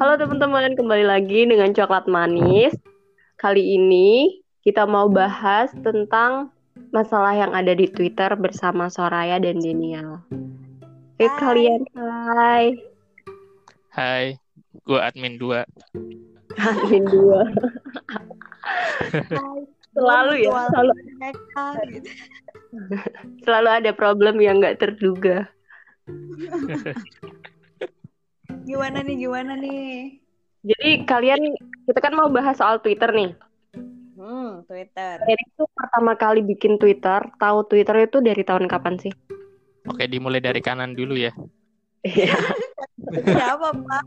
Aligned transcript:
Halo 0.00 0.16
teman-teman, 0.16 0.80
kembali 0.80 1.04
lagi 1.04 1.44
dengan 1.44 1.76
Coklat 1.76 2.08
Manis. 2.08 2.72
Kali 3.36 3.76
ini 3.76 4.40
kita 4.64 4.88
mau 4.88 5.12
bahas 5.12 5.68
tentang 5.84 6.48
masalah 6.88 7.36
yang 7.36 7.52
ada 7.52 7.76
di 7.76 7.84
Twitter 7.84 8.32
bersama 8.40 8.88
Soraya 8.88 9.36
dan 9.36 9.60
Daniel. 9.60 10.24
Hai 11.20 11.28
kalian, 11.36 11.84
hai. 11.92 12.80
Hai, 13.92 14.24
gue 14.88 14.96
admin 14.96 15.36
2. 15.36 15.68
Admin 16.56 17.04
2. 17.04 19.20
selalu 20.00 20.48
ya, 20.48 20.64
selalu, 20.72 20.92
selalu 23.44 23.68
ada 23.68 23.92
problem 23.92 24.40
yang 24.40 24.64
nggak 24.64 24.80
terduga. 24.80 25.44
gimana 28.66 28.98
nih, 29.04 29.16
gimana 29.16 29.52
nih? 29.56 30.20
Jadi 30.60 31.08
kalian, 31.08 31.40
kita 31.88 31.98
kan 32.04 32.12
mau 32.12 32.28
bahas 32.28 32.60
soal 32.60 32.84
Twitter 32.84 33.08
nih. 33.10 33.30
Hmm, 34.20 34.60
Twitter. 34.68 35.16
Jadi 35.24 35.42
itu 35.48 35.64
pertama 35.72 36.12
kali 36.12 36.44
bikin 36.44 36.76
Twitter, 36.76 37.24
tahu 37.40 37.64
Twitter 37.64 38.04
itu 38.04 38.20
dari 38.20 38.44
tahun 38.44 38.68
kapan 38.68 39.00
sih? 39.00 39.12
Oke, 39.88 40.04
dimulai 40.04 40.44
dari 40.44 40.60
kanan 40.60 40.92
dulu 40.92 41.16
ya. 41.16 41.32
Iya. 42.04 42.36
Siapa, 43.32 43.72
Pak? 43.72 44.02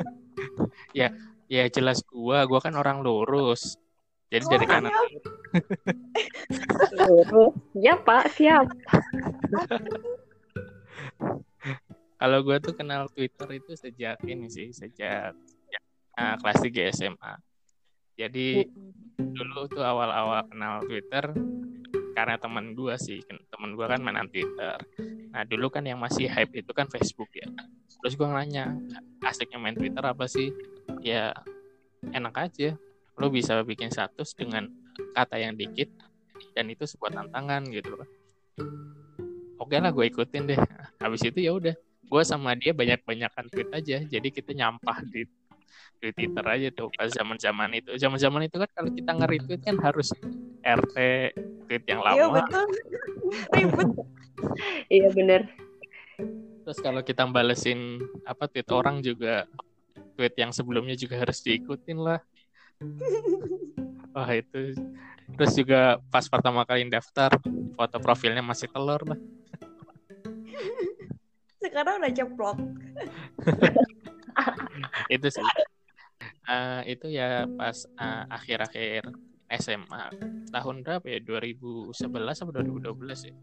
ya, 0.98 1.14
ya 1.46 1.64
jelas 1.70 2.02
gua, 2.10 2.42
gua 2.50 2.58
kan 2.58 2.74
orang 2.74 3.06
lurus. 3.06 3.78
Jadi 4.30 4.46
dari 4.50 4.66
Oh, 4.66 4.70
kanan. 4.70 4.92
Lurus. 6.98 7.54
Ya 7.78 7.94
Pak, 7.98 8.34
siap. 8.34 8.66
Kalau 12.20 12.38
gua 12.44 12.60
tuh 12.60 12.76
kenal 12.76 13.08
Twitter 13.08 13.48
itu 13.56 13.72
sejak 13.72 14.20
ini 14.28 14.52
sih, 14.52 14.68
sejak 14.76 15.32
ya, 15.72 15.80
ah, 16.20 16.36
kelas 16.36 16.60
3 16.60 16.92
SMA. 16.92 17.32
Jadi 18.20 18.68
dulu 19.16 19.64
tuh 19.72 19.80
awal-awal 19.80 20.44
kenal 20.52 20.84
Twitter 20.84 21.32
karena 22.12 22.36
teman 22.36 22.76
gua 22.76 23.00
sih, 23.00 23.24
teman 23.48 23.72
gua 23.72 23.96
kan 23.96 24.04
mainan 24.04 24.28
Twitter. 24.28 24.76
Nah 25.32 25.48
dulu 25.48 25.72
kan 25.72 25.88
yang 25.88 25.96
masih 25.96 26.28
hype 26.28 26.52
itu 26.60 26.68
kan 26.76 26.92
Facebook 26.92 27.32
ya. 27.32 27.48
Terus 28.04 28.20
gua 28.20 28.36
nanya, 28.36 28.76
asiknya 29.24 29.56
main 29.56 29.72
Twitter 29.72 30.04
apa 30.04 30.28
sih? 30.28 30.52
Ya 31.00 31.32
enak 32.12 32.36
aja. 32.36 32.76
Lo 33.16 33.32
bisa 33.32 33.56
bikin 33.64 33.88
status 33.88 34.36
dengan 34.36 34.68
kata 35.16 35.40
yang 35.40 35.56
dikit 35.56 35.88
dan 36.52 36.68
itu 36.68 36.84
sebuah 36.84 37.16
tantangan 37.16 37.64
gitu 37.72 37.96
loh. 37.96 38.08
Oke 39.60 39.76
lah 39.76 39.92
gue 39.92 40.08
ikutin 40.08 40.48
deh. 40.48 40.60
Habis 41.00 41.28
itu 41.28 41.44
ya 41.44 41.52
udah, 41.52 41.76
gue 42.10 42.22
sama 42.26 42.58
dia 42.58 42.74
banyak-banyakan 42.74 43.44
tweet 43.46 43.70
aja. 43.70 43.96
Jadi 44.02 44.28
kita 44.34 44.50
nyampah 44.50 44.98
di 45.06 45.22
di 46.00 46.08
Twitter 46.16 46.42
aja 46.48 46.68
tuh 46.74 46.88
pas 46.96 47.06
zaman-zaman 47.12 47.70
itu. 47.76 47.92
Zaman-zaman 47.94 48.48
itu 48.48 48.56
kan 48.58 48.70
kalau 48.74 48.90
kita 48.90 49.10
nge-retweet 49.14 49.60
kan 49.62 49.76
harus 49.78 50.10
RT 50.64 50.96
tweet 51.68 51.84
yang 51.86 52.00
Iya, 52.02 52.26
lama. 52.26 52.40
betul. 52.42 52.66
Ribet. 53.54 53.90
Iya 54.90 55.08
bener. 55.14 55.40
Terus 56.66 56.78
kalau 56.82 57.00
kita 57.04 57.28
balesin 57.28 58.00
apa 58.26 58.48
tweet 58.48 58.68
orang 58.72 59.04
juga 59.04 59.44
tweet 60.16 60.34
yang 60.40 60.50
sebelumnya 60.50 60.96
juga 60.96 61.20
harus 61.20 61.38
diikutin 61.44 62.00
lah. 62.00 62.20
Wah 64.16 64.30
itu. 64.34 64.74
Terus 65.36 65.52
juga 65.54 66.00
pas 66.10 66.26
pertama 66.26 66.64
kali 66.66 66.88
daftar 66.88 67.36
foto 67.76 67.96
profilnya 68.02 68.42
masih 68.42 68.66
telur 68.72 69.04
lah. 69.04 69.20
Sekarang 71.60 72.00
udah 72.00 72.12
ceplok. 72.12 72.56
itu 75.14 75.28
sih. 75.28 75.44
Eh, 76.50 76.80
itu 76.96 77.06
ya 77.12 77.46
pas 77.46 77.86
eh, 77.86 78.24
akhir-akhir 78.26 79.12
SMA 79.50 80.02
tahun 80.50 80.76
berapa 80.86 81.06
ya 81.06 81.18
2011 81.22 81.94
atau 81.94 82.54
2012 82.54 83.30
ya 83.30 83.34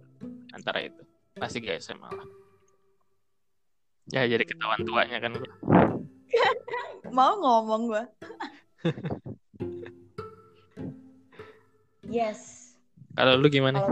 antara 0.55 0.79
itu 0.88 1.03
pasti 1.35 1.59
gak 1.59 1.83
SMA 1.83 2.07
lah 2.07 2.28
ya 4.16 4.23
jadi 4.23 4.44
ketahuan 4.47 4.88
tuanya 4.88 5.19
kan 5.19 5.35
gua. 5.35 5.51
Mau 7.17 7.35
ngomong 7.44 7.81
gua. 7.91 8.03
yes. 12.07 12.72
kalau 13.19 13.35
lu 13.35 13.51
gimana 13.51 13.84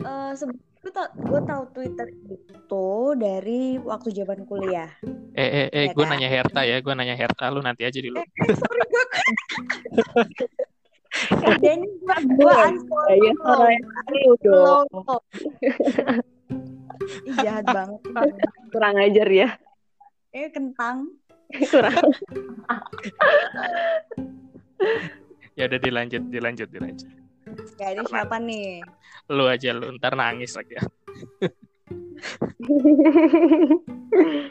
eh 0.00 0.32
sebenarnya 0.32 0.69
gue 0.80 0.88
tau, 0.90 1.06
gue 1.12 1.40
tahu 1.44 1.62
Twitter 1.72 2.08
itu 2.08 2.88
dari 3.14 3.60
waktu 3.76 4.08
zaman 4.10 4.44
kuliah. 4.44 4.88
eh 5.34 5.44
eh 5.46 5.66
eh 5.70 5.84
Ya 5.86 5.92
gue 5.92 6.02
kan? 6.02 6.10
nanya 6.10 6.28
Herta 6.28 6.60
ya 6.62 6.80
gue 6.80 6.94
nanya 6.94 7.14
Herta 7.14 7.48
lu 7.48 7.60
nanti 7.60 7.84
aja 7.84 7.98
dulu 7.98 8.16
Eh, 8.16 8.24
eh, 8.24 8.54
sorry 8.54 8.84
gue. 8.86 9.04
Dan 11.60 11.78
gue 11.84 12.16
gue 12.38 12.54
unfollow 12.54 13.70
Iya, 17.26 17.34
jahat 17.44 17.64
banget. 17.66 18.00
Kurang 18.70 18.94
ajar 18.96 19.28
ya. 19.28 19.48
Eh 20.30 20.48
kentang. 20.48 21.12
Kurang. 21.66 22.08
ya 25.52 25.66
udah 25.66 25.76
dilanjut 25.78 26.22
dilanjut 26.30 26.68
dilanjut 26.70 27.10
Ya 27.76 27.92
ini 27.92 28.04
siapa 28.06 28.36
nih? 28.38 28.80
lu 29.30 29.46
aja 29.46 29.70
lu 29.70 29.94
ntar 29.94 30.14
nangis 30.14 30.54
lagi 30.54 30.74
ya 30.74 30.80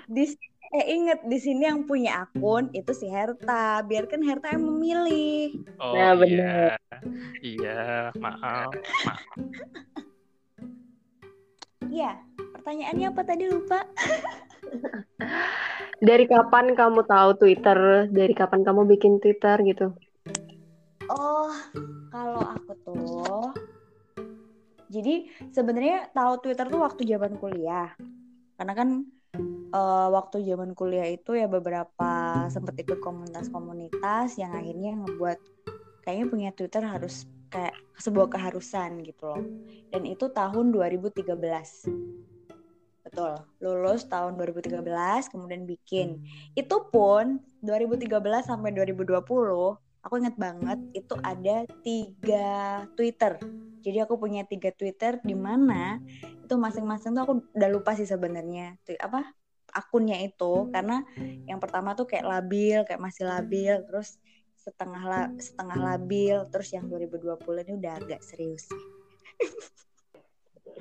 Di 0.10 0.24
eh 0.70 0.86
inget 0.88 1.20
di 1.26 1.38
sini 1.38 1.66
yang 1.66 1.84
punya 1.84 2.24
akun 2.24 2.70
itu 2.72 2.94
si 2.94 3.10
Herta. 3.10 3.82
Biarkan 3.84 4.22
Herta 4.22 4.54
yang 4.54 4.64
memilih. 4.66 5.66
oh 5.78 5.94
Nah, 5.94 5.98
iya 5.98 6.10
bener. 6.16 6.72
iya 7.42 7.80
maaf 8.16 8.72
maaf 9.04 9.22
Iya. 11.90 12.12
Pertanyaannya 12.54 13.06
apa 13.10 13.22
tadi 13.26 13.44
lupa? 13.50 13.82
Dari 16.00 16.26
kapan 16.30 16.78
kamu 16.78 17.02
tahu 17.04 17.30
Twitter? 17.36 18.08
Dari 18.08 18.34
kapan 18.38 18.62
kamu 18.62 18.86
bikin 18.88 19.18
Twitter 19.18 19.58
gitu? 19.66 19.98
Oh, 21.10 21.50
kalau 22.14 22.38
aku 22.38 22.72
tuh 22.86 23.50
jadi 24.90 25.30
sebenarnya 25.50 26.10
tahu 26.14 26.42
Twitter 26.42 26.66
tuh 26.70 26.82
waktu 26.82 27.02
zaman 27.06 27.34
kuliah. 27.42 27.94
Karena 28.58 28.74
kan 28.78 29.06
eh, 29.74 30.08
waktu 30.14 30.46
zaman 30.46 30.78
kuliah 30.78 31.10
itu 31.10 31.34
ya 31.34 31.50
beberapa 31.50 32.10
sempat 32.54 32.78
ikut 32.78 33.02
komunitas-komunitas 33.02 34.38
yang 34.38 34.54
akhirnya 34.54 35.02
ngebuat 35.02 35.38
kayaknya 36.06 36.26
punya 36.30 36.50
Twitter 36.54 36.86
harus 36.86 37.26
kayak 37.50 37.74
sebuah 37.98 38.30
keharusan 38.30 39.02
gitu 39.02 39.34
loh. 39.34 39.42
Dan 39.90 40.06
itu 40.06 40.30
tahun 40.30 40.70
2013. 40.70 41.26
Betul, 43.10 43.34
lulus 43.66 44.06
tahun 44.06 44.38
2013 44.38 44.86
kemudian 45.34 45.66
bikin. 45.66 46.22
Itu 46.54 46.86
pun 46.94 47.42
2013 47.66 48.46
sampai 48.46 48.70
2020 48.78 49.89
aku 50.10 50.18
inget 50.26 50.42
banget 50.42 50.82
itu 50.98 51.14
ada 51.22 51.70
tiga 51.86 52.50
Twitter. 52.98 53.38
Jadi 53.86 54.02
aku 54.02 54.18
punya 54.18 54.42
tiga 54.42 54.74
Twitter 54.74 55.22
di 55.22 55.38
mana 55.38 56.02
itu 56.26 56.58
masing-masing 56.58 57.14
tuh 57.14 57.30
aku 57.30 57.34
udah 57.54 57.70
lupa 57.70 57.94
sih 57.94 58.10
sebenarnya 58.10 58.74
apa 58.98 59.30
akunnya 59.70 60.18
itu 60.18 60.66
karena 60.74 61.06
yang 61.46 61.62
pertama 61.62 61.94
tuh 61.94 62.10
kayak 62.10 62.26
labil, 62.26 62.82
kayak 62.90 62.98
masih 62.98 63.30
labil, 63.30 63.86
terus 63.86 64.18
setengah 64.58 65.04
la- 65.06 65.34
setengah 65.38 65.78
labil, 65.78 66.42
terus 66.50 66.74
yang 66.74 66.90
2020 66.90 67.70
ini 67.70 67.78
udah 67.78 67.94
agak 68.02 68.26
serius 68.26 68.66
sih. 68.66 68.82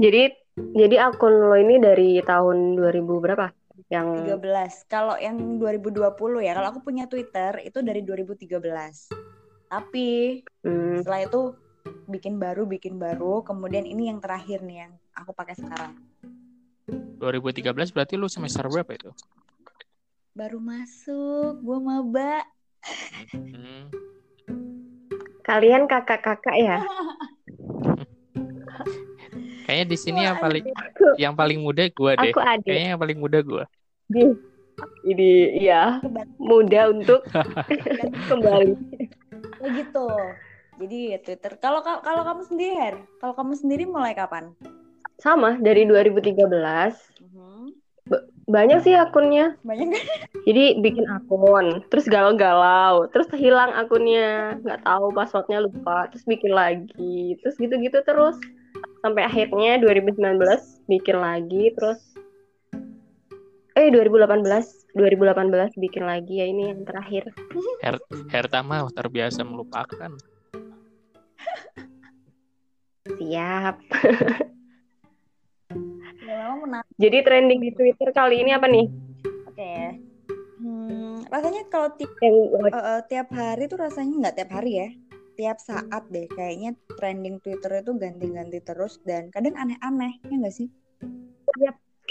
Jadi 0.00 0.32
jadi 0.56 1.04
akun 1.04 1.36
lo 1.36 1.52
ini 1.52 1.76
dari 1.76 2.16
tahun 2.24 2.80
2000 2.80 3.20
berapa? 3.20 3.52
Yang 3.86 4.34
13. 4.42 4.90
Kalau 4.90 5.14
yang 5.14 5.38
2020 5.62 6.10
ya, 6.42 6.58
kalau 6.58 6.74
aku 6.74 6.82
punya 6.82 7.06
Twitter 7.06 7.62
itu 7.62 7.78
dari 7.86 8.02
2013. 8.02 8.50
Tapi 9.70 10.42
hmm, 10.66 11.06
setelah 11.06 11.22
itu 11.22 11.54
bikin 12.08 12.40
baru 12.40 12.64
bikin 12.64 12.96
baru 12.96 13.44
kemudian 13.44 13.84
ini 13.84 14.08
yang 14.08 14.20
terakhir 14.20 14.64
nih 14.64 14.88
yang 14.88 14.92
aku 15.12 15.36
pakai 15.36 15.54
sekarang 15.56 15.92
2013 17.20 17.92
berarti 17.92 18.14
lu 18.16 18.32
semester 18.32 18.64
berapa 18.64 18.96
itu 18.96 19.10
baru 20.32 20.58
masuk 20.60 21.60
gue 21.60 21.78
maba 21.80 22.44
Hmm. 23.34 23.90
kalian 25.42 25.90
kakak-kakak 25.90 26.56
ya? 26.56 26.78
Kayaknya 29.66 29.86
di 29.90 29.98
sini 30.00 30.24
yang 30.24 30.40
paling 30.40 30.64
yang 31.16 31.32
paling 31.32 31.62
muda 31.62 31.88
gua 31.94 32.12
deh. 32.18 32.34
Aku 32.34 32.40
adik. 32.42 32.68
Kayaknya 32.68 32.88
yang 32.92 33.00
paling 33.00 33.18
muda 33.18 33.38
gua. 33.40 33.64
Ini 35.06 35.30
ya 35.58 35.98
mudah 36.38 36.84
untuk 36.94 37.24
kembali. 38.30 38.74
oh 39.58 39.68
gitu 39.74 40.06
jadi 40.78 40.98
ya 41.14 41.18
Twitter 41.18 41.52
kalau 41.58 41.82
ka- 41.82 42.02
kalau 42.06 42.22
kamu 42.22 42.42
sendiri 42.46 42.74
Her 42.78 42.94
kalau 43.18 43.34
kamu 43.34 43.52
sendiri 43.58 43.84
mulai 43.90 44.14
kapan 44.14 44.54
Sama 45.18 45.58
dari 45.58 45.82
2013. 45.82 46.38
Mhm. 47.18 47.74
Banyak 48.46 48.86
sih 48.86 48.94
akunnya. 48.94 49.58
Banyak? 49.66 49.98
Jadi 50.48 50.78
bikin 50.78 51.10
akun, 51.10 51.82
terus 51.90 52.06
galau-galau, 52.06 53.10
terus 53.10 53.26
hilang 53.34 53.74
akunnya, 53.74 54.56
nggak 54.62 54.86
tahu 54.86 55.10
passwordnya 55.10 55.58
lupa, 55.60 56.06
terus 56.08 56.22
bikin 56.22 56.54
lagi, 56.54 57.34
terus 57.42 57.58
gitu-gitu 57.58 57.98
terus 58.06 58.38
sampai 59.00 59.22
akhirnya 59.26 59.78
2019 59.80 60.18
bikin 60.90 61.16
lagi, 61.18 61.74
terus 61.74 62.00
eh 63.78 63.88
2018 63.94 64.42
2018 64.98 65.78
bikin 65.78 66.02
lagi 66.02 66.42
ya 66.42 66.46
ini 66.50 66.74
yang 66.74 66.82
terakhir. 66.82 67.30
Her 67.84 67.96
Herta 68.26 68.66
mah 68.66 68.90
terbiasa 68.90 69.46
melupakan. 69.46 70.10
Siap. 73.08 73.76
Ya. 76.28 76.52
Jadi 77.00 77.18
trending 77.24 77.60
di 77.64 77.70
Twitter 77.72 78.12
kali 78.12 78.44
ini 78.44 78.52
apa 78.52 78.68
nih? 78.68 78.84
Oke. 79.48 79.74
Hmm, 80.60 81.24
rasanya 81.32 81.64
kalau 81.72 81.88
tiap 81.96 82.12
Yang 82.20 82.36
eh, 82.68 82.74
eh, 82.76 83.00
tiap 83.08 83.28
hari 83.32 83.64
tuh 83.64 83.78
rasanya 83.80 84.14
nggak 84.28 84.36
tiap 84.36 84.50
hari 84.52 84.72
ya. 84.76 84.88
Tiap 85.38 85.58
saat 85.62 86.02
deh 86.10 86.26
kayaknya 86.34 86.74
trending 86.98 87.38
Twitter 87.38 87.78
itu 87.78 87.94
ganti-ganti 87.94 88.58
terus 88.58 88.98
dan 89.06 89.30
kadang 89.30 89.54
aneh-aneh 89.54 90.18
ya 90.26 90.34
nggak 90.34 90.54
sih? 90.54 90.66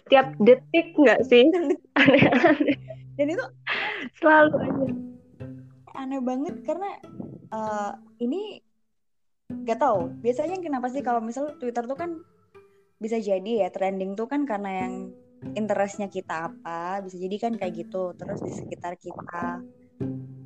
tiap 0.07 0.31
detik 0.39 0.95
nggak 0.95 1.27
sih? 1.27 1.51
Aneh-aneh. 1.99 2.77
Dan 3.19 3.27
itu 3.33 3.45
Selalu 4.21 4.55
aja. 4.63 4.85
aneh 5.97 6.21
banget 6.21 6.61
karena 6.61 6.89
eh, 7.51 7.91
ini 8.21 8.61
gak 9.47 9.79
tahu 9.79 10.11
biasanya 10.21 10.61
kenapa 10.61 10.87
sih 10.91 11.01
kalau 11.01 11.23
misal 11.23 11.55
Twitter 11.57 11.83
tuh 11.87 11.97
kan 11.97 12.19
bisa 13.01 13.17
jadi 13.17 13.65
ya 13.65 13.69
trending 13.73 14.13
tuh 14.13 14.29
kan 14.29 14.45
karena 14.45 14.85
yang 14.85 14.93
interestnya 15.53 16.09
kita 16.09 16.49
apa 16.51 17.01
bisa 17.05 17.17
jadi 17.17 17.35
kan 17.37 17.53
kayak 17.55 17.85
gitu 17.85 18.13
terus 18.17 18.41
di 18.41 18.51
sekitar 18.51 18.97
kita 18.97 19.61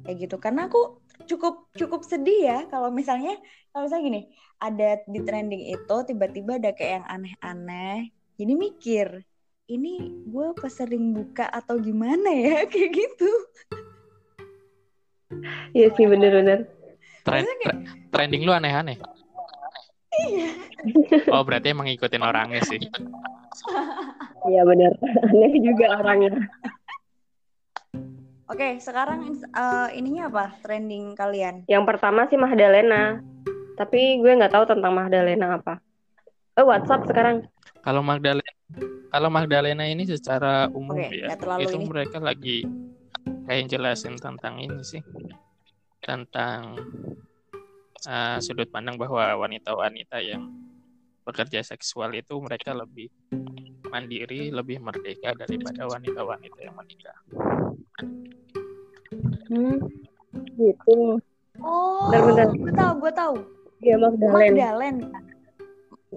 kayak 0.02 0.18
gitu 0.28 0.36
karena 0.42 0.68
aku 0.68 1.00
cukup 1.30 1.70
cukup 1.78 2.02
sedih 2.02 2.42
ya 2.50 2.60
kalau 2.68 2.90
misalnya 2.90 3.38
kalau 3.70 3.86
misalnya 3.86 4.06
gini 4.10 4.22
ada 4.58 4.90
di 5.06 5.20
trending 5.22 5.64
itu 5.78 5.96
tiba-tiba 6.10 6.58
ada 6.58 6.74
kayak 6.74 7.02
yang 7.02 7.08
aneh-aneh 7.08 8.10
jadi 8.36 8.54
mikir 8.58 9.08
ini 9.70 10.26
gue 10.28 10.48
pas 10.58 10.74
sering 10.74 11.14
buka 11.16 11.48
atau 11.48 11.78
gimana 11.78 12.28
ya 12.34 12.66
kayak 12.72 12.92
gitu 12.92 13.32
Iya 15.72 15.88
sih 15.96 16.04
bener-bener. 16.04 16.68
Tren- 17.24 17.48
tre- 17.64 17.82
trending 18.12 18.44
lu 18.44 18.52
aneh-aneh. 18.52 19.00
Oh 21.32 21.40
berarti 21.48 21.72
emang 21.72 21.88
ngikutin 21.88 22.20
orangnya 22.20 22.60
sih. 22.68 22.76
Iya 24.44 24.62
bener. 24.68 24.92
Aneh 25.32 25.54
juga 25.64 26.04
orangnya. 26.04 26.36
Oke, 28.52 28.84
sekarang 28.84 29.32
eh, 29.32 29.90
ininya 29.96 30.28
apa? 30.28 30.46
Trending 30.60 31.16
kalian? 31.16 31.64
Yang 31.72 31.84
pertama 31.88 32.28
sih 32.28 32.36
Magdalena. 32.36 33.24
Tapi 33.80 34.20
gue 34.20 34.32
nggak 34.36 34.52
tahu 34.52 34.68
tentang 34.68 34.92
Magdalena 34.92 35.56
apa. 35.56 35.80
Eh 36.60 36.66
WhatsApp 36.68 37.08
sekarang. 37.08 37.48
Kalau 37.80 38.04
Magdalena, 38.04 38.52
kalau 39.08 39.32
Magdalena 39.32 39.88
ini 39.88 40.04
secara 40.04 40.68
umum 40.68 41.00
Oke, 41.00 41.16
ya, 41.16 41.32
itu 41.64 41.80
ini. 41.80 41.88
mereka 41.88 42.20
lagi 42.20 42.68
kayak 43.48 43.72
jelasin 43.72 44.20
tentang 44.20 44.60
ini 44.60 44.84
sih, 44.84 45.02
tentang 46.04 46.76
uh, 48.04 48.38
sudut 48.44 48.68
pandang 48.68 49.00
bahwa 49.00 49.48
wanita-wanita 49.48 50.20
yang 50.20 50.52
bekerja 51.24 51.64
seksual 51.64 52.12
itu 52.14 52.36
mereka 52.44 52.76
lebih 52.76 53.08
mandiri, 53.88 54.52
lebih 54.52 54.84
merdeka 54.84 55.32
daripada 55.40 55.88
wanita-wanita 55.88 56.60
yang 56.60 56.76
menikah. 56.76 57.18
Hmm. 59.48 59.78
Gitu. 60.56 61.20
Oh, 61.62 62.08
gue 62.10 62.74
tahu, 62.74 62.94
gue 62.98 63.14
tahu. 63.14 63.36
Iya 63.82 63.96
Magdalena. 63.98 64.38
Magdalen, 64.38 64.96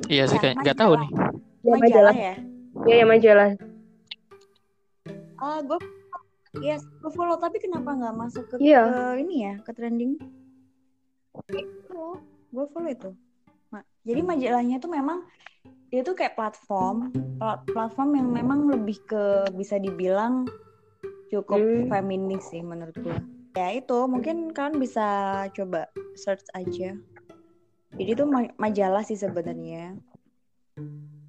Iya 0.07 0.25
sih, 0.27 0.37
Ya, 0.37 0.43
kayak 0.43 0.57
nggak 0.63 0.79
tahu 0.79 0.93
nih. 0.99 1.11
Ya, 1.11 1.71
majalah 1.71 1.81
majalah. 1.81 2.15
ya. 2.15 2.35
Iya 2.85 2.95
ya 2.95 3.07
majalah. 3.07 3.49
Ah, 5.39 5.59
gue, 5.61 5.79
yes, 6.61 6.83
gue 7.01 7.11
follow. 7.11 7.37
Tapi 7.37 7.57
kenapa 7.59 7.95
nggak 7.95 8.15
masuk 8.15 8.45
ke, 8.49 8.55
Iya. 8.61 8.83
ke 8.85 9.01
ini 9.23 9.35
ya, 9.45 9.55
ke 9.61 9.71
trending? 9.73 10.19
Oh, 11.91 12.19
gue 12.51 12.65
follow 12.69 12.91
itu. 12.91 13.11
Ma- 13.71 13.87
Jadi 14.03 14.21
majalahnya 14.23 14.77
tuh 14.79 14.91
memang 14.91 15.25
dia 15.89 16.03
tuh 16.03 16.15
kayak 16.15 16.35
platform, 16.35 17.11
plat- 17.39 17.65
platform 17.65 18.11
yang 18.15 18.29
memang 18.29 18.67
lebih 18.67 18.99
ke 19.05 19.25
bisa 19.53 19.79
dibilang 19.79 20.45
cukup 21.35 21.59
Hmm. 21.59 21.91
feminis 21.91 22.47
sih 22.49 22.63
menurut 22.63 22.95
gue. 22.95 23.19
Ya 23.59 23.75
itu 23.75 23.99
mungkin 24.07 24.51
kalian 24.55 24.79
bisa 24.79 25.07
coba 25.51 25.91
search 26.15 26.47
aja. 26.55 26.95
Jadi 27.95 28.11
itu 28.11 28.25
ma- 28.27 28.55
majalah 28.59 29.03
sih 29.03 29.19
sebenarnya. 29.19 29.99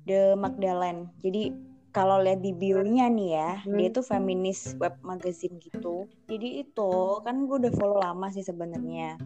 The 0.05 0.37
Magdalene. 0.37 1.09
Jadi 1.21 1.53
kalau 1.89 2.19
lihat 2.21 2.43
di 2.43 2.51
bio-nya 2.51 3.07
nih 3.07 3.29
ya, 3.33 3.51
Hmm. 3.63 3.77
dia 3.77 3.89
tuh 3.89 4.05
feminis 4.05 4.73
web 4.77 4.97
magazine 5.01 5.57
gitu. 5.61 6.05
Jadi 6.29 6.61
itu 6.61 6.91
kan 7.23 7.45
gue 7.45 7.57
udah 7.65 7.73
follow 7.73 7.97
lama 8.01 8.27
sih 8.29 8.43
sebenarnya. 8.43 9.17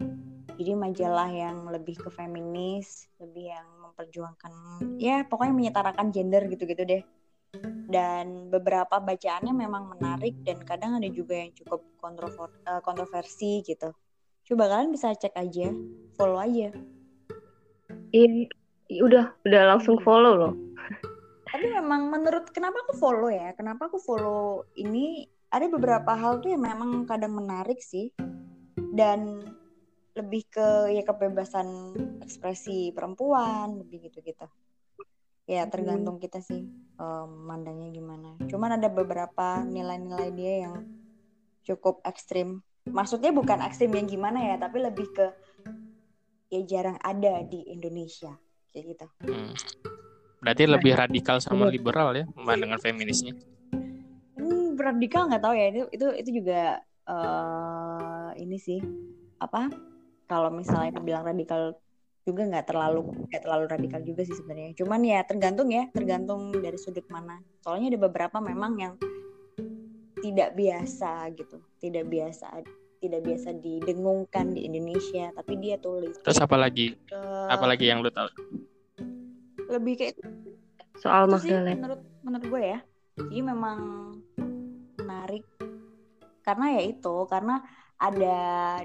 Jadi 0.60 0.72
majalah 0.76 1.32
yang 1.32 1.72
lebih 1.72 1.96
ke 1.96 2.12
feminis, 2.12 3.08
lebih 3.16 3.48
yang 3.48 3.66
memperjuangkan 3.80 4.52
ya 5.00 5.24
pokoknya 5.24 5.56
menyetarakan 5.56 6.12
gender 6.12 6.44
gitu-gitu 6.52 6.84
deh. 6.84 7.02
Dan 7.90 8.46
beberapa 8.54 9.02
bacaannya 9.02 9.50
memang 9.50 9.98
menarik 9.98 10.38
dan 10.46 10.62
kadang 10.62 11.02
ada 11.02 11.10
juga 11.10 11.34
yang 11.42 11.50
cukup 11.50 11.82
kontrover- 11.98 12.62
eh, 12.62 12.82
kontroversi 12.86 13.66
gitu. 13.66 13.90
Coba 14.46 14.70
kalian 14.70 14.94
bisa 14.94 15.10
cek 15.10 15.34
aja, 15.34 15.74
follow 16.14 16.38
aja. 16.38 16.70
Iya. 18.14 18.46
Udah 19.02 19.34
udah 19.46 19.62
langsung 19.74 19.98
follow 20.02 20.34
loh. 20.34 20.54
Tapi 21.50 21.66
memang 21.66 22.10
menurut 22.10 22.50
kenapa 22.54 22.82
aku 22.86 22.94
follow 22.94 23.30
ya? 23.30 23.54
Kenapa 23.58 23.90
aku 23.90 23.98
follow 23.98 24.66
ini? 24.78 25.26
Ada 25.50 25.66
beberapa 25.66 26.14
hal 26.14 26.38
tuh 26.38 26.54
yang 26.54 26.62
memang 26.62 27.10
kadang 27.10 27.34
menarik 27.34 27.82
sih. 27.82 28.14
Dan 28.74 29.42
lebih 30.14 30.46
ke 30.50 30.94
ya 30.94 31.02
kebebasan 31.02 31.66
ekspresi 32.22 32.94
perempuan, 32.94 33.82
lebih 33.82 34.10
gitu-gitu. 34.10 34.46
Ya 35.50 35.66
tergantung 35.66 36.22
kita 36.22 36.38
sih 36.38 36.66
em, 37.00 37.30
mandangnya 37.48 37.88
gimana. 37.88 38.36
Cuman 38.44 38.76
ada 38.76 38.92
beberapa 38.92 39.64
nilai-nilai 39.64 40.28
dia 40.36 40.54
yang 40.68 40.84
cukup 41.64 42.04
ekstrim. 42.04 42.60
Maksudnya 42.84 43.32
bukan 43.32 43.64
ekstrim 43.64 43.92
yang 43.96 44.04
gimana 44.04 44.44
ya, 44.44 44.56
tapi 44.60 44.84
lebih 44.84 45.08
ke 45.16 45.26
ya 46.50 46.60
jarang 46.66 46.98
ada 47.00 47.40
di 47.46 47.64
Indonesia 47.72 48.34
kayak 48.74 48.84
gitu. 48.96 49.06
Hmm. 49.24 49.54
Berarti 50.40 50.64
lebih 50.64 50.92
radikal 50.96 51.36
sama 51.38 51.68
Bener. 51.68 51.74
liberal 51.76 52.10
ya, 52.16 52.24
pandangan 52.32 52.80
feminisnya. 52.80 53.36
Hmm, 54.36 54.74
radikal 54.76 55.28
nggak 55.28 55.42
tahu 55.44 55.54
ya 55.54 55.66
itu 55.68 55.82
itu 55.92 56.06
itu 56.16 56.30
juga 56.42 56.80
eh 57.10 58.28
ini 58.40 58.56
sih 58.56 58.80
apa 59.42 59.68
kalau 60.30 60.48
misalnya 60.54 60.96
dibilang 60.96 61.26
radikal 61.26 61.74
juga 62.30 62.46
nggak 62.46 62.66
terlalu 62.70 63.26
nggak 63.26 63.42
terlalu 63.42 63.64
radikal 63.66 64.00
juga 64.00 64.22
sih 64.22 64.38
sebenarnya. 64.38 64.70
Cuman 64.78 65.00
ya 65.02 65.20
tergantung 65.26 65.68
ya 65.68 65.90
tergantung 65.90 66.54
dari 66.54 66.78
sudut 66.78 67.04
mana. 67.10 67.42
Soalnya 67.60 67.98
ada 67.98 68.00
beberapa 68.06 68.38
memang 68.38 68.72
yang 68.78 68.94
tidak 70.20 70.52
biasa 70.52 71.32
gitu 71.32 71.58
tidak 71.80 72.04
biasa 72.06 72.60
tidak 73.00 73.24
biasa 73.24 73.56
didengungkan 73.56 74.52
di 74.52 74.68
Indonesia 74.68 75.32
tapi 75.32 75.56
dia 75.56 75.80
tulis. 75.80 76.12
Terus 76.20 76.38
apalagi 76.38 76.92
Eh, 77.08 77.46
apalagi 77.48 77.88
yang 77.88 78.04
lu 78.04 78.12
tahu? 78.12 78.28
lebih 79.70 79.94
kayak 79.96 80.14
Soal 81.00 81.24
itu 81.24 81.48
sih 81.48 81.50
Magdalena. 81.56 81.72
menurut 81.78 82.00
menurut 82.20 82.46
gue 82.46 82.62
ya. 82.76 82.78
Jadi 83.16 83.38
memang 83.40 83.78
menarik. 85.00 85.44
Karena 86.44 86.76
ya 86.76 86.82
itu 86.84 87.14
karena 87.24 87.64
ada 88.00 88.36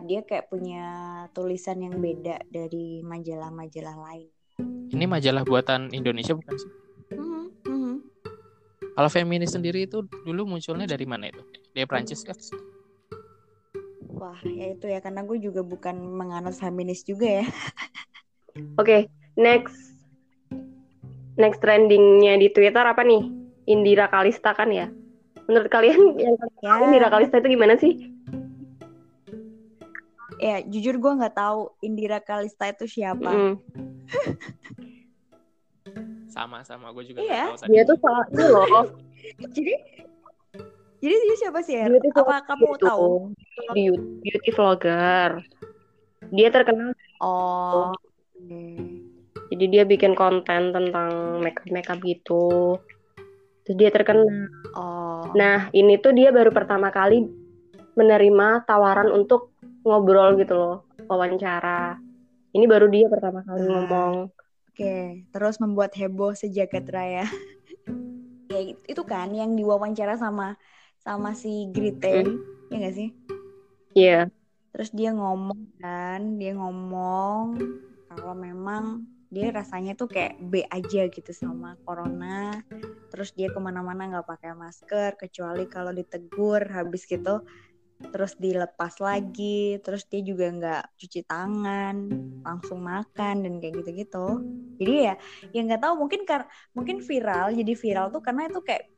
dia 0.04 0.22
kayak 0.28 0.52
punya 0.52 0.86
tulisan 1.32 1.80
yang 1.80 1.96
beda 2.04 2.44
dari 2.52 3.00
majalah-majalah 3.02 3.96
lain 4.12 4.30
Ini 4.92 5.06
majalah 5.08 5.44
buatan 5.48 5.92
Indonesia 5.96 6.36
bukan 6.36 6.56
sih? 6.56 6.72
Mhm, 7.16 7.44
mhm. 7.68 7.96
Kalau 8.96 9.10
feminis 9.12 9.56
sendiri 9.56 9.88
itu 9.88 10.04
dulu 10.24 10.48
munculnya 10.56 10.88
dari 10.88 11.08
mana 11.08 11.32
itu? 11.32 11.42
Dari 11.72 11.88
Prancis 11.88 12.24
kan? 12.28 12.36
wah 14.16 14.40
ya 14.48 14.72
itu 14.72 14.88
ya 14.88 15.04
karena 15.04 15.28
gue 15.28 15.38
juga 15.44 15.60
bukan 15.60 15.92
menganut 16.00 16.56
feminis 16.56 17.04
juga 17.04 17.44
ya 17.44 17.46
Oke, 18.80 19.12
next 19.36 19.76
next 21.36 21.60
trendingnya 21.60 22.40
di 22.40 22.48
Twitter 22.52 22.84
apa 22.88 23.04
nih? 23.04 23.28
Indira 23.68 24.08
Kalista 24.08 24.56
kan 24.56 24.72
ya? 24.72 24.88
Menurut 25.52 25.68
kalian 25.68 26.16
yang 26.16 26.36
ya 26.64 26.80
Indira 26.88 27.12
Kalista 27.12 27.44
itu 27.44 27.52
gimana 27.52 27.76
sih? 27.76 28.15
Ya 30.38 30.60
jujur 30.62 30.96
gue 30.96 31.12
nggak 31.16 31.34
tahu 31.34 31.72
Indira 31.80 32.20
Kalista 32.20 32.68
itu 32.68 32.86
siapa 32.86 33.30
Mm. 33.30 33.54
Sama-sama 36.28 36.92
gue 36.92 37.04
juga 37.08 37.24
Iya. 37.24 37.56
tahu. 37.56 37.72
Dia 37.72 37.84
tuh 37.86 37.96
ini 37.96 38.44
loh. 38.44 38.68
jadi 39.56 39.74
Jadi 40.96 41.16
dia 41.22 41.38
siapa 41.38 41.60
sih 41.62 41.78
Er? 41.78 41.88
Beauty 41.88 42.10
Apa 42.12 42.42
kamu 42.44 42.66
gitu. 42.76 42.84
tahu? 42.84 43.10
Beauty, 43.72 43.84
beauty 44.22 44.50
vlogger. 44.52 45.32
Dia 46.34 46.50
terkenal, 46.50 46.92
Oh. 47.22 47.94
oke. 47.94 48.64
jadi 49.46 49.66
dia 49.70 49.84
bikin 49.86 50.18
konten 50.18 50.74
tentang 50.74 51.12
makeup 51.40 51.70
makeup 51.70 52.00
gitu. 52.02 52.76
Terus 53.62 53.76
dia 53.78 53.94
terkenal. 53.94 54.50
Oh. 54.74 55.30
Nah, 55.32 55.70
ini 55.72 56.02
tuh 56.02 56.12
dia 56.12 56.34
baru 56.34 56.50
pertama 56.50 56.90
kali 56.90 57.30
menerima 57.94 58.66
tawaran 58.66 59.08
untuk 59.08 59.55
ngobrol 59.86 60.34
gitu 60.42 60.58
loh, 60.58 60.76
wawancara. 61.06 62.02
Ini 62.52 62.66
baru 62.66 62.90
dia 62.90 63.06
pertama 63.06 63.46
kali 63.46 63.62
Ah. 63.62 63.70
ngomong. 63.70 64.14
Oke, 64.74 65.24
terus 65.32 65.56
membuat 65.62 65.94
heboh 65.96 66.34
sejagat 66.36 66.90
raya. 66.90 67.24
ya 68.52 68.60
itu 68.66 69.02
kan 69.06 69.32
yang 69.32 69.56
diwawancara 69.56 70.18
sama 70.18 70.58
sama 71.00 71.38
si 71.38 71.70
Grite, 71.70 72.26
Mm. 72.26 72.36
ya 72.74 72.76
nggak 72.82 72.96
sih? 72.98 73.10
Iya. 73.96 74.20
Terus 74.76 74.90
dia 74.92 75.16
ngomong 75.16 75.80
kan, 75.80 76.36
dia 76.36 76.52
ngomong 76.58 77.56
kalau 78.12 78.34
memang 78.36 79.08
dia 79.32 79.52
rasanya 79.52 79.96
tuh 79.96 80.12
kayak 80.12 80.36
B 80.42 80.68
aja 80.68 81.08
gitu 81.08 81.32
sama 81.32 81.80
corona. 81.88 82.60
Terus 83.12 83.32
dia 83.32 83.48
ke 83.48 83.60
mana-mana 83.62 84.12
nggak 84.12 84.28
pakai 84.28 84.52
masker 84.52 85.16
kecuali 85.16 85.70
kalau 85.72 85.96
ditegur 85.96 86.60
habis 86.68 87.08
gitu. 87.08 87.40
Terus 88.10 88.34
dilepas 88.40 88.94
lagi, 89.00 89.80
terus 89.82 90.06
dia 90.10 90.22
juga 90.22 90.46
nggak 90.52 90.84
cuci 90.98 91.22
tangan, 91.26 91.96
langsung 92.46 92.80
makan 92.82 93.46
dan 93.46 93.54
kayak 93.60 93.84
gitu-gitu. 93.84 94.28
Jadi 94.82 94.94
ya, 95.12 95.16
ya 95.52 95.60
nggak 95.66 95.82
tahu 95.82 95.94
mungkin 96.06 96.28
kar 96.28 96.48
mungkin 96.76 97.00
viral, 97.02 97.56
jadi 97.56 97.74
viral 97.74 98.08
tuh 98.12 98.22
karena 98.22 98.48
itu 98.48 98.60
kayak 98.64 98.92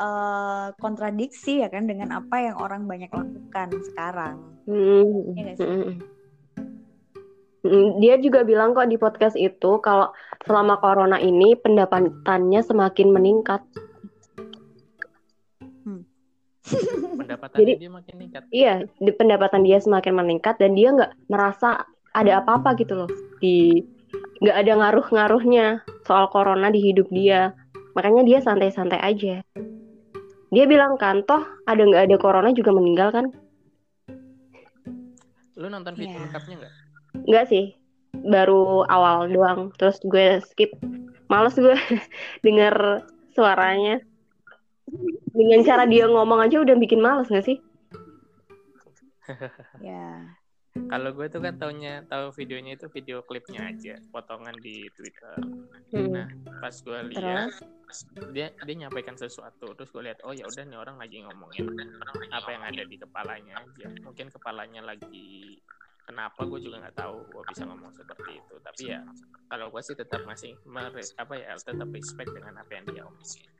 eh, 0.00 0.68
kontradiksi 0.80 1.60
ya 1.60 1.68
kan 1.68 1.84
dengan 1.84 2.16
apa 2.16 2.36
yang 2.40 2.56
orang 2.56 2.88
banyak 2.88 3.12
lakukan 3.12 3.68
sekarang. 3.92 4.36
Mm, 4.64 5.36
Iya 5.36 5.40
nggak 5.44 5.56
sih? 5.56 5.66
mm, 5.66 5.82
mm. 5.84 5.98
Dia 8.00 8.16
juga 8.16 8.40
bilang 8.40 8.72
kok 8.72 8.88
di 8.88 8.96
podcast 8.96 9.36
itu 9.36 9.84
kalau 9.84 10.08
selama 10.48 10.80
corona 10.80 11.20
ini 11.20 11.52
pendapatannya 11.60 12.60
semakin 12.64 13.08
meningkat. 13.12 13.60
Pendapatannya 16.62 17.58
Jadi- 17.58 17.76
dia 17.80 17.90
makin 17.90 18.14
meningkat. 18.16 18.42
Iya, 18.52 18.74
di 18.96 19.10
pendapatan 19.12 19.62
dia 19.64 19.78
semakin 19.80 20.14
meningkat 20.14 20.60
dan 20.60 20.76
dia 20.76 20.92
nggak 20.92 21.12
merasa 21.26 21.84
ada 22.10 22.42
apa-apa 22.42 22.74
gitu 22.76 22.98
loh 22.98 23.10
di 23.38 23.80
nggak 24.42 24.56
ada 24.56 24.72
ngaruh-ngaruhnya 24.76 25.66
soal 26.04 26.28
corona 26.28 26.68
di 26.68 26.80
hidup 26.82 27.08
dia. 27.08 27.54
Makanya 27.94 28.22
dia 28.22 28.38
santai-santai 28.40 28.98
aja. 28.98 29.42
Dia 30.50 30.64
bilang 30.66 30.98
kan, 30.98 31.22
toh 31.22 31.42
ada 31.64 31.78
nggak 31.80 32.10
ada 32.10 32.16
corona 32.18 32.50
juga 32.50 32.74
meninggal 32.74 33.10
kan? 33.10 33.26
Lu 35.54 35.68
nonton 35.68 35.94
video 35.94 36.16
Iya. 36.16 36.24
lengkapnya 36.26 36.54
nggak? 36.58 36.74
Nggak 37.26 37.46
sih, 37.46 37.64
baru 38.16 38.82
awal 38.84 39.28
doang. 39.28 39.60
Terus 39.76 40.00
gue 40.02 40.40
skip. 40.42 40.72
Males 41.28 41.54
gue 41.54 41.76
denger 42.44 43.04
suaranya. 43.32 44.02
Dengan 45.30 45.60
cara 45.62 45.84
dia 45.86 46.04
ngomong 46.10 46.40
aja 46.42 46.56
udah 46.62 46.76
bikin 46.76 47.00
males 47.00 47.30
nggak 47.30 47.46
sih? 47.46 47.58
Ya. 49.78 50.26
Kalau 50.70 51.10
gue 51.10 51.26
tuh 51.26 51.42
kan 51.42 51.58
taunya 51.58 52.06
tahu 52.06 52.30
videonya 52.34 52.78
itu 52.78 52.86
video 52.94 53.26
klipnya 53.26 53.74
aja, 53.74 53.98
potongan 54.14 54.54
di 54.62 54.86
Twitter. 54.94 55.34
Hmm. 55.90 56.14
Nah, 56.14 56.26
pas 56.62 56.70
gue 56.70 56.98
lihat 57.10 57.50
dia 58.30 58.54
dia 58.54 58.74
nyampaikan 58.86 59.18
sesuatu, 59.18 59.74
terus 59.74 59.90
gue 59.90 60.06
lihat 60.06 60.22
oh 60.22 60.30
ya 60.30 60.46
udah 60.46 60.62
nih 60.62 60.78
orang 60.78 60.94
lagi 60.98 61.26
ngomongin 61.26 61.66
apa 62.30 62.48
yang 62.54 62.62
ada 62.62 62.82
di 62.86 62.96
kepalanya 63.02 63.58
aja. 63.58 63.86
Mungkin 64.02 64.30
kepalanya 64.30 64.82
lagi 64.86 65.58
kenapa 66.06 66.46
gue 66.46 66.62
juga 66.62 66.86
nggak 66.86 66.98
tahu 67.02 67.18
gue 67.18 67.42
bisa 67.50 67.66
ngomong 67.66 67.90
seperti 67.90 68.30
itu. 68.38 68.54
Tapi 68.62 68.82
ya 68.94 69.02
kalau 69.50 69.74
gue 69.74 69.82
sih 69.82 69.98
tetap 69.98 70.22
masih 70.22 70.54
mere- 70.70 71.14
apa 71.18 71.34
ya 71.34 71.58
tetap 71.58 71.90
respect 71.90 72.30
dengan 72.30 72.62
apa 72.62 72.70
yang 72.78 72.86
dia 72.86 73.02
omongin. 73.02 73.50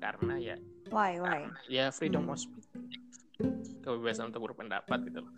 Karena 0.00 0.34
ya 0.40 0.56
Why, 0.90 1.20
why? 1.22 1.46
ya 1.70 1.92
freedom 1.94 2.26
of 2.32 2.40
speech 2.40 2.66
kebebasan 3.84 4.34
untuk 4.34 4.50
berpendapat 4.50 4.98
gitu 5.06 5.22
loh 5.22 5.32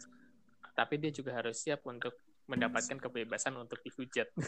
tapi 0.73 0.97
dia 0.97 1.12
juga 1.12 1.37
harus 1.37 1.61
siap 1.61 1.85
untuk 1.85 2.16
mendapatkan 2.49 2.99
kebebasan 2.99 3.54
untuk 3.59 3.78
dihujat 3.85 4.31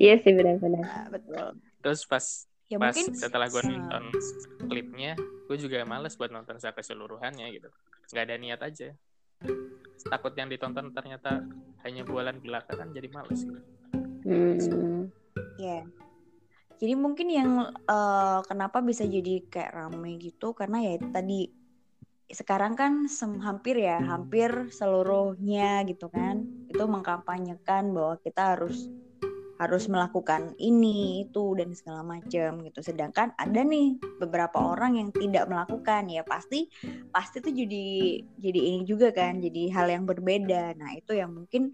Iya 0.00 0.16
sih 0.24 0.32
benar-benar. 0.32 0.80
Nah, 0.80 1.06
betul. 1.12 1.60
terus 1.84 2.08
pas 2.08 2.24
Ya 2.66 2.82
pas 2.82 2.96
mungkin 2.96 3.14
setelah 3.14 3.46
gue 3.46 3.62
nonton 3.62 4.04
klipnya 4.66 5.14
gue 5.46 5.56
juga 5.60 5.86
males 5.86 6.18
buat 6.18 6.34
nonton 6.34 6.58
secara 6.58 6.74
keseluruhannya 6.82 7.46
gitu 7.54 7.70
nggak 8.10 8.24
ada 8.26 8.36
niat 8.40 8.60
aja 8.62 8.88
takut 10.10 10.34
yang 10.34 10.50
ditonton 10.50 10.90
ternyata 10.90 11.46
hanya 11.86 12.02
bualan 12.02 12.42
belaka 12.42 12.74
kan 12.74 12.90
jadi 12.90 13.06
males 13.10 13.46
gitu. 13.46 13.60
Hmm. 14.26 15.06
ya. 15.62 15.86
Jadi 16.76 16.94
mungkin 16.94 17.28
yang 17.32 17.50
eh, 17.72 18.40
kenapa 18.44 18.84
bisa 18.84 19.04
jadi 19.08 19.42
kayak 19.48 19.72
rame 19.72 20.20
gitu 20.20 20.52
karena 20.52 20.84
ya 20.84 21.00
tadi 21.12 21.48
sekarang 22.26 22.74
kan 22.74 23.06
sem- 23.06 23.38
hampir 23.38 23.78
ya 23.78 24.02
hampir 24.02 24.50
seluruhnya 24.74 25.86
gitu 25.86 26.10
kan 26.10 26.42
itu 26.66 26.82
mengkampanyekan 26.82 27.94
bahwa 27.94 28.18
kita 28.18 28.58
harus 28.58 28.90
harus 29.56 29.88
melakukan 29.88 30.52
ini 30.60 31.24
itu 31.24 31.56
dan 31.56 31.72
segala 31.72 32.04
macam 32.04 32.60
gitu. 32.60 32.80
Sedangkan 32.84 33.32
ada 33.40 33.64
nih 33.64 33.96
beberapa 34.20 34.60
orang 34.60 35.00
yang 35.00 35.08
tidak 35.16 35.48
melakukan 35.48 36.12
ya 36.12 36.20
pasti 36.28 36.68
pasti 37.08 37.40
itu 37.40 37.64
jadi 37.64 37.86
jadi 38.36 38.60
ini 38.60 38.80
juga 38.84 39.08
kan 39.16 39.40
jadi 39.40 39.72
hal 39.72 39.88
yang 39.88 40.04
berbeda. 40.04 40.76
Nah 40.76 40.92
itu 40.92 41.16
yang 41.16 41.32
mungkin 41.32 41.72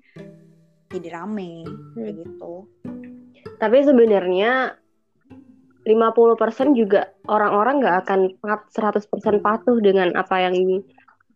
jadi 0.95 1.09
rame 1.11 1.67
kayak 1.99 2.23
gitu. 2.23 2.71
Tapi 3.59 3.79
sebenarnya 3.83 4.79
50% 5.83 6.79
juga 6.79 7.11
orang-orang 7.27 7.83
nggak 7.83 7.97
akan 8.07 8.21
pat- 8.39 8.71
100% 8.71 9.43
patuh 9.43 9.83
dengan 9.83 10.15
apa 10.15 10.39
yang 10.39 10.55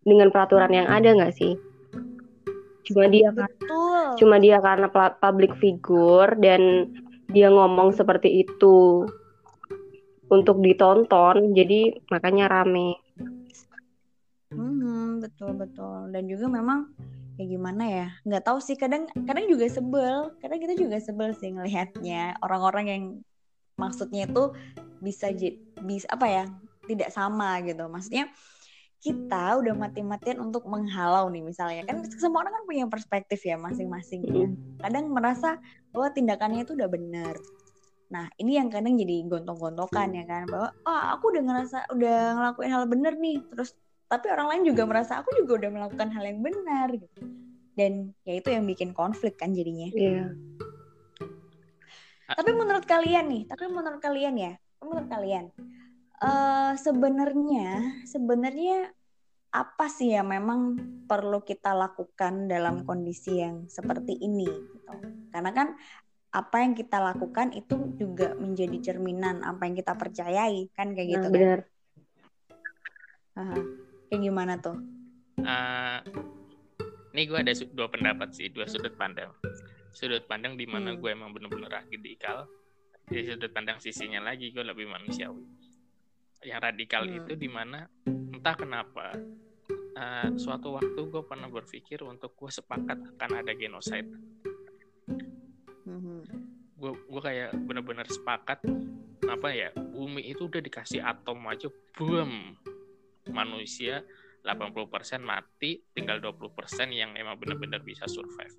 dengan 0.06 0.30
peraturan 0.30 0.70
yang 0.70 0.86
ada 0.86 1.10
nggak 1.14 1.34
sih? 1.34 1.58
Cuma 2.86 3.10
dia 3.10 3.34
betul 3.34 3.66
cuma 4.16 4.40
dia 4.40 4.58
karena 4.62 4.88
public 5.20 5.52
figure 5.60 6.32
dan 6.40 6.88
dia 7.28 7.52
ngomong 7.52 7.92
seperti 7.92 8.46
itu 8.46 9.04
untuk 10.26 10.58
ditonton, 10.58 11.54
jadi 11.54 12.02
makanya 12.10 12.50
rame. 12.50 12.98
Hmm, 14.50 15.22
betul 15.22 15.54
betul. 15.54 16.10
Dan 16.10 16.26
juga 16.26 16.50
memang 16.50 16.90
ya 17.38 17.44
gimana 17.46 17.84
ya? 17.86 18.08
Nggak 18.26 18.44
tahu 18.46 18.58
sih 18.58 18.74
kadang 18.74 19.06
kadang 19.26 19.46
juga 19.46 19.66
sebel. 19.70 20.34
Kadang 20.42 20.58
kita 20.58 20.74
juga 20.74 20.98
sebel 20.98 21.30
sih 21.38 21.54
ngelihatnya 21.54 22.42
orang-orang 22.42 22.86
yang 22.90 23.04
maksudnya 23.76 24.26
itu 24.28 24.52
bisa 25.00 25.30
bisa 25.84 26.06
apa 26.10 26.26
ya? 26.26 26.44
Tidak 26.86 27.10
sama 27.12 27.60
gitu. 27.64 27.86
Maksudnya 27.86 28.32
kita 29.06 29.60
udah 29.60 29.74
mati-matian 29.76 30.40
untuk 30.40 30.64
menghalau 30.66 31.28
nih 31.28 31.44
misalnya 31.44 31.84
kan 31.84 32.00
semua 32.16 32.42
orang 32.42 32.58
kan 32.58 32.64
punya 32.64 32.84
perspektif 32.88 33.44
ya 33.44 33.60
masing-masing 33.60 34.24
ya. 34.24 34.48
kadang 34.82 35.12
merasa 35.12 35.60
bahwa 35.92 36.08
tindakannya 36.10 36.64
itu 36.64 36.74
udah 36.74 36.90
benar 36.90 37.34
nah 38.06 38.26
ini 38.38 38.58
yang 38.58 38.66
kadang 38.66 38.98
jadi 38.98 39.26
gontok-gontokan 39.30 40.10
ya 40.14 40.24
kan 40.24 40.46
bahwa 40.50 40.74
oh 40.86 41.02
aku 41.14 41.34
udah 41.34 41.42
ngerasa 41.42 41.78
udah 41.92 42.18
ngelakuin 42.38 42.70
hal 42.72 42.84
benar 42.86 43.14
nih 43.18 43.38
terus 43.50 43.74
tapi 44.06 44.26
orang 44.30 44.46
lain 44.54 44.62
juga 44.74 44.82
merasa 44.86 45.22
aku 45.22 45.34
juga 45.38 45.66
udah 45.66 45.70
melakukan 45.74 46.08
hal 46.14 46.24
yang 46.26 46.40
benar 46.42 46.86
gitu 46.94 47.20
dan 47.74 48.14
ya 48.22 48.38
itu 48.38 48.48
yang 48.48 48.64
bikin 48.64 48.90
konflik 48.94 49.36
kan 49.36 49.52
jadinya 49.52 49.90
Iya. 49.92 50.32
Tapi 52.26 52.50
menurut 52.50 52.82
kalian 52.82 53.26
nih 53.28 53.42
tapi 53.46 53.64
menurut 53.66 54.00
kalian 54.00 54.34
ya 54.34 54.52
menurut 54.82 55.06
kalian 55.06 55.44
eh 56.16 56.72
sebenarnya 56.74 57.68
sebenarnya 58.02 58.90
apa 59.52 59.86
sih 59.88 60.12
yang 60.12 60.28
memang 60.28 60.76
perlu 61.06 61.40
kita 61.40 61.72
lakukan 61.72 62.48
dalam 62.48 62.82
kondisi 62.82 63.40
yang 63.40 63.68
seperti 63.68 64.18
ini 64.18 64.44
gitu 64.48 64.92
karena 65.30 65.50
kan 65.52 65.68
apa 66.32 66.56
yang 66.60 66.76
kita 66.76 67.00
lakukan 67.00 67.54
itu 67.54 67.96
juga 67.96 68.36
menjadi 68.36 68.92
cerminan 68.92 69.40
apa 69.40 69.64
yang 69.64 69.72
kita 69.72 69.96
percayai 69.96 70.68
kan 70.72 70.92
kayak 70.92 71.08
gitu 71.16 71.26
Nah, 71.26 71.32
kan 71.32 71.40
benar. 71.40 71.60
Aha. 73.36 73.54
kayak 74.08 74.20
gimana 74.20 74.54
tuh 74.58 74.76
Eh, 75.36 76.00
ini 77.12 77.22
gue 77.28 77.38
ada 77.38 77.52
dua 77.70 77.86
pendapat 77.86 78.32
sih 78.32 78.48
dua 78.48 78.64
sudut 78.64 78.96
pandang 78.96 79.28
sudut 79.96 80.28
pandang 80.28 80.60
di 80.60 80.68
mana 80.68 80.92
Hmm. 80.92 81.00
gue 81.00 81.10
emang 81.10 81.32
bener-bener 81.32 81.72
radikal 81.72 82.44
di 83.08 83.24
sudut 83.24 83.48
pandang 83.48 83.80
sisinya 83.80 84.20
lagi 84.20 84.52
gue 84.52 84.60
lebih 84.60 84.84
manusiawi 84.84 85.40
yang 86.44 86.60
radikal 86.60 87.08
Hmm. 87.08 87.16
itu 87.24 87.32
di 87.32 87.48
mana 87.48 87.88
entah 88.06 88.52
kenapa 88.52 89.16
eh, 89.96 90.28
suatu 90.36 90.76
waktu 90.76 91.00
gue 91.08 91.22
pernah 91.24 91.48
berpikir 91.48 92.04
untuk 92.04 92.36
gue 92.36 92.52
sepakat 92.52 93.16
akan 93.16 93.30
ada 93.40 93.56
genosida 93.56 94.12
Mhm. 95.86 96.20
gue 96.76 96.92
gue 96.92 97.22
kayak 97.24 97.56
bener-bener 97.64 98.04
sepakat 98.04 98.60
apa 99.24 99.48
ya 99.48 99.72
bumi 99.72 100.28
itu 100.28 100.44
udah 100.44 100.60
dikasih 100.60 101.00
atom 101.00 101.40
aja 101.48 101.72
boom 101.96 102.52
manusia 103.32 104.04
80% 104.44 105.24
mati 105.24 105.80
tinggal 105.90 106.20
20% 106.20 106.52
yang 106.92 107.16
emang 107.16 107.40
benar-benar 107.40 107.80
bisa 107.80 108.04
survive 108.04 108.52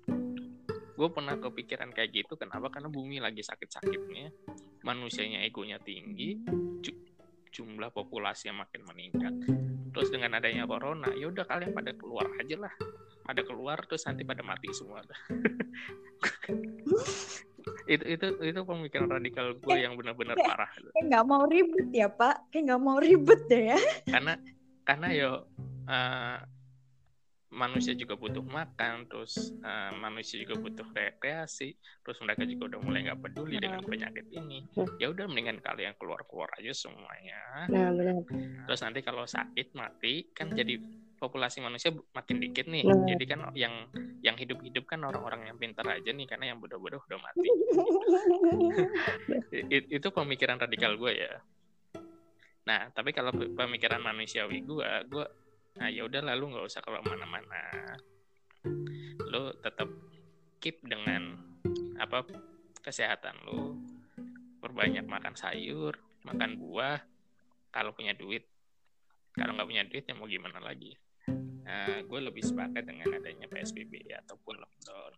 gue 0.98 1.08
pernah 1.14 1.38
kepikiran 1.38 1.94
kayak 1.94 2.10
gitu 2.10 2.34
kenapa? 2.34 2.74
Karena 2.74 2.90
bumi 2.90 3.22
lagi 3.22 3.46
sakit-sakitnya 3.46 4.34
manusianya 4.82 5.46
egonya 5.46 5.78
tinggi 5.78 6.42
ju- 6.82 7.06
jumlah 7.54 7.94
populasi 7.94 8.50
yang 8.50 8.58
makin 8.58 8.82
meningkat. 8.82 9.34
Terus 9.94 10.10
dengan 10.10 10.42
adanya 10.42 10.66
corona 10.66 11.06
ya 11.14 11.30
udah 11.30 11.46
kalian 11.46 11.70
pada 11.70 11.94
keluar 11.94 12.26
aja 12.42 12.56
lah. 12.58 12.74
Pada 13.22 13.46
keluar 13.46 13.78
terus 13.86 14.02
nanti 14.10 14.26
pada 14.26 14.42
mati 14.42 14.66
semua. 14.74 14.98
Itu 17.88 18.04
itu 18.04 18.26
itu 18.44 18.60
pemikiran 18.64 19.08
radikal 19.08 19.52
gue 19.56 19.76
yang 19.76 19.96
benar-benar 19.96 20.36
parah. 20.40 20.68
kayak 20.72 21.04
nggak 21.08 21.24
mau 21.24 21.44
ribet 21.48 21.88
ya 21.92 22.08
pak. 22.08 22.48
Kayak 22.52 22.64
nggak 22.68 22.82
mau 22.84 22.96
ribet 23.00 23.40
deh 23.48 23.62
ya. 23.72 23.78
Karena 24.08 24.32
karena 24.88 25.08
yo 25.12 25.32
uh, 25.88 26.36
manusia 27.48 27.96
juga 27.96 28.12
butuh 28.14 28.44
makan 28.44 29.08
terus 29.08 29.56
uh, 29.64 29.92
manusia 29.96 30.36
juga 30.44 30.60
butuh 30.60 30.84
rekreasi 30.92 31.72
terus 32.04 32.20
mereka 32.20 32.44
juga 32.44 32.76
udah 32.76 32.80
mulai 32.84 33.08
nggak 33.08 33.20
peduli 33.24 33.56
nah. 33.56 33.62
dengan 33.64 33.82
penyakit 33.88 34.26
ini 34.36 34.68
ya 35.00 35.08
udah 35.08 35.24
mendingan 35.24 35.64
kalian 35.64 35.96
keluar 35.96 36.28
keluar 36.28 36.52
aja 36.60 36.72
semuanya 36.76 37.40
nah, 37.72 37.88
benar. 37.88 38.20
terus 38.68 38.80
nanti 38.84 39.00
kalau 39.00 39.24
sakit 39.24 39.72
mati 39.72 40.28
kan 40.36 40.52
jadi 40.52 40.76
populasi 41.18 41.58
manusia 41.58 41.90
makin 42.14 42.38
dikit 42.38 42.70
nih. 42.70 42.86
Hmm. 42.86 43.04
Jadi 43.04 43.24
kan 43.26 43.50
yang 43.58 43.90
yang 44.22 44.38
hidup-hidup 44.38 44.86
kan 44.86 45.02
orang-orang 45.02 45.50
yang 45.50 45.58
pintar 45.58 45.84
aja 45.90 46.14
nih 46.14 46.30
karena 46.30 46.54
yang 46.54 46.62
bodoh-bodoh 46.62 47.02
udah 47.10 47.18
mati. 47.18 47.50
It, 49.74 49.90
itu 49.90 50.08
pemikiran 50.14 50.62
radikal 50.62 50.94
gue 50.94 51.12
ya. 51.18 51.42
Nah, 52.70 52.94
tapi 52.94 53.10
kalau 53.10 53.34
pemikiran 53.34 53.98
manusiawi 53.98 54.62
gue, 54.62 54.88
gue 55.10 55.26
nah 55.78 55.88
ya 55.88 56.04
udah 56.04 56.22
lalu 56.34 56.54
nggak 56.54 56.66
usah 56.66 56.82
kalau 56.82 57.00
mana-mana. 57.06 57.94
Lo 59.30 59.54
tetap 59.54 59.86
keep 60.58 60.82
dengan 60.84 61.38
apa 62.02 62.26
kesehatan 62.82 63.34
lo. 63.46 63.78
Perbanyak 64.58 65.06
makan 65.06 65.38
sayur, 65.38 65.94
makan 66.26 66.58
buah. 66.58 66.98
Kalau 67.70 67.94
punya 67.94 68.12
duit, 68.12 68.42
kalau 69.32 69.54
nggak 69.54 69.68
punya 69.68 69.84
duit 69.86 70.02
ya 70.02 70.14
mau 70.18 70.26
gimana 70.26 70.58
lagi 70.58 70.98
uh, 71.68 71.98
gue 72.02 72.20
lebih 72.20 72.42
sepakat 72.42 72.84
dengan 72.88 73.08
adanya 73.12 73.46
PSBB 73.46 74.08
ataupun 74.24 74.56
lockdown. 74.56 75.12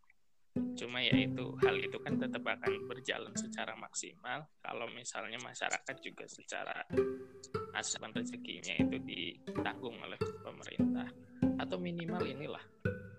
Cuma 0.50 0.99
ya 0.99 1.14
itu 1.14 1.54
hal 1.62 1.76
itu 1.78 1.99
kan 2.02 2.19
tetap 2.19 2.42
akan 2.42 2.90
berjalan 2.90 3.30
secara 3.38 3.78
maksimal. 3.78 4.50
Kalau 4.59 4.87
misalnya 4.90 5.38
masyarakat 5.38 5.97
juga 6.02 6.26
secara 6.26 6.83
asupan 7.78 8.11
rezekinya 8.11 8.75
itu 8.75 8.99
ditanggung 8.99 9.95
oleh 10.02 10.19
pemerintah. 10.42 11.07
Atau 11.61 11.78
minimal 11.78 12.25
inilah 12.26 12.64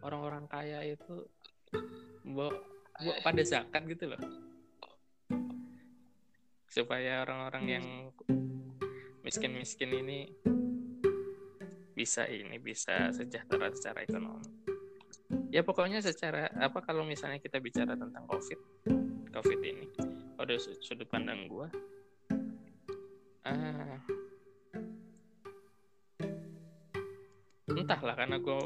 orang-orang 0.04 0.50
kaya 0.52 0.84
itu 0.84 1.24
bawa, 2.28 2.52
bawa 3.00 3.16
pada 3.24 3.44
zakat 3.48 3.88
gitu 3.88 4.12
loh. 4.12 4.22
Supaya 6.68 7.24
orang-orang 7.24 7.66
yang 7.68 7.86
miskin-miskin 9.24 9.92
ini 9.92 10.20
bisa 11.96 12.26
ini 12.26 12.58
bisa 12.58 13.14
sejahtera 13.14 13.70
secara 13.70 14.02
ekonomi 14.02 14.71
ya 15.52 15.62
pokoknya 15.68 16.00
secara 16.00 16.48
apa 16.56 16.80
kalau 16.80 17.04
misalnya 17.04 17.44
kita 17.44 17.60
bicara 17.60 18.00
tentang 18.00 18.24
covid 18.24 18.60
covid 19.36 19.60
ini 19.60 19.86
pada 20.40 20.56
sudut 20.58 21.06
pandang 21.12 21.46
gue 21.52 21.68
ah, 23.44 24.00
entahlah 27.92 28.16
karena 28.16 28.40
gue 28.40 28.60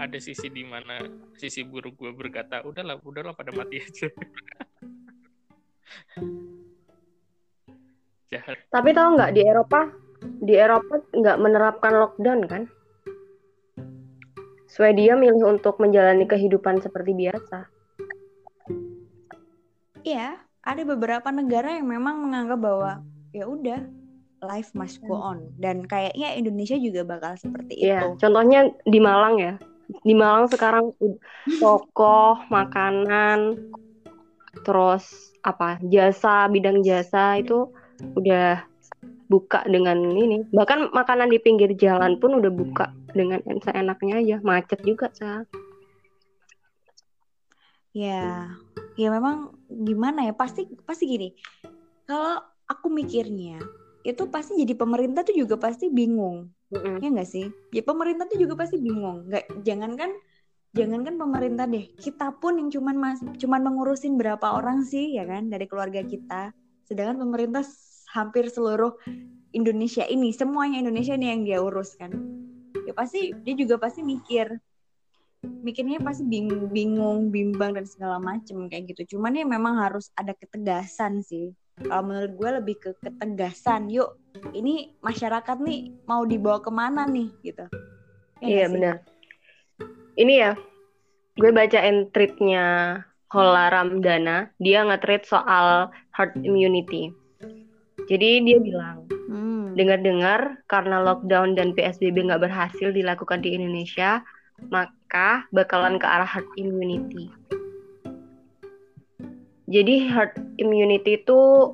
ada 0.00 0.16
sisi 0.16 0.48
di 0.48 0.64
mana 0.64 1.04
sisi 1.36 1.60
buruk 1.60 2.00
gue 2.00 2.12
berkata 2.16 2.64
udahlah 2.64 2.96
udahlah 3.04 3.36
pada 3.36 3.52
mati 3.52 3.76
aja. 3.84 4.08
Jahat. 8.30 8.56
Tapi 8.72 8.88
tahu 8.96 9.08
nggak 9.18 9.32
di 9.36 9.42
Eropa 9.44 9.80
di 10.20 10.54
Eropa 10.56 11.04
nggak 11.12 11.38
menerapkan 11.40 11.92
lockdown 11.92 12.40
kan 12.48 12.62
Swedia 14.70 15.18
milih 15.18 15.58
untuk 15.58 15.82
menjalani 15.82 16.30
kehidupan 16.30 16.78
seperti 16.78 17.10
biasa. 17.10 17.66
Iya, 20.06 20.38
ada 20.62 20.82
beberapa 20.86 21.26
negara 21.34 21.74
yang 21.74 21.90
memang 21.90 22.22
menganggap 22.22 22.58
bahwa 22.62 22.92
ya 23.34 23.50
udah 23.50 23.82
life 24.46 24.70
must 24.78 25.02
go 25.04 25.18
on 25.18 25.50
dan 25.58 25.82
kayaknya 25.84 26.38
Indonesia 26.38 26.78
juga 26.78 27.02
bakal 27.02 27.34
seperti 27.34 27.82
iya, 27.82 28.14
itu. 28.14 28.22
contohnya 28.22 28.70
di 28.86 29.02
Malang 29.02 29.36
ya. 29.42 29.54
Di 30.06 30.14
Malang 30.14 30.46
sekarang 30.46 30.94
toko, 31.58 32.38
makanan, 32.54 33.58
terus 34.62 35.34
apa 35.42 35.82
jasa 35.82 36.46
bidang 36.46 36.86
jasa 36.86 37.42
itu 37.42 37.74
udah 38.14 38.69
buka 39.30 39.62
dengan 39.70 40.02
ini. 40.10 40.42
Bahkan 40.50 40.90
makanan 40.90 41.30
di 41.30 41.38
pinggir 41.38 41.70
jalan 41.78 42.18
pun 42.18 42.34
udah 42.34 42.50
buka 42.50 42.90
dengan 43.14 43.38
seenaknya 43.62 44.18
aja. 44.18 44.36
Macet 44.42 44.82
juga 44.82 45.06
sa 45.14 45.46
ya 47.90 48.46
ya 48.94 49.08
memang 49.10 49.50
gimana 49.66 50.26
ya 50.26 50.34
pasti 50.34 50.66
pasti 50.82 51.06
gini. 51.06 51.28
Kalau 52.10 52.42
aku 52.66 52.90
mikirnya 52.90 53.62
itu 54.02 54.26
pasti 54.32 54.58
jadi 54.58 54.74
pemerintah 54.74 55.22
tuh 55.22 55.38
juga 55.38 55.54
pasti 55.54 55.86
bingung. 55.86 56.50
Mm-hmm. 56.70 57.02
ya 57.02 57.08
enggak 57.10 57.30
sih? 57.30 57.46
Ya 57.74 57.82
pemerintah 57.82 58.30
tuh 58.30 58.38
juga 58.38 58.54
pasti 58.58 58.78
bingung. 58.78 59.26
Nggak 59.26 59.66
jangankan 59.66 60.10
jangankan 60.74 61.14
pemerintah 61.18 61.66
deh. 61.66 61.86
Kita 61.98 62.34
pun 62.38 62.58
yang 62.58 62.70
cuman 62.70 62.96
mas 62.98 63.18
cuman 63.38 63.60
mengurusin 63.62 64.14
berapa 64.14 64.54
orang 64.54 64.86
sih 64.86 65.18
ya 65.18 65.26
kan 65.26 65.50
dari 65.50 65.66
keluarga 65.66 66.02
kita. 66.06 66.54
Sedangkan 66.86 67.18
pemerintah 67.22 67.66
hampir 68.10 68.50
seluruh 68.50 68.94
Indonesia 69.54 70.06
ini 70.06 70.30
semuanya 70.34 70.82
Indonesia 70.82 71.14
ini 71.14 71.26
yang 71.30 71.42
dia 71.46 71.58
urus 71.62 71.94
kan. 71.98 72.10
Ya 72.86 72.94
pasti 72.94 73.34
dia 73.46 73.54
juga 73.54 73.78
pasti 73.78 74.02
mikir 74.02 74.58
mikirnya 75.40 75.96
pasti 76.04 76.28
bingung, 76.28 76.68
bingung 76.68 77.32
bimbang 77.32 77.72
dan 77.72 77.88
segala 77.88 78.20
macem 78.20 78.68
kayak 78.68 78.92
gitu. 78.92 79.16
Cuman 79.16 79.40
ya 79.40 79.46
memang 79.48 79.80
harus 79.80 80.12
ada 80.16 80.36
ketegasan 80.36 81.24
sih. 81.24 81.56
Kalau 81.80 82.04
menurut 82.04 82.32
gue 82.36 82.50
lebih 82.60 82.76
ke 82.76 82.90
ketegasan 83.00 83.88
yuk 83.88 84.20
ini 84.52 84.92
masyarakat 85.00 85.56
nih 85.64 85.96
mau 86.04 86.28
dibawa 86.28 86.60
ke 86.60 86.68
mana 86.68 87.08
nih? 87.08 87.32
Gitu. 87.40 87.64
Ya 88.44 88.46
iya 88.46 88.66
benar. 88.68 88.94
Ini 90.20 90.34
ya 90.36 90.52
gue 91.40 91.50
bacain 91.56 92.12
tweetnya 92.12 93.00
Hola 93.32 93.72
Ramdana 93.72 94.52
dia 94.60 94.84
nge-tweet 94.84 95.24
soal 95.24 95.88
herd 96.12 96.36
immunity 96.44 97.14
jadi 98.10 98.42
dia 98.42 98.58
bilang, 98.58 99.06
hmm. 99.06 99.78
dengar-dengar 99.78 100.58
karena 100.66 100.98
lockdown 100.98 101.54
dan 101.54 101.78
PSBB 101.78 102.26
nggak 102.26 102.42
berhasil 102.42 102.90
dilakukan 102.90 103.38
di 103.38 103.54
Indonesia, 103.54 104.26
maka 104.66 105.46
bakalan 105.54 105.94
ke 105.94 106.10
arah 106.10 106.26
herd 106.26 106.50
immunity. 106.58 107.30
Jadi 109.70 110.10
herd 110.10 110.34
immunity 110.58 111.22
itu 111.22 111.70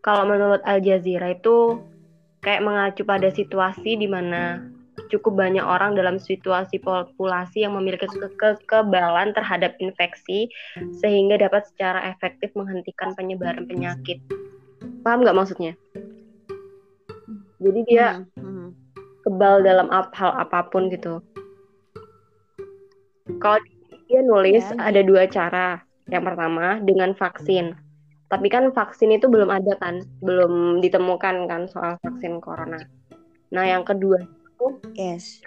kalau 0.00 0.24
menurut 0.24 0.64
Al 0.64 0.80
Jazeera 0.80 1.36
itu 1.36 1.84
kayak 2.40 2.64
mengacu 2.64 3.04
pada 3.04 3.28
situasi 3.28 4.00
di 4.00 4.08
mana 4.08 4.64
cukup 5.12 5.36
banyak 5.36 5.60
orang 5.60 5.92
dalam 5.92 6.16
situasi 6.16 6.80
populasi 6.80 7.68
yang 7.68 7.76
memiliki 7.76 8.08
ke 8.08 8.28
kekebalan 8.40 9.36
terhadap 9.36 9.76
infeksi 9.84 10.48
sehingga 11.04 11.36
dapat 11.36 11.68
secara 11.68 12.08
efektif 12.08 12.48
menghentikan 12.56 13.12
penyebaran 13.12 13.68
penyakit 13.68 14.16
paham 15.02 15.26
nggak 15.26 15.36
maksudnya? 15.36 15.72
Jadi 17.62 17.80
dia 17.86 18.26
hmm, 18.38 18.42
hmm. 18.42 18.68
kebal 19.22 19.62
dalam 19.62 19.86
hal 19.90 20.30
apa 20.34 20.66
pun 20.66 20.90
gitu. 20.90 21.22
Kalau 23.38 23.58
dia 24.10 24.20
nulis 24.22 24.66
ya. 24.66 24.78
ada 24.82 25.00
dua 25.06 25.30
cara. 25.30 25.82
Yang 26.10 26.34
pertama 26.34 26.82
dengan 26.82 27.14
vaksin. 27.14 27.78
Tapi 28.26 28.48
kan 28.50 28.74
vaksin 28.74 29.14
itu 29.14 29.30
belum 29.30 29.48
ada 29.52 29.78
kan? 29.78 30.02
Belum 30.20 30.82
ditemukan 30.82 31.46
kan 31.46 31.62
soal 31.70 31.96
vaksin 32.02 32.42
corona. 32.42 32.82
Nah 33.52 33.64
yang 33.68 33.84
kedua 33.84 34.20
itu 34.24 34.66
yes. 34.96 35.44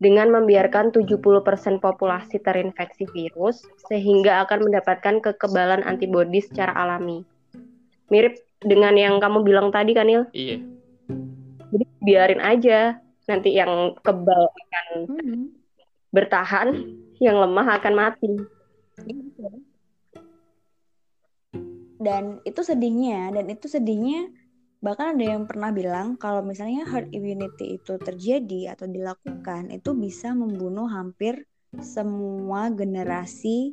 dengan 0.00 0.32
membiarkan 0.32 0.92
70% 0.92 1.30
populasi 1.78 2.40
terinfeksi 2.40 3.04
virus 3.12 3.64
sehingga 3.88 4.42
akan 4.48 4.68
mendapatkan 4.68 5.20
kekebalan 5.20 5.84
antibodi 5.84 6.40
secara 6.40 6.72
alami. 6.72 7.22
Mirip 8.12 8.36
dengan 8.64 8.94
yang 8.96 9.20
kamu 9.20 9.44
bilang 9.44 9.68
tadi 9.70 9.92
kan 9.92 10.08
Il? 10.10 10.24
Iya. 10.32 10.58
Jadi 11.70 11.84
biarin 12.02 12.42
aja 12.42 12.98
nanti 13.28 13.56
yang 13.56 13.96
kebal 14.00 14.50
akan 14.50 14.86
hmm. 15.08 15.42
bertahan, 16.12 16.68
yang 17.20 17.36
lemah 17.40 17.80
akan 17.80 17.94
mati. 17.94 18.32
Dan 22.00 22.44
itu 22.44 22.60
sedihnya, 22.60 23.32
dan 23.32 23.46
itu 23.48 23.66
sedihnya 23.70 24.28
bahkan 24.84 25.16
ada 25.16 25.24
yang 25.24 25.48
pernah 25.48 25.72
bilang 25.72 26.20
kalau 26.20 26.44
misalnya 26.44 26.84
herd 26.84 27.08
immunity 27.16 27.80
itu 27.80 27.96
terjadi 27.96 28.76
atau 28.76 28.84
dilakukan 28.84 29.72
itu 29.72 29.96
bisa 29.96 30.36
membunuh 30.36 30.84
hampir 30.84 31.48
semua 31.80 32.68
generasi 32.68 33.72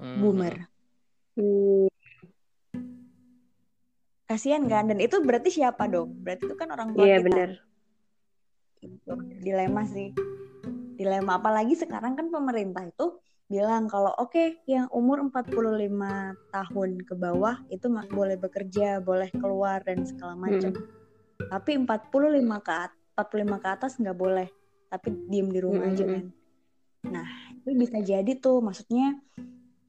Hmm. 0.00 0.16
boomer 0.24 0.56
Hmm, 1.38 1.89
kasihan 4.30 4.62
kan? 4.70 4.86
Dan 4.86 5.02
itu 5.02 5.18
berarti 5.18 5.50
siapa 5.50 5.90
dong? 5.90 6.14
Berarti 6.22 6.46
itu 6.46 6.54
kan 6.54 6.70
orang 6.70 6.94
tua 6.94 7.02
Iya 7.02 7.18
kita. 7.18 7.26
bener. 7.26 7.50
Gitu. 8.80 9.12
dilema 9.42 9.82
sih. 9.84 10.14
Dilema. 10.94 11.42
Apalagi 11.42 11.74
sekarang 11.74 12.14
kan 12.14 12.30
pemerintah 12.30 12.86
itu 12.86 13.18
bilang 13.50 13.90
kalau 13.90 14.14
oke 14.14 14.62
yang 14.70 14.86
umur 14.94 15.26
45 15.26 15.90
tahun 16.54 16.90
ke 17.02 17.14
bawah 17.18 17.58
itu 17.66 17.90
boleh 17.90 18.38
bekerja 18.38 19.02
boleh 19.02 19.26
keluar 19.34 19.82
dan 19.82 20.06
segala 20.06 20.38
macam. 20.38 20.70
Tapi 21.50 21.82
45 21.82 22.62
ke 22.62 22.72
at- 22.72 22.98
45 23.18 23.58
ke 23.58 23.68
atas 23.68 23.98
nggak 23.98 24.14
boleh. 24.16 24.48
Tapi 24.86 25.08
diem 25.26 25.50
di 25.50 25.60
rumah 25.60 25.90
aja 25.90 26.04
Mm-mm. 26.06 26.14
kan. 26.14 26.24
Nah 27.10 27.26
itu 27.58 27.68
bisa 27.74 27.98
jadi 28.00 28.32
tuh. 28.38 28.62
Maksudnya 28.62 29.18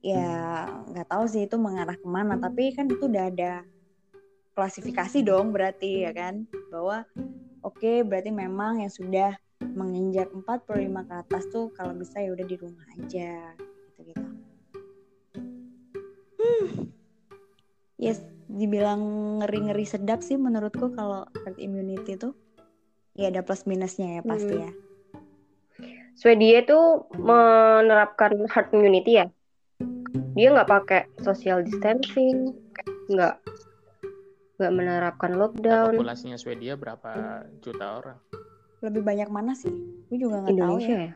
ya 0.02 0.66
nggak 0.90 1.06
tahu 1.06 1.24
sih 1.30 1.46
itu 1.46 1.56
mengarah 1.56 1.96
ke 1.96 2.08
mana. 2.08 2.36
Tapi 2.36 2.74
kan 2.74 2.90
itu 2.90 3.08
udah 3.08 3.30
ada 3.30 3.62
klasifikasi 4.52 5.24
dong 5.24 5.50
berarti 5.50 6.04
ya 6.04 6.12
kan 6.12 6.44
bahwa 6.68 7.08
oke 7.64 8.04
berarti 8.04 8.28
memang 8.28 8.84
yang 8.84 8.92
sudah 8.92 9.32
menginjak 9.72 10.28
45 10.28 11.08
ke 11.08 11.14
atas 11.14 11.42
tuh 11.48 11.72
kalau 11.72 11.96
bisa 11.96 12.20
ya 12.20 12.34
udah 12.34 12.46
di 12.46 12.56
rumah 12.60 12.86
aja 12.98 13.54
gitu 13.88 14.00
gitu. 14.12 14.24
Hmm. 16.36 16.66
Yes, 17.96 18.20
dibilang 18.50 19.00
ngeri-ngeri 19.40 19.86
sedap 19.86 20.20
sih 20.20 20.36
menurutku 20.36 20.92
kalau 20.92 21.24
herd 21.46 21.56
immunity 21.56 22.18
tuh 22.18 22.34
ya 23.16 23.30
ada 23.30 23.40
plus 23.40 23.64
minusnya 23.64 24.20
ya 24.20 24.22
pasti 24.26 24.54
Hmm. 24.58 24.64
ya. 24.68 24.72
Swedia 26.12 26.60
itu 26.60 26.78
menerapkan 27.16 28.36
herd 28.52 28.68
immunity 28.76 29.22
ya. 29.22 29.26
Dia 30.36 30.52
nggak 30.52 30.68
pakai 30.68 31.02
social 31.24 31.64
distancing, 31.64 32.52
nggak 33.08 33.40
nggak 34.62 34.72
menerapkan 34.72 35.28
Nah, 35.28 35.38
lockdown. 35.42 35.92
populasinya 35.92 36.36
Swedia 36.38 36.72
berapa 36.74 37.10
juta 37.58 37.84
orang? 37.98 38.16
Lebih 38.80 39.02
banyak 39.02 39.28
mana 39.28 39.52
sih? 39.52 39.70
Gue 40.06 40.16
juga 40.16 40.40
nggak 40.40 40.52
tahu 40.52 40.76
Indonesia 40.78 40.94
ya. 40.94 41.02
ya. 41.02 41.12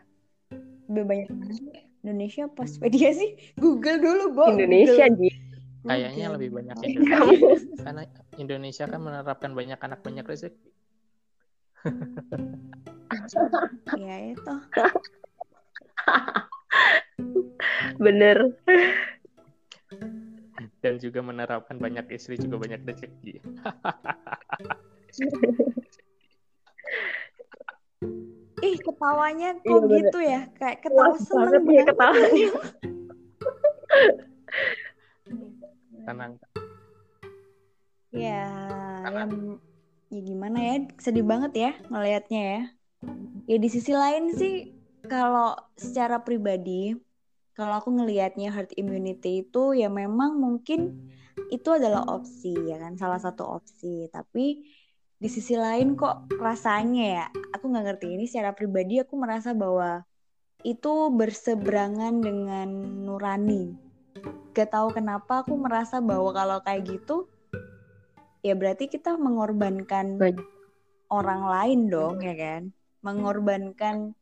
Lebih 0.87 1.04
banyak 1.04 1.26
mana 1.30 1.50
sih? 1.52 1.66
Indonesia 2.02 2.40
apa 2.44 2.62
Swedia 2.66 3.09
sih? 3.12 3.30
Google 3.54 3.98
dulu, 3.98 4.22
Bo. 4.32 4.44
Indonesia 4.48 5.04
Google. 5.06 5.16
di 5.16 5.28
Kayaknya 5.82 6.18
Google. 6.18 6.35
lebih 6.35 6.48
banyak. 6.52 6.74
Indonesia. 6.82 7.50
Karena 7.80 8.02
Indonesia 8.37 8.85
kan 8.85 9.00
menerapkan 9.00 9.50
banyak 9.52 9.78
anak 9.78 10.00
banyak 10.02 10.24
rezeki. 10.24 10.68
Ya 13.96 14.35
itu. 14.35 14.54
bener. 17.96 18.52
Dan 20.87 21.03
juga 21.03 21.18
menerapkan 21.18 21.83
banyak 21.83 22.07
istri 22.14 22.38
juga 22.38 22.62
banyak 22.62 22.87
rezeki. 22.87 23.42
Ih, 28.62 28.79
ketawanya 28.79 29.59
kok 29.59 29.66
Iya, 29.66 29.83
bener. 29.83 29.99
gitu 29.99 30.18
ya? 30.22 30.46
Kayak 30.55 30.87
ketawa 30.87 31.11
Puas 31.11 31.27
seneng 31.27 31.42
banget 31.42 31.66
ya 31.66 31.83
ketawanya. 31.90 32.46
Tenang. 36.07 36.38
Ya, 38.14 38.46
yang 39.11 39.59
ya 40.07 40.20
gimana 40.22 40.59
ya? 40.62 40.87
Sedih 41.03 41.27
banget 41.27 41.51
ya 41.59 41.75
ngelihatnya 41.90 42.42
ya. 42.46 42.70
Ya 43.51 43.59
di 43.59 43.66
sisi 43.66 43.90
lain 43.90 44.31
sih 44.38 44.70
kalau 45.11 45.59
secara 45.75 46.22
pribadi 46.22 46.94
kalau 47.57 47.81
aku 47.81 47.88
ngelihatnya 47.88 48.53
herd 48.53 48.69
immunity 48.77 49.40
itu 49.40 49.73
ya 49.73 49.88
memang 49.88 50.37
mungkin 50.37 51.09
itu 51.49 51.73
adalah 51.73 52.05
opsi 52.05 52.53
ya 52.53 52.77
kan? 52.77 53.01
Salah 53.01 53.16
satu 53.16 53.49
opsi. 53.49 54.12
Tapi 54.12 54.61
di 55.16 55.29
sisi 55.33 55.57
lain 55.57 55.97
kok 55.97 56.29
rasanya 56.37 57.05
ya 57.09 57.27
aku 57.57 57.73
nggak 57.73 57.85
ngerti 57.88 58.07
ini 58.12 58.29
secara 58.29 58.53
pribadi 58.53 59.01
aku 59.01 59.16
merasa 59.16 59.57
bahwa 59.57 60.05
itu 60.69 61.09
berseberangan 61.09 62.21
dengan 62.21 62.69
nurani. 63.09 63.73
Gak 64.53 64.77
tahu 64.77 64.92
kenapa 64.92 65.40
aku 65.40 65.57
merasa 65.57 66.05
bahwa 66.05 66.37
kalau 66.37 66.61
kayak 66.61 66.85
gitu 66.85 67.25
ya 68.45 68.53
berarti 68.53 68.92
kita 68.92 69.16
mengorbankan 69.16 70.21
Banyak. 70.21 70.45
orang 71.09 71.42
lain 71.49 71.81
dong 71.88 72.21
ya 72.21 72.37
kan? 72.37 72.62
Mengorbankan 73.01 74.12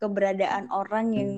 keberadaan 0.00 0.72
orang 0.72 1.06
yang 1.12 1.30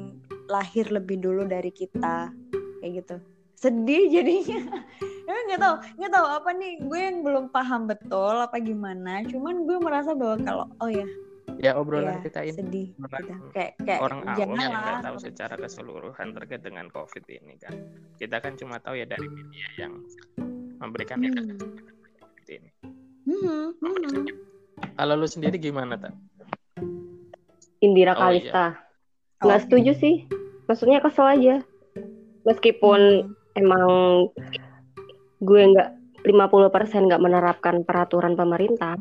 lahir 0.48 0.88
lebih 0.88 1.16
dulu 1.18 1.44
dari 1.44 1.68
kita 1.68 2.32
kayak 2.80 2.92
gitu 2.98 3.16
sedih 3.54 4.08
jadinya 4.08 4.60
Emang 5.28 5.44
nggak 5.46 5.60
tahu 5.60 5.74
nggak 5.98 6.12
tahu 6.14 6.26
apa 6.26 6.50
nih 6.52 6.72
gue 6.80 7.00
yang 7.00 7.18
belum 7.20 7.44
paham 7.48 7.84
betul 7.84 8.34
apa 8.34 8.56
gimana 8.56 9.20
cuman 9.24 9.66
gue 9.66 9.78
merasa 9.78 10.12
bahwa 10.12 10.36
kalau 10.40 10.66
oh 10.78 10.88
ya 10.88 11.04
Ya 11.58 11.74
obrolan 11.74 12.20
ya 12.20 12.22
kita 12.22 12.40
ini 12.44 12.54
sedih 12.54 12.88
orang- 13.02 13.24
gitu. 13.24 13.46
kayak 13.50 13.72
kayak 13.82 13.98
orang 13.98 14.20
awam 14.20 14.30
yang 14.30 14.50
janganlah 14.54 14.78
nggak 14.78 14.98
tahu 15.02 15.16
secara 15.18 15.54
keseluruhan 15.58 16.28
terkait 16.30 16.62
dengan 16.62 16.86
COVID 16.86 17.24
ini 17.26 17.54
kan. 17.56 17.74
Kita 18.14 18.36
kan 18.38 18.54
cuma 18.54 18.78
tahu 18.78 18.94
ya 18.94 19.08
dari 19.08 19.26
media 19.26 19.66
yang 19.76 19.98
memberikan 20.78 21.18
Hmm. 21.18 21.58
COVID 22.14 22.46
ini. 22.52 22.70
Hmm, 23.26 23.74
hmm. 23.74 24.22
Kalau 24.94 25.14
lu 25.18 25.26
sendiri 25.26 25.58
gimana, 25.58 25.98
tak? 25.98 26.14
Indira 27.80 28.12
Oh, 28.12 28.22
Kalista. 28.22 28.78
Oh. 29.40 29.50
Nggak 29.50 29.60
setuju 29.66 29.92
sih. 29.96 30.30
Maksudnya 30.68 31.00
kesel 31.00 31.26
aja. 31.26 31.54
Meskipun 32.44 33.00
Hmm. 33.24 33.34
emang 33.56 33.88
gue 35.40 35.62
nggak 35.74 35.88
50% 36.22 37.08
nggak 37.08 37.22
menerapkan 37.22 37.82
peraturan 37.82 38.36
pemerintah. 38.36 39.00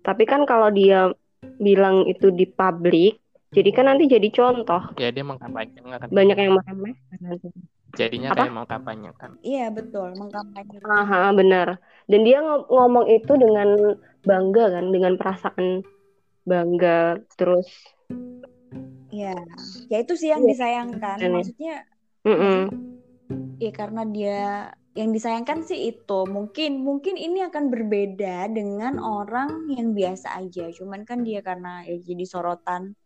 Tapi 0.00 0.24
kan 0.24 0.48
kalau 0.48 0.72
dia 0.72 1.12
bilang 1.60 2.08
itu 2.08 2.32
di 2.32 2.48
publik, 2.48 3.20
jadi 3.52 3.70
kan 3.70 3.92
nanti 3.92 4.08
jadi 4.08 4.28
contoh. 4.32 4.96
Ya 4.96 5.12
dia 5.12 5.20
mengkampanyekan 5.20 5.84
kan. 6.00 6.08
Banyak 6.08 6.36
yang 6.38 6.52
meremehkan 6.56 7.18
nanti. 7.20 7.48
Jadinya 7.90 8.30
Apa? 8.30 8.46
kayak 8.46 8.54
mengkampanyekan. 8.54 9.30
iya 9.42 9.66
betul 9.66 10.14
mengkampanyekan 10.14 10.86
Aha, 10.86 11.34
benar. 11.34 11.82
Dan 12.06 12.22
dia 12.22 12.38
ngo- 12.38 12.70
ngomong 12.70 13.10
itu 13.10 13.34
dengan 13.34 13.98
bangga 14.22 14.78
kan, 14.78 14.94
dengan 14.94 15.18
perasaan 15.18 15.82
bangga. 16.46 17.18
Terus, 17.34 17.66
ya 19.10 19.34
ya 19.90 19.98
itu 20.02 20.14
sih 20.14 20.30
yang 20.30 20.46
Iya. 20.46 20.50
disayangkan 20.54 21.18
Ini. 21.18 21.30
maksudnya 21.34 21.74
mm-mm. 22.26 22.60
ya 23.58 23.70
karena 23.74 24.02
dia 24.06 24.38
yang 24.98 25.14
disayangkan 25.14 25.62
sih 25.62 25.94
itu 25.94 26.20
mungkin 26.26 26.82
mungkin 26.82 27.14
ini 27.14 27.46
akan 27.46 27.70
berbeda 27.70 28.50
dengan 28.50 28.98
orang 28.98 29.70
yang 29.70 29.94
biasa 29.94 30.34
aja 30.34 30.66
cuman 30.74 31.06
kan 31.06 31.22
dia 31.22 31.42
karena 31.46 31.86
ya 31.86 31.94
jadi 32.02 32.24
sorotan 32.26 32.98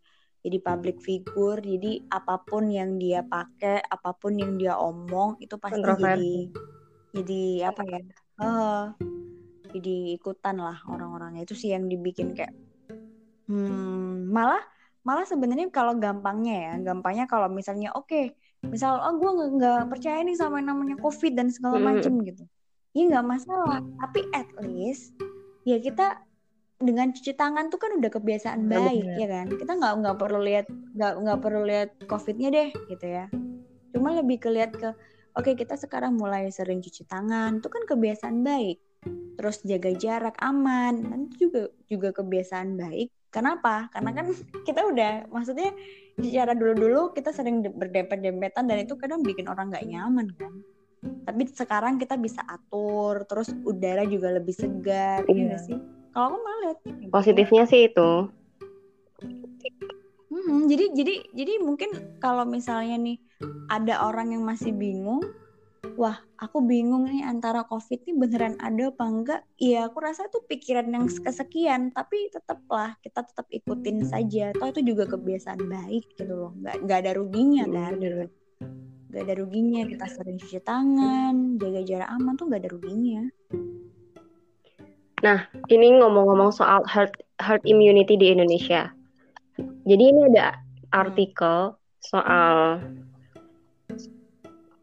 jadi 0.45 0.61
public 0.64 1.01
figure 1.05 1.61
jadi 1.61 2.05
apa 2.09 2.40
pun 2.45 2.73
yang 2.73 2.97
dia 2.97 3.21
pakai 3.25 3.85
apa 3.85 4.17
pun 4.17 4.37
yang 4.37 4.57
dia 4.57 4.77
omong 4.81 5.37
itu 5.45 5.57
pasti 5.61 5.81
jadi 5.81 5.93
Kontroversi. 5.93 6.37
jadi 7.12 7.43
apa 7.69 7.83
ya 7.85 8.01
eh, 8.40 8.85
jadi 9.77 9.97
ikutan 10.17 10.57
lah 10.61 10.81
orang-orangnya 10.88 11.45
itu 11.45 11.53
sih 11.53 11.77
yang 11.77 11.85
dibikin 11.85 12.33
kayak 12.33 12.53
hmm, 13.49 14.33
malah 14.33 14.64
malah 15.05 15.23
sebenarnya 15.23 15.69
kalau 15.69 15.95
gampangnya 15.95 16.57
ya 16.57 16.75
gampangnya 16.83 17.29
kalau 17.29 17.47
misalnya 17.47 17.93
oke 17.93 18.33
misal 18.64 18.97
oh 18.99 19.14
gue 19.14 19.31
nggak 19.55 19.93
percaya 19.93 20.25
nih 20.25 20.33
sama 20.33 20.59
yang 20.59 20.73
namanya 20.73 20.97
covid 20.99 21.37
dan 21.37 21.53
segala 21.53 21.77
Mm. 21.77 21.85
macem 21.85 22.12
gitu. 22.25 22.45
Ya 22.90 23.03
nggak 23.07 23.27
masalah 23.27 23.85
tapi 24.01 24.21
at 24.33 24.49
least 24.59 25.12
ya 25.62 25.77
kita 25.77 26.25
dengan 26.81 27.12
cuci 27.12 27.33
tangan 27.35 27.69
tuh 27.69 27.77
kan 27.77 27.93
udah 27.95 28.11
kebiasaan 28.11 28.64
Ya, 28.64 28.71
baik 28.81 29.05
bener. 29.05 29.19
ya 29.21 29.27
kan? 29.29 29.47
Kita 29.53 29.73
nggak 29.75 29.93
nggak 30.01 30.17
perlu 30.17 30.40
lihat 30.40 30.67
nggak 30.97 31.12
nggak 31.21 31.38
perlu 31.38 31.62
lihat 31.62 31.88
covidnya 32.07 32.49
deh 32.51 32.69
gitu 32.88 33.07
ya. 33.07 33.25
Cuma 33.93 34.17
lebih 34.17 34.40
kelihat 34.40 34.73
ke 34.73 34.88
oke 35.35 35.51
kita 35.53 35.77
sekarang 35.77 36.17
mulai 36.17 36.49
sering 36.49 36.81
cuci 36.81 37.05
tangan 37.05 37.61
itu 37.61 37.69
kan 37.69 37.85
kebiasaan 37.85 38.40
baik. 38.40 38.81
Terus 39.35 39.61
jaga 39.62 39.90
jarak 39.93 40.37
aman 40.40 40.95
nanti 41.05 41.45
juga 41.45 41.69
juga 41.85 42.09
kebiasaan 42.14 42.79
baik 42.79 43.12
kenapa? 43.35 43.90
Karena 43.90 44.14
kan 44.14 44.31
kita 44.68 44.87
udah 44.87 45.27
maksudnya 45.35 45.75
secara 46.14 46.55
dulu-dulu 46.55 47.11
kita 47.11 47.35
sering 47.35 47.66
de- 47.66 47.75
berdempet-dempetan 47.75 48.70
dan 48.70 48.87
itu 48.87 48.94
kadang 48.94 49.27
bikin 49.27 49.51
orang 49.51 49.75
nggak 49.75 49.87
nyaman 49.90 50.31
kan. 50.38 50.55
Tapi 51.27 51.42
sekarang 51.51 51.99
kita 51.99 52.14
bisa 52.14 52.47
atur 52.47 53.27
terus 53.27 53.51
udara 53.66 54.07
juga 54.07 54.31
lebih 54.31 54.55
segar 54.55 55.27
iya 55.27 55.53
nggak 55.53 55.62
sih? 55.66 55.79
Kalau 56.14 56.27
aku 56.31 56.38
malah 56.38 56.75
kayak 56.79 56.94
gitu. 57.03 57.11
Positifnya 57.11 57.64
sih 57.66 57.81
itu. 57.90 58.11
Mhm, 60.31 60.66
jadi 60.66 60.85
jadi 60.94 61.14
jadi 61.35 61.53
mungkin 61.62 61.90
kalau 62.18 62.47
misalnya 62.47 62.97
nih 62.99 63.18
ada 63.70 64.07
orang 64.07 64.35
yang 64.35 64.42
masih 64.42 64.75
bingung 64.75 65.23
wah 65.94 66.16
aku 66.40 66.64
bingung 66.64 67.09
nih 67.09 67.25
antara 67.25 67.64
covid 67.68 68.01
ini 68.05 68.16
beneran 68.16 68.57
ada 68.61 68.90
apa 68.90 69.05
enggak. 69.05 69.40
Iya 69.61 69.88
aku 69.88 69.99
rasa 70.01 70.27
itu 70.29 70.40
pikiran 70.49 70.88
yang 70.88 71.07
kesekian 71.07 71.92
tapi 71.92 72.33
tetaplah 72.33 72.97
kita 73.05 73.25
tetap 73.25 73.47
ikutin 73.53 74.05
saja. 74.09 74.51
Toh 74.57 74.68
itu 74.73 74.94
juga 74.94 75.05
kebiasaan 75.09 75.64
baik 75.68 76.16
gitu 76.16 76.25
loh. 76.29 76.51
Nggak 76.59 76.77
nggak 76.85 76.99
ada 77.05 77.12
ruginya 77.16 77.64
kan? 77.68 77.92
Bener. 78.01 78.29
nggak 79.14 79.31
ada 79.31 79.35
ruginya 79.47 79.87
kita 79.87 80.11
sering 80.11 80.42
cuci 80.42 80.59
tangan 80.59 81.55
jaga 81.62 81.87
jarak 81.87 82.11
aman 82.18 82.35
tuh 82.35 82.51
nggak 82.51 82.66
ada 82.66 82.70
ruginya. 82.75 83.23
Ini 85.70 85.87
ngomong-ngomong 86.03 86.53
soal 86.53 86.85
herd 86.85 87.14
herd 87.40 87.62
immunity 87.64 88.18
di 88.20 88.35
Indonesia. 88.35 88.92
Jadi 89.88 90.03
ini 90.03 90.20
ada 90.35 90.59
artikel 90.92 91.79
soal 92.05 92.83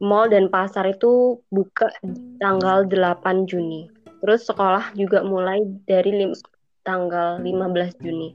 mall 0.02 0.28
dan 0.34 0.50
pasar 0.50 0.90
itu 0.90 1.38
buka 1.54 1.94
tanggal 2.42 2.90
8 2.90 3.46
Juni. 3.46 3.86
Terus 4.22 4.50
sekolah 4.50 4.98
juga 4.98 5.22
mulai 5.22 5.62
dari 5.86 6.10
lim- 6.10 6.42
tanggal 6.82 7.38
15 7.38 7.94
Juni. 8.02 8.34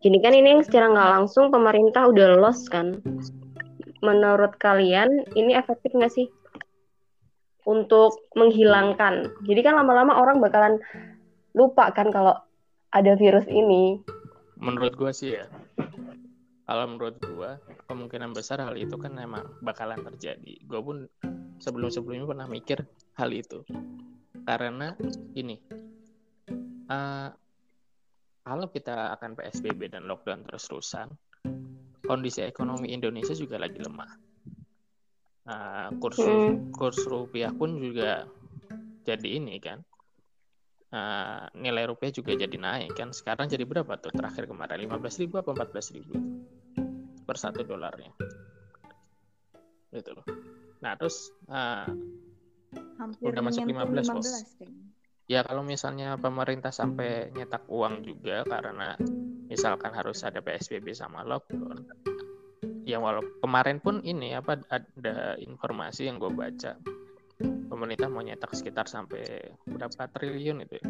Jadi 0.00 0.18
kan 0.24 0.32
ini 0.32 0.48
yang 0.56 0.64
secara 0.64 0.88
nggak 0.88 1.10
langsung 1.20 1.52
pemerintah 1.52 2.08
udah 2.08 2.40
los 2.40 2.64
kan. 2.72 3.04
Menurut 4.00 4.56
kalian 4.56 5.28
ini 5.36 5.52
efektif 5.52 5.92
nggak 5.92 6.12
sih 6.12 6.32
untuk 7.68 8.16
menghilangkan? 8.32 9.28
Jadi 9.44 9.60
kan 9.60 9.76
lama-lama 9.76 10.16
orang 10.16 10.40
bakalan 10.40 10.80
lupa 11.52 11.92
kan 11.92 12.08
kalau 12.08 12.32
ada 12.88 13.12
virus 13.20 13.44
ini. 13.52 14.00
menurut 14.58 14.98
gua 14.98 15.14
sih 15.14 15.38
ya 15.38 15.46
kalau 16.68 16.84
menurut 16.84 17.16
gua 17.24 17.56
kemungkinan 17.88 18.36
besar 18.36 18.60
hal 18.60 18.76
itu 18.76 18.92
kan 19.00 19.16
memang 19.16 19.40
bakalan 19.64 20.04
terjadi. 20.04 20.60
Gua 20.68 20.84
pun 20.84 21.08
sebelum 21.56 21.88
sebelumnya 21.88 22.28
pernah 22.28 22.44
mikir 22.44 22.84
hal 23.16 23.32
itu. 23.32 23.64
Karena 24.44 24.92
ini 25.32 25.56
eh, 26.92 27.28
kalau 28.44 28.66
kita 28.68 29.16
akan 29.16 29.32
PSBB 29.32 29.88
dan 29.88 30.04
lockdown 30.04 30.44
terus-terusan 30.44 31.08
kondisi 32.04 32.44
ekonomi 32.44 32.92
Indonesia 32.92 33.32
juga 33.32 33.56
lagi 33.56 33.80
lemah. 33.80 34.12
Eh, 35.48 35.88
kurs 35.96 36.20
Hmm. 36.20 36.68
kurs 36.68 37.00
rupiah 37.08 37.48
pun 37.48 37.80
juga 37.80 38.28
jadi 39.08 39.40
ini 39.40 39.56
kan 39.56 39.80
Eh, 40.88 41.44
nilai 41.60 41.84
rupiah 41.84 42.08
juga 42.08 42.32
jadi 42.32 42.56
naik 42.56 42.96
kan. 42.96 43.12
Sekarang 43.12 43.44
jadi 43.44 43.68
berapa 43.68 44.00
tuh? 44.00 44.08
Terakhir 44.08 44.48
kemarin 44.48 44.80
15.000 44.80 45.44
apa 45.44 45.52
14.000 45.52 46.16
itu 46.16 46.16
per 47.28 47.36
satu 47.36 47.60
dolarnya 47.60 48.08
gitu 49.92 50.16
loh 50.16 50.24
nah 50.80 50.96
terus 50.96 51.28
eh, 51.52 51.86
hampir 52.96 53.28
Udah 53.28 53.42
masuk 53.44 53.68
menyentuh 53.68 53.92
15, 53.92 54.16
Bos. 54.16 54.28
kayaknya. 54.56 54.84
ya 55.28 55.40
kalau 55.44 55.60
misalnya 55.60 56.16
pemerintah 56.16 56.72
sampai 56.72 57.28
nyetak 57.36 57.68
uang 57.68 58.00
juga 58.00 58.48
karena 58.48 58.96
misalkan 59.48 59.92
harus 59.92 60.24
ada 60.24 60.40
PSBB 60.40 60.96
sama 60.96 61.20
lockdown 61.24 61.84
ya 62.88 62.96
walau 62.96 63.20
kemarin 63.44 63.84
pun 63.84 64.00
ini 64.00 64.32
apa 64.32 64.64
ada 64.72 65.36
informasi 65.36 66.08
yang 66.08 66.16
gue 66.16 66.32
baca 66.32 66.80
pemerintah 67.68 68.08
mau 68.08 68.24
nyetak 68.24 68.56
sekitar 68.56 68.88
sampai 68.88 69.52
berapa 69.68 70.08
triliun 70.08 70.64
itu 70.64 70.80
ya. 70.80 70.86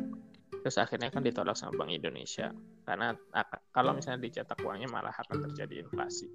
Terus 0.63 0.77
akhirnya 0.79 1.09
kan 1.13 1.23
ditolak 1.23 1.55
sama 1.55 1.75
Bank 1.79 1.93
Indonesia 1.95 2.51
karena 2.83 3.15
kalau 3.71 3.95
misalnya 3.95 4.25
dicetak 4.25 4.59
uangnya 4.65 4.91
malah 4.91 5.15
akan 5.15 5.51
terjadi 5.51 5.87
inflasi 5.87 6.27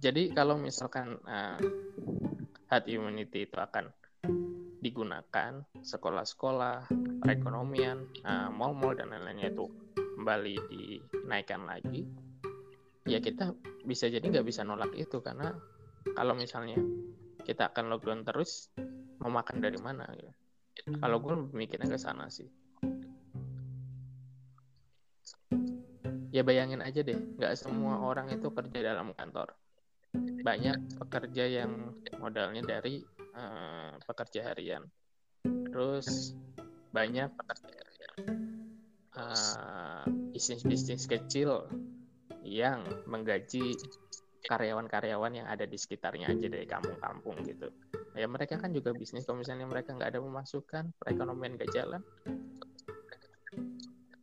jadi 0.00 0.32
kalau 0.32 0.56
misalkan 0.56 1.20
eh, 1.28 1.60
herd 2.72 2.86
immunity 2.88 3.44
itu 3.44 3.56
akan 3.60 3.92
digunakan 4.80 5.60
sekolah-sekolah, 5.84 6.88
perekonomian, 7.20 8.08
eh, 8.24 8.48
mall-mall 8.48 8.96
dan 8.96 9.12
lain-lainnya 9.12 9.52
itu 9.52 9.68
kembali 10.16 10.56
dinaikkan 10.72 11.68
lagi, 11.68 12.08
ya 13.04 13.20
kita 13.20 13.52
bisa 13.84 14.08
jadi 14.08 14.24
nggak 14.24 14.48
bisa 14.48 14.64
nolak 14.64 14.92
itu 14.96 15.20
karena 15.20 15.52
kalau 16.16 16.32
misalnya 16.32 16.80
kita 17.44 17.68
akan 17.68 17.92
lockdown 17.92 18.24
terus, 18.24 18.72
mau 19.20 19.28
makan 19.28 19.60
dari 19.60 19.76
mana? 19.84 20.08
gitu. 20.16 20.32
Kalau 21.00 21.18
gue 21.20 21.34
mikirnya 21.52 21.88
ke 21.90 21.98
sana 22.00 22.26
sih. 22.32 22.48
Ya 26.30 26.46
bayangin 26.46 26.78
aja 26.78 27.02
deh, 27.02 27.18
nggak 27.18 27.58
semua 27.58 27.98
orang 28.06 28.30
itu 28.30 28.48
kerja 28.54 28.94
dalam 28.94 29.10
kantor. 29.18 29.50
Banyak 30.46 30.98
pekerja 31.02 31.44
yang 31.46 31.94
modalnya 32.22 32.62
dari 32.62 33.02
eh, 33.34 33.92
pekerja 34.06 34.54
harian. 34.54 34.86
Terus 35.44 36.38
banyak 36.94 37.30
eh, 39.18 40.04
bisnis-bisnis 40.30 41.10
kecil 41.10 41.66
yang 42.46 42.86
menggaji 43.10 43.74
karyawan-karyawan 44.44 45.32
yang 45.36 45.46
ada 45.48 45.64
di 45.68 45.76
sekitarnya 45.76 46.32
aja 46.32 46.46
dari 46.48 46.64
kampung-kampung 46.64 47.44
gitu. 47.44 47.68
Ya 48.16 48.26
mereka 48.26 48.58
kan 48.58 48.74
juga 48.74 48.90
bisnis 48.96 49.24
kalau 49.28 49.40
misalnya 49.44 49.68
mereka 49.68 49.94
nggak 49.94 50.16
ada 50.16 50.20
pemasukan, 50.20 50.84
perekonomian 50.98 51.54
nggak 51.60 51.70
jalan, 51.72 52.02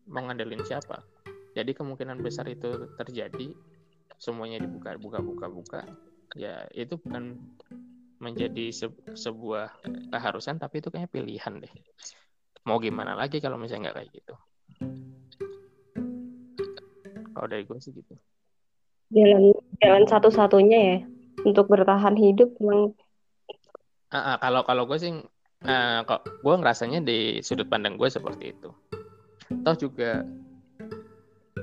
mau 0.08 0.24
ngandelin 0.28 0.64
siapa? 0.64 1.04
Jadi 1.54 1.74
kemungkinan 1.74 2.22
besar 2.22 2.46
itu 2.50 2.90
terjadi, 2.96 3.54
semuanya 4.18 4.62
dibuka, 4.62 4.94
buka, 4.98 5.20
buka, 5.22 5.48
buka. 5.50 5.82
Ya 6.38 6.70
itu 6.76 7.00
bukan 7.02 7.38
menjadi 8.18 8.74
se- 8.74 9.04
sebuah 9.14 9.74
keharusan, 10.10 10.58
tapi 10.58 10.82
itu 10.82 10.90
kayaknya 10.90 11.10
pilihan 11.10 11.54
deh. 11.62 11.74
Mau 12.66 12.82
gimana 12.82 13.16
lagi 13.16 13.40
kalau 13.40 13.56
misalnya 13.56 13.90
nggak 13.90 13.98
kayak 14.04 14.12
gitu? 14.12 14.36
Kalau 17.34 17.48
dari 17.48 17.64
gue 17.64 17.80
sih 17.80 17.94
gitu. 17.94 18.18
Jalan 19.12 19.56
jalan 19.80 20.06
satu-satunya 20.08 20.80
ya 20.80 20.98
untuk 21.48 21.72
bertahan 21.72 22.18
hidup 22.20 22.52
memang 22.60 22.92
Ah, 24.08 24.36
ah, 24.36 24.36
kalau 24.40 24.64
kalau 24.64 24.88
gue 24.88 24.96
sih, 25.04 25.12
eh, 25.68 26.00
kok 26.08 26.24
gue 26.40 26.56
ngerasanya 26.56 27.04
di 27.04 27.44
sudut 27.44 27.68
pandang 27.68 28.00
gue 28.00 28.08
seperti 28.08 28.56
itu. 28.56 28.72
Toh 29.68 29.76
juga 29.76 30.24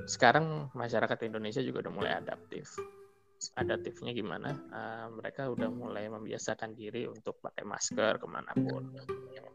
sekarang 0.04 0.68
masyarakat 0.76 1.16
Indonesia 1.24 1.64
juga 1.64 1.88
udah 1.88 1.92
mulai 1.96 2.12
adaptif. 2.20 2.68
Adaptifnya 3.56 4.12
gimana? 4.12 4.52
Eh, 4.52 5.06
mereka 5.16 5.48
udah 5.48 5.72
mulai 5.72 6.04
membiasakan 6.12 6.76
diri 6.76 7.08
untuk 7.08 7.40
pakai 7.40 7.64
masker 7.64 8.20
ke 8.20 8.26
mana 8.28 8.52
pun. 8.52 8.92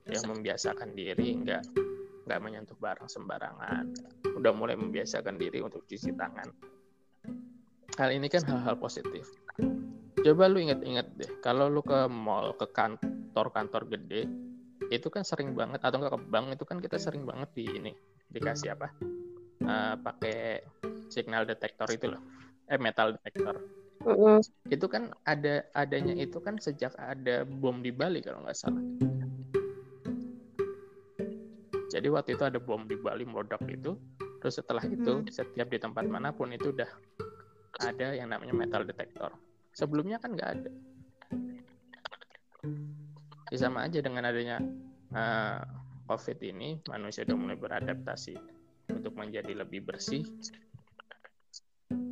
Yang 0.09 0.25
membiasakan 0.25 0.97
diri 0.97 1.37
nggak 1.45 1.61
nggak 2.25 2.39
menyentuh 2.41 2.77
barang 2.81 3.05
sembarangan. 3.05 3.85
Udah 4.33 4.49
mulai 4.49 4.73
membiasakan 4.81 5.37
diri 5.37 5.61
untuk 5.61 5.85
cuci 5.85 6.09
tangan. 6.17 6.49
Hal 7.99 8.15
ini 8.15 8.31
kan 8.31 8.47
hal-hal 8.47 8.79
positif. 8.79 9.27
Coba 10.23 10.47
lu 10.47 10.63
inget-inget 10.63 11.19
deh, 11.19 11.27
kalau 11.43 11.67
lu 11.67 11.83
ke 11.83 12.07
mall, 12.07 12.55
ke 12.55 12.63
kantor-kantor 12.71 13.91
gede, 13.91 14.23
itu 14.87 15.11
kan 15.11 15.27
sering 15.27 15.51
banget, 15.51 15.83
atau 15.83 15.99
enggak 15.99 16.15
ke 16.15 16.21
bank 16.31 16.45
itu 16.55 16.63
kan 16.63 16.79
kita 16.79 16.95
sering 16.95 17.27
banget 17.27 17.51
di 17.59 17.67
ini 17.67 17.91
dikasih 18.31 18.71
apa? 18.71 18.87
Eh, 19.59 19.95
pakai 19.99 20.63
signal 21.11 21.43
detektor 21.43 21.91
itu 21.91 22.15
loh, 22.15 22.23
eh 22.71 22.79
metal 22.79 23.19
detektor. 23.19 23.59
Mm-mm. 24.07 24.39
Itu 24.71 24.87
kan 24.87 25.11
ada 25.27 25.67
adanya 25.75 26.15
itu 26.15 26.39
kan 26.39 26.55
sejak 26.55 26.95
ada 26.95 27.43
bom 27.43 27.83
di 27.83 27.91
Bali 27.91 28.23
kalau 28.23 28.47
nggak 28.47 28.55
salah. 28.55 28.83
Jadi 31.91 32.07
waktu 32.07 32.39
itu 32.39 32.47
ada 32.47 32.63
bom 32.63 32.87
di 32.87 32.95
Bali 32.95 33.27
meledak 33.27 33.59
itu, 33.67 33.99
terus 34.39 34.55
setelah 34.55 34.87
itu 34.87 35.27
setiap 35.27 35.67
di 35.67 35.83
tempat 35.83 36.07
mana 36.07 36.31
pun 36.31 36.47
itu 36.55 36.71
udah 36.71 36.87
ada 37.79 38.15
yang 38.15 38.29
namanya 38.31 38.51
metal 38.55 38.83
detektor. 38.83 39.31
Sebelumnya 39.71 40.19
kan 40.19 40.35
nggak 40.35 40.51
ada. 40.59 40.71
Ya 43.49 43.57
sama 43.57 43.87
aja 43.87 44.03
dengan 44.03 44.27
adanya 44.29 44.61
eh, 45.15 45.59
COVID 46.05 46.37
ini, 46.43 46.77
manusia 46.89 47.25
udah 47.25 47.37
mulai 47.37 47.57
beradaptasi 47.57 48.35
untuk 48.93 49.15
menjadi 49.15 49.53
lebih 49.57 49.87
bersih. 49.87 50.25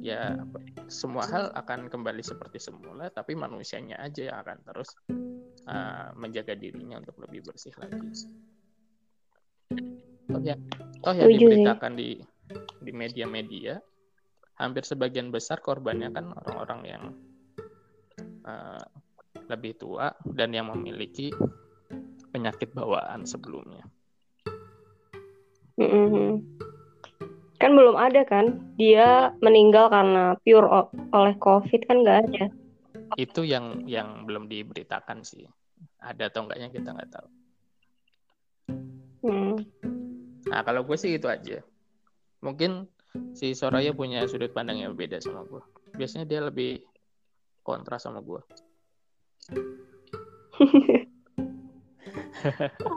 Ya 0.02 0.40
semua 0.88 1.28
hal 1.30 1.52
akan 1.54 1.92
kembali 1.92 2.24
seperti 2.24 2.58
semula, 2.58 3.12
tapi 3.12 3.36
manusianya 3.38 4.00
aja 4.02 4.34
yang 4.34 4.38
akan 4.42 4.58
terus 4.66 4.90
eh, 5.68 6.10
menjaga 6.16 6.56
dirinya 6.56 7.04
untuk 7.04 7.20
lebih 7.28 7.46
bersih 7.46 7.76
lagi. 7.78 8.00
Toh 10.28 10.42
ya, 10.44 10.56
toh 11.04 11.14
ya 11.16 11.26
diberitakan 11.28 11.94
di 11.96 12.20
di 12.82 12.92
media-media, 12.96 13.80
hampir 14.58 14.84
sebagian 14.84 15.30
besar 15.30 15.62
korbannya 15.62 16.10
kan 16.12 16.34
orang-orang 16.34 16.82
yang 16.86 17.04
eh, 18.46 18.84
lebih 19.48 19.78
tua 19.78 20.12
dan 20.34 20.52
yang 20.52 20.74
memiliki 20.74 21.32
penyakit 22.34 22.74
bawaan 22.74 23.24
sebelumnya. 23.24 23.86
Mm-mm. 25.78 26.42
Kan 27.58 27.72
belum 27.74 27.98
ada 27.98 28.22
kan? 28.26 28.58
Dia 28.78 29.34
meninggal 29.42 29.90
karena 29.94 30.38
pure 30.42 30.68
oleh 31.14 31.34
COVID 31.38 31.82
kan 31.86 31.98
nggak 32.02 32.20
ada. 32.30 32.46
itu 33.16 33.48
yang 33.48 33.88
yang 33.88 34.28
belum 34.28 34.52
diberitakan 34.52 35.24
sih 35.24 35.48
ada 36.04 36.28
atau 36.28 36.46
enggaknya 36.46 36.70
kita 36.74 36.92
nggak 36.92 37.12
tahu 37.14 37.30
Hmm. 39.26 39.60
nah 40.48 40.62
kalau 40.62 40.86
gue 40.86 40.96
sih 40.96 41.18
itu 41.18 41.26
aja 41.26 41.60
mungkin 42.40 42.86
si 43.38 43.54
Soraya 43.54 43.94
punya 43.94 44.26
sudut 44.26 44.52
pandang 44.54 44.82
yang 44.82 44.94
berbeda 44.94 45.22
sama 45.22 45.46
gue 45.46 45.62
biasanya 45.98 46.26
dia 46.26 46.42
lebih 46.46 46.82
kontra 47.64 47.98
sama 47.98 48.22
gue 48.24 48.42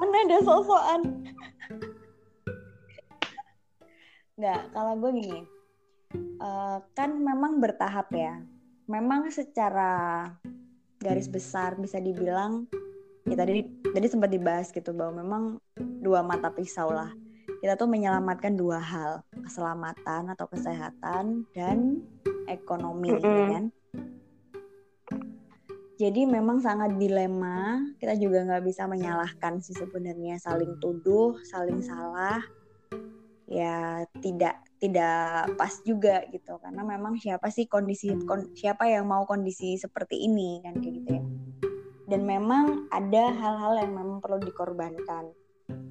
Mana 0.01 0.17
ada 0.27 0.39
sosokan. 0.45 1.01
Nggak, 4.41 4.61
kalau 4.73 4.93
gue 4.97 5.11
gini. 5.21 5.41
eh, 6.41 6.79
kan 6.97 7.11
memang 7.15 7.63
bertahap 7.63 8.11
ya. 8.11 8.43
Memang 8.91 9.31
secara 9.31 10.27
garis 11.01 11.31
besar 11.31 11.79
bisa 11.79 11.97
dibilang 12.03 12.69
ya 13.25 13.33
tadi 13.39 13.65
tadi 13.95 14.07
sempat 14.11 14.29
dibahas 14.29 14.69
gitu 14.75 14.91
bahwa 14.93 15.23
memang 15.23 15.43
dua 15.79 16.27
mata 16.27 16.51
pisau 16.51 16.91
lah. 16.91 17.15
Kita 17.59 17.75
tuh 17.75 17.91
menyelamatkan 17.91 18.55
dua 18.55 18.79
hal, 18.79 19.27
keselamatan 19.35 20.31
atau 20.31 20.47
kesehatan 20.47 21.51
dan 21.51 21.99
ekonomi 22.47 23.11
ya 23.11 23.19
Mm-mm. 23.19 23.49
kan. 23.51 23.65
Jadi 26.01 26.25
memang 26.25 26.65
sangat 26.65 26.97
dilema. 26.97 27.77
Kita 28.01 28.17
juga 28.17 28.41
nggak 28.49 28.65
bisa 28.65 28.89
menyalahkan 28.89 29.61
sih 29.61 29.77
sebenarnya 29.77 30.41
saling 30.41 30.81
tuduh, 30.81 31.37
saling 31.45 31.85
salah. 31.85 32.41
Ya 33.45 34.09
tidak 34.25 34.65
tidak 34.81 35.53
pas 35.61 35.77
juga 35.85 36.25
gitu 36.33 36.57
karena 36.63 36.87
memang 36.87 37.21
siapa 37.21 37.53
sih 37.53 37.69
kondisi 37.69 38.17
kon- 38.25 38.55
siapa 38.57 38.89
yang 38.89 39.05
mau 39.05 39.29
kondisi 39.29 39.77
seperti 39.77 40.25
ini 40.25 40.65
kan 40.65 40.81
kayak 40.81 40.95
gitu 41.05 41.11
ya. 41.21 41.25
Dan 42.09 42.25
memang 42.25 42.89
ada 42.89 43.25
hal-hal 43.37 43.85
yang 43.85 43.93
memang 43.93 44.25
perlu 44.25 44.41
dikorbankan. 44.41 45.37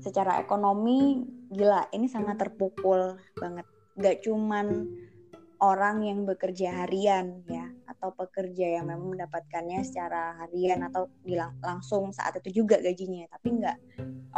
Secara 0.01 0.41
ekonomi 0.41 1.21
gila 1.49 1.89
ini 1.91 2.05
sangat 2.05 2.37
terpukul 2.41 3.17
banget. 3.37 3.65
Gak 3.99 4.23
cuman 4.25 4.87
orang 5.59 6.07
yang 6.07 6.23
bekerja 6.23 6.85
harian 6.85 7.43
ya 7.51 7.67
atau 7.83 8.15
pekerja 8.15 8.79
yang 8.79 8.87
memang 8.87 9.11
mendapatkannya 9.11 9.83
secara 9.83 10.39
harian 10.39 10.87
atau 10.87 11.11
bilang 11.27 11.59
langsung 11.59 12.15
saat 12.15 12.39
itu 12.39 12.63
juga 12.63 12.79
gajinya 12.79 13.27
tapi 13.27 13.59
enggak 13.59 13.75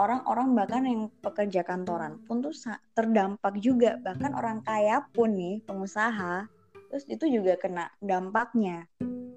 orang-orang 0.01 0.57
bahkan 0.57 0.83
yang 0.87 1.01
pekerja 1.21 1.61
kantoran 1.61 2.17
pun 2.25 2.39
tuh 2.39 2.55
terdampak 2.95 3.59
juga. 3.59 3.99
Bahkan 3.99 4.31
orang 4.33 4.63
kaya 4.63 5.03
pun 5.11 5.35
nih 5.35 5.63
pengusaha 5.67 6.47
terus 6.91 7.07
itu 7.07 7.27
juga 7.27 7.55
kena 7.59 7.91
dampaknya. 8.03 8.87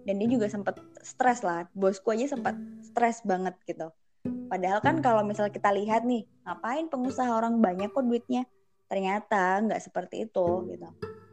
Dan 0.04 0.20
dia 0.20 0.28
juga 0.28 0.52
sempat 0.52 0.76
stres 1.00 1.40
lah 1.40 1.64
bosku 1.72 2.12
aja 2.12 2.37
sempat 2.37 2.52
stres 2.84 3.24
banget 3.24 3.56
gitu 3.64 3.88
padahal 4.24 4.80
kan 4.80 5.02
kalau 5.02 5.26
misal 5.26 5.50
kita 5.50 5.74
lihat 5.74 6.06
nih 6.06 6.24
ngapain 6.46 6.87
pengusaha 6.88 7.28
orang 7.28 7.58
banyak 7.58 7.90
kok 7.90 8.06
duitnya? 8.06 8.48
Ternyata 8.88 9.64
nggak 9.64 9.82
seperti 9.82 10.28
itu 10.28 10.68
gitu. 10.70 10.88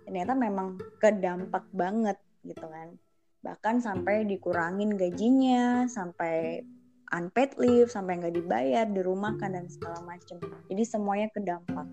Ternyata 0.08 0.34
memang 0.36 0.82
kedampak 0.97 1.69
banget 1.71 2.17
gitu 2.41 2.65
kan. 2.65 2.97
Bahkan 3.45 3.82
sampai 3.82 4.25
dikurangin 4.25 4.97
gajinya 4.97 5.86
sampai 5.86 6.65
unpaid 7.12 7.60
leave 7.60 7.91
sampai 7.91 8.23
nggak 8.23 8.36
dibayar 8.39 8.88
dirumahkan 8.88 9.51
dan 9.51 9.65
segala 9.67 9.99
macam 10.04 10.39
jadi 10.71 10.84
semuanya 10.88 11.27
kedampak. 11.36 11.88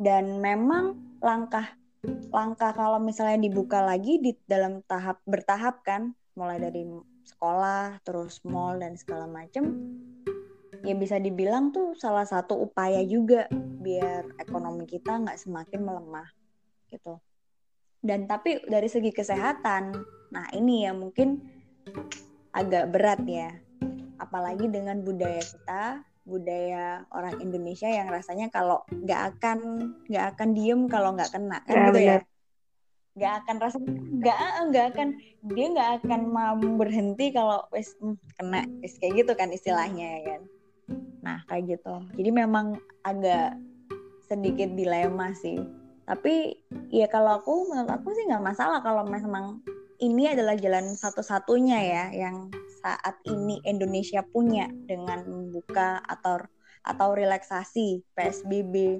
Dan 0.00 0.40
memang 0.40 0.96
langkah 1.20 1.76
langkah 2.32 2.72
kalau 2.72 2.96
misalnya 2.96 3.36
dibuka 3.36 3.84
lagi 3.84 4.16
di 4.18 4.32
dalam 4.48 4.80
tahap 4.88 5.20
bertahap 5.28 5.84
kan 5.84 6.16
mulai 6.32 6.56
dari 6.56 6.88
sekolah 7.24 8.00
terus 8.04 8.40
mall 8.46 8.80
dan 8.80 8.96
segala 8.96 9.28
macam 9.28 9.70
ya 10.80 10.94
bisa 10.96 11.20
dibilang 11.20 11.72
tuh 11.72 11.92
salah 11.96 12.24
satu 12.24 12.56
upaya 12.56 13.04
juga 13.04 13.46
biar 13.52 14.40
ekonomi 14.40 14.88
kita 14.88 15.20
nggak 15.20 15.40
semakin 15.40 15.80
melemah 15.84 16.28
gitu. 16.88 17.20
Dan 18.00 18.24
tapi 18.24 18.64
dari 18.64 18.88
segi 18.88 19.12
kesehatan, 19.12 19.92
nah 20.32 20.48
ini 20.56 20.88
yang 20.88 21.04
mungkin 21.04 21.36
agak 22.56 22.88
berat 22.88 23.20
ya. 23.28 23.52
Apalagi 24.16 24.72
dengan 24.72 25.04
budaya 25.04 25.40
kita, 25.40 25.84
budaya 26.24 27.04
orang 27.12 27.40
Indonesia 27.44 27.88
yang 27.88 28.08
rasanya 28.08 28.48
kalau 28.48 28.84
nggak 28.88 29.36
akan 29.36 29.58
nggak 30.08 30.26
akan 30.36 30.48
diem 30.56 30.80
kalau 30.88 31.12
nggak 31.12 31.32
kena 31.32 31.60
kan 31.64 31.76
Ya, 31.76 31.84
gitu 31.92 32.00
ya. 32.00 32.18
Nggak 33.18 33.32
akan 33.44 33.56
rasanya 33.58 33.90
nggak 34.20 34.38
nggak 34.70 34.86
akan 34.94 35.08
dia 35.54 35.66
nggak 35.72 35.90
akan 36.02 36.20
mau 36.30 36.54
berhenti 36.56 37.34
kalau 37.34 37.64
wes 37.74 37.96
hmm, 37.98 38.16
kena 38.38 38.66
wes 38.84 38.96
kayak 39.02 39.24
gitu 39.26 39.32
kan 39.34 39.50
istilahnya 39.50 40.06
ya 40.06 40.20
kan. 40.34 40.42
Nah 41.22 41.38
kayak 41.50 41.78
gitu. 41.78 41.94
Jadi 42.16 42.30
memang 42.30 42.78
agak 43.06 43.58
sedikit 44.30 44.70
dilema 44.78 45.34
sih 45.34 45.58
tapi 46.10 46.58
ya 46.90 47.06
kalau 47.06 47.38
aku 47.38 47.70
menurut 47.70 47.86
aku 47.86 48.10
sih 48.18 48.26
nggak 48.26 48.42
masalah 48.42 48.82
kalau 48.82 49.06
memang 49.06 49.62
ini 50.02 50.34
adalah 50.34 50.58
jalan 50.58 50.90
satu-satunya 50.98 51.78
ya 51.78 52.04
yang 52.10 52.50
saat 52.82 53.14
ini 53.30 53.62
Indonesia 53.62 54.26
punya 54.26 54.66
dengan 54.90 55.22
membuka 55.22 56.02
atau 56.02 56.42
atau 56.82 57.14
relaksasi 57.14 58.02
PSBB 58.18 58.98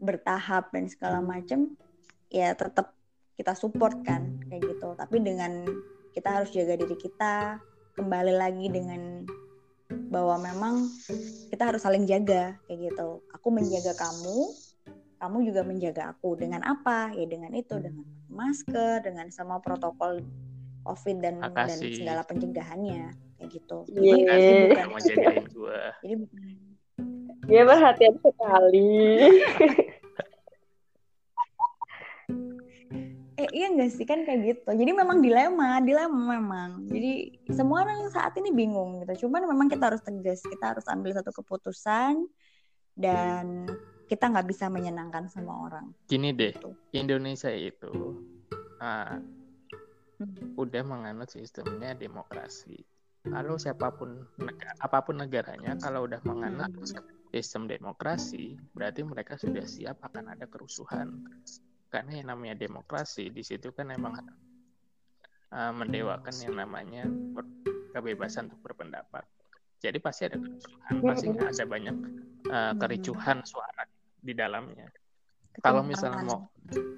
bertahap 0.00 0.72
dan 0.72 0.88
segala 0.88 1.20
macam 1.20 1.76
ya 2.32 2.56
tetap 2.56 2.96
kita 3.42 3.58
support 3.58 3.98
kan 4.06 4.38
kayak 4.46 4.70
gitu 4.70 4.94
tapi 4.94 5.18
dengan 5.18 5.66
kita 6.14 6.30
harus 6.30 6.54
jaga 6.54 6.78
diri 6.78 6.94
kita 6.94 7.58
kembali 7.98 8.38
lagi 8.38 8.70
dengan 8.70 9.26
bahwa 10.14 10.38
memang 10.38 10.86
kita 11.50 11.74
harus 11.74 11.82
saling 11.82 12.06
jaga 12.06 12.54
kayak 12.70 12.94
gitu 12.94 13.18
aku 13.34 13.50
menjaga 13.50 13.98
kamu 13.98 14.46
kamu 15.18 15.36
juga 15.50 15.66
menjaga 15.66 16.14
aku 16.14 16.38
dengan 16.38 16.62
apa 16.62 17.10
ya 17.18 17.26
dengan 17.26 17.50
itu 17.58 17.82
dengan 17.82 18.06
masker 18.30 19.02
dengan 19.02 19.26
semua 19.34 19.58
protokol 19.58 20.22
covid 20.86 21.18
dan 21.18 21.42
dan 21.42 21.50
Makasih. 21.50 21.98
segala 21.98 22.22
pencegahannya 22.22 23.10
kayak 23.42 23.48
gitu 23.58 23.82
Yeay. 23.90 24.22
jadi 24.22 24.62
bukan 24.70 24.86
mau 24.86 25.00
jagain 25.02 25.44
jadi 25.98 26.14
bukan 26.14 26.42
Dia 27.42 27.66
perhatian 27.66 28.14
sekali. 28.22 29.18
iya 33.52 33.68
nggak 33.70 33.90
sih? 33.92 34.08
Kan 34.08 34.24
kayak 34.24 34.40
gitu. 34.42 34.70
Jadi 34.72 34.90
memang 34.96 35.20
dilema 35.20 35.78
dilema 35.84 36.40
memang. 36.40 36.70
Jadi 36.88 37.36
semua 37.52 37.84
orang 37.84 38.08
saat 38.08 38.32
ini 38.40 38.50
bingung 38.50 39.04
gitu. 39.04 39.28
Cuman 39.28 39.44
memang 39.44 39.68
kita 39.68 39.92
harus 39.92 40.02
tegas. 40.02 40.40
Kita 40.40 40.72
harus 40.74 40.88
ambil 40.88 41.12
satu 41.12 41.30
keputusan 41.30 42.24
dan 42.96 43.68
kita 44.08 44.28
nggak 44.28 44.48
bisa 44.48 44.72
menyenangkan 44.72 45.28
semua 45.28 45.68
orang. 45.68 45.92
Gini 46.08 46.32
deh 46.32 46.56
gitu. 46.56 46.72
Indonesia 46.96 47.52
itu 47.52 48.18
Hmm. 48.82 50.54
udah 50.58 50.82
menganut 50.86 51.30
sistemnya 51.30 51.94
demokrasi. 51.98 52.82
Kalau 53.22 53.54
siapa 53.54 53.94
pun 53.94 54.26
apa 54.82 54.98
pun 55.02 55.22
negaranya 55.22 55.78
kalau 55.78 56.10
udah 56.10 56.18
menganut 56.26 56.74
sistem 57.30 57.70
demokrasi 57.70 58.58
berarti 58.74 59.06
mereka 59.06 59.38
sudah 59.38 59.62
siap 59.62 60.02
akan 60.02 60.34
ada 60.34 60.50
kerusuhan 60.50 61.22
karena 61.92 62.24
yang 62.24 62.28
namanya 62.32 62.56
demokrasi 62.56 63.28
di 63.28 63.44
situ 63.44 63.68
kan 63.76 63.92
emang 63.92 64.16
uh, 65.52 65.72
mendewakan 65.76 66.32
yang 66.40 66.56
namanya 66.56 67.04
kebebasan 67.92 68.48
untuk 68.48 68.72
berpendapat 68.72 69.28
jadi 69.84 70.00
pasti 70.00 70.32
ada 70.32 70.40
kerusuhan 70.40 70.94
pasti 71.04 71.28
ada 71.28 71.64
banyak 71.68 71.96
uh, 72.48 72.72
kericuhan 72.80 73.44
suara 73.44 73.84
di 74.24 74.32
dalamnya 74.32 74.88
kalau 75.60 75.84
misalnya 75.84 76.24
mau 76.24 76.48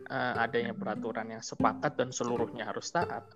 uh, 0.06 0.34
adanya 0.38 0.70
peraturan 0.76 1.34
yang 1.34 1.42
sepakat 1.42 1.98
dan 1.98 2.14
seluruhnya 2.14 2.70
harus 2.70 2.86
taat, 2.94 3.26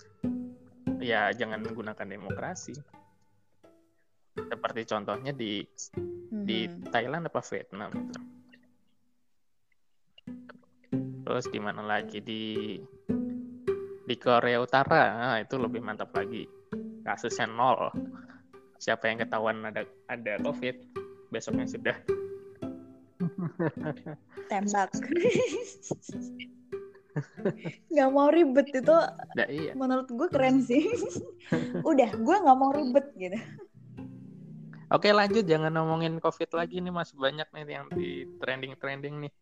ya 1.03 1.35
jangan 1.35 1.59
menggunakan 1.67 2.07
demokrasi. 2.07 2.79
Seperti 4.39 4.87
contohnya 4.87 5.35
di 5.35 5.67
di 6.31 6.71
Mhm. 6.71 6.95
Thailand 6.95 7.27
apa 7.27 7.43
Vietnam 7.43 7.91
itu. 7.99 8.38
Terus 11.29 11.45
di 11.53 11.61
mana 11.61 11.85
lagi 11.85 12.25
di 12.25 12.81
di 14.09 14.17
Korea 14.17 14.65
Utara, 14.65 15.13
nah, 15.13 15.37
itu 15.37 15.61
lebih 15.61 15.85
mantap 15.85 16.09
lagi. 16.17 16.49
Kasusnya 17.05 17.45
nol. 17.45 17.93
Siapa 18.81 19.13
yang 19.13 19.21
ketahuan 19.21 19.61
ada 19.69 19.85
ada 20.09 20.41
COVID, 20.41 20.89
besoknya 21.29 21.69
sudah 21.69 21.97
tembak 24.51 24.89
nggak 27.93 28.11
mau 28.15 28.31
ribet 28.31 28.71
itu 28.71 28.97
Nah, 29.35 29.47
iya. 29.51 29.75
menurut 29.75 30.07
gue 30.07 30.29
keren 30.31 30.63
sih 30.63 30.87
udah 31.91 32.15
gue 32.15 32.37
nggak 32.47 32.59
mau 32.59 32.71
ribet 32.71 33.11
gitu 33.19 33.39
Oke 34.89 35.13
lanjut 35.13 35.45
jangan 35.45 35.69
ngomongin 35.77 36.17
COVID 36.17 36.57
lagi 36.57 36.81
nih 36.81 36.89
mas 36.89 37.13
banyak 37.13 37.45
nih 37.53 37.65
yang 37.69 37.93
di 37.93 38.25
trending 38.41 38.73
trending 38.81 39.21
nih. 39.21 39.33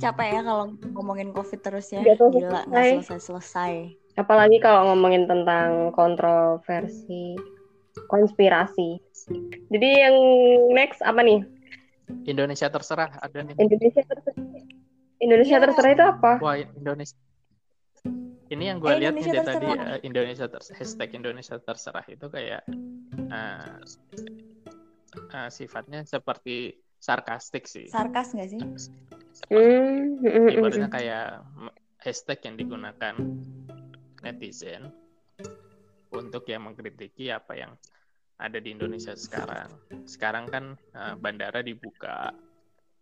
Capek 0.00 0.28
ya 0.36 0.40
kalau 0.44 0.64
ngomongin 0.96 1.30
covid 1.32 1.60
terus 1.60 1.92
ya 1.92 2.00
tahu 2.16 2.28
gila 2.32 2.64
nggak 2.64 2.64
selesai. 2.68 2.90
selesai 3.04 3.18
selesai 3.20 3.74
Apalagi 4.14 4.62
kalau 4.62 4.94
ngomongin 4.94 5.26
tentang 5.26 5.90
kontroversi, 5.90 7.34
konspirasi. 8.06 9.02
Jadi 9.74 9.88
yang 9.90 10.16
next 10.70 11.02
apa 11.02 11.18
nih? 11.18 11.42
Indonesia 12.22 12.70
terserah 12.70 13.10
ada 13.18 13.42
nih. 13.42 13.58
Indonesia 13.58 14.06
terserah. 14.06 14.38
Indonesia 15.18 15.56
Iya. 15.58 15.64
terserah 15.66 15.90
itu 15.90 16.04
apa? 16.06 16.32
Wah 16.38 16.54
Indonesia. 16.62 17.18
Ini 18.54 18.64
yang 18.70 18.78
gue 18.78 18.92
Eh, 18.94 18.98
lihat 19.02 19.18
nih 19.18 19.24
dari 19.34 19.46
tadi 19.50 19.66
eh, 19.66 19.98
Indonesia 20.06 20.46
terserah 20.46 20.78
hashtag 20.78 21.10
Indonesia 21.18 21.56
terserah 21.58 22.06
itu 22.06 22.26
kayak 22.30 22.62
eh, 23.34 23.76
eh, 25.34 25.48
sifatnya 25.50 26.06
seperti 26.06 26.83
sarkastik 27.04 27.68
sih. 27.68 27.84
Sarkas 27.92 28.32
nggak 28.32 28.48
sih? 28.48 28.60
Hmm, 29.52 30.24
hmm, 30.24 30.24
hmm, 30.24 30.48
Ibaratnya 30.56 30.88
kayak 30.88 31.26
hashtag 32.00 32.40
yang 32.48 32.56
digunakan 32.56 33.14
netizen 34.24 34.88
untuk 36.08 36.48
yang 36.48 36.64
mengkritiki 36.64 37.28
apa 37.28 37.52
yang 37.52 37.72
ada 38.40 38.56
di 38.56 38.72
Indonesia 38.72 39.12
sekarang. 39.12 39.68
Sekarang 40.08 40.48
kan 40.48 40.64
eh, 40.96 41.14
bandara 41.20 41.60
dibuka, 41.60 42.32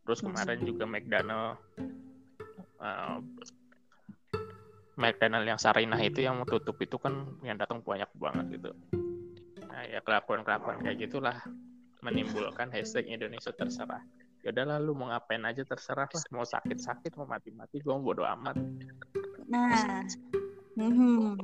terus 0.02 0.18
kemarin 0.18 0.66
juga 0.66 0.82
McDonald 0.82 1.62
eh, 2.82 3.18
McDonald 4.98 5.46
yang 5.46 5.62
Sarinah 5.62 6.02
itu 6.02 6.26
yang 6.26 6.42
mau 6.42 6.48
tutup 6.48 6.74
itu 6.82 6.98
kan 6.98 7.38
yang 7.46 7.54
datang 7.54 7.78
banyak 7.86 8.10
banget 8.18 8.58
gitu. 8.58 8.70
Nah 9.70 9.82
ya 9.86 10.02
kelakuan-kelakuan 10.02 10.82
kayak 10.82 11.06
gitulah 11.06 11.38
menimbulkan 12.02 12.68
hashtag 12.74 13.06
Indonesia 13.08 13.54
terserah. 13.54 14.02
Ya 14.42 14.50
udahlah 14.50 14.82
lu 14.82 14.98
mau 14.98 15.06
ngapain 15.14 15.42
aja 15.46 15.62
terserah 15.62 16.10
lah. 16.10 16.24
Mau 16.34 16.42
sakit-sakit, 16.42 17.14
mau 17.14 17.30
mati-mati, 17.30 17.78
gue 17.78 17.94
mau 17.94 18.02
bodo 18.02 18.26
amat. 18.26 18.58
Nah, 19.46 20.02
mhm, 20.74 21.38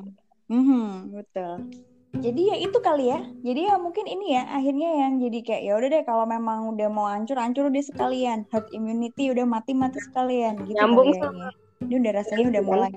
mhm, 0.51 1.15
betul. 1.15 1.71
Jadi 2.19 2.41
ya 2.51 2.57
itu 2.59 2.79
kali 2.83 3.15
ya. 3.15 3.21
Jadi 3.47 3.61
ya 3.71 3.79
mungkin 3.79 4.11
ini 4.11 4.35
ya 4.35 4.43
akhirnya 4.51 4.91
yang 5.07 5.23
jadi 5.23 5.39
kayak 5.45 5.63
ya 5.63 5.73
udah 5.79 5.89
deh 5.93 6.03
kalau 6.09 6.25
memang 6.27 6.75
udah 6.75 6.89
mau 6.91 7.07
hancur 7.07 7.39
hancur 7.39 7.71
udah 7.71 7.85
sekalian. 7.85 8.43
Herd 8.51 8.67
immunity 8.75 9.31
udah 9.31 9.47
mati 9.47 9.77
mati 9.77 10.03
sekalian. 10.03 10.67
Gitu 10.67 10.75
Nyambung 10.75 11.15
ya, 11.15 11.29
ini. 11.31 11.49
Ini 11.87 11.95
udah 12.03 12.13
rasanya 12.19 12.47
udah 12.51 12.63
mulai. 12.67 12.91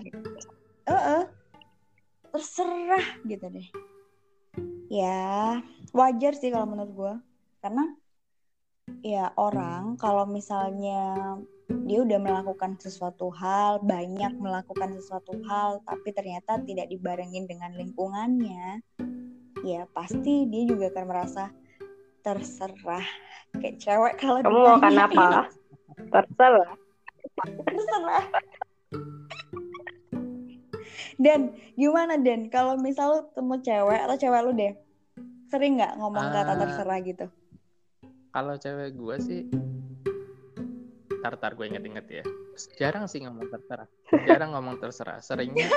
Eh, 0.90 1.24
terserah 2.32 3.06
gitu 3.28 3.46
deh. 3.52 3.68
Ya 4.90 5.62
wajar 5.94 6.34
sih 6.34 6.50
kalau 6.50 6.66
menurut 6.72 6.92
gue. 6.96 7.14
Karena 7.62 7.86
ya 9.06 9.30
orang 9.38 9.96
kalau 10.02 10.26
misalnya 10.26 11.38
dia 11.86 12.04
udah 12.04 12.20
melakukan 12.20 12.76
sesuatu 12.82 13.30
hal, 13.32 13.80
banyak 13.86 14.34
melakukan 14.42 14.98
sesuatu 14.98 15.40
hal, 15.48 15.80
tapi 15.86 16.10
ternyata 16.12 16.60
tidak 16.66 16.90
dibarengin 16.92 17.48
dengan 17.48 17.72
lingkungannya, 17.78 18.82
ya 19.64 19.88
pasti 19.94 20.50
dia 20.50 20.68
juga 20.68 20.92
akan 20.92 21.06
merasa 21.08 21.54
terserah. 22.26 23.06
Kayak 23.56 23.78
cewek 23.80 24.14
kalau 24.20 24.40
Kamu 24.44 24.52
mau 24.52 24.76
ditanyain, 24.82 25.06
apa? 25.06 25.28
Terserah. 26.14 26.72
Terserah. 27.70 28.26
Dan 31.22 31.54
gimana 31.78 32.18
Den? 32.18 32.50
Kalau 32.50 32.76
misal 32.82 33.08
lu 33.14 33.20
temu 33.38 33.56
cewek 33.62 34.02
atau 34.10 34.18
cewek 34.18 34.42
lu 34.44 34.52
deh, 34.58 34.74
sering 35.48 35.78
nggak 35.78 35.96
ngomong 36.02 36.26
kata 36.34 36.52
Ah. 36.52 36.60
terserah 36.60 37.00
gitu? 37.06 37.26
Kalau 38.32 38.56
cewek 38.56 38.96
gue 38.96 39.16
sih, 39.20 39.42
tar-tar 41.20 41.52
gue 41.60 41.68
inget-inget 41.68 42.08
ya. 42.08 42.24
Jarang 42.80 43.12
sih 43.12 43.20
ngomong 43.28 43.52
terserah. 43.52 43.88
Jarang 44.24 44.56
ngomong 44.56 44.80
terserah. 44.80 45.20
Seringnya 45.20 45.68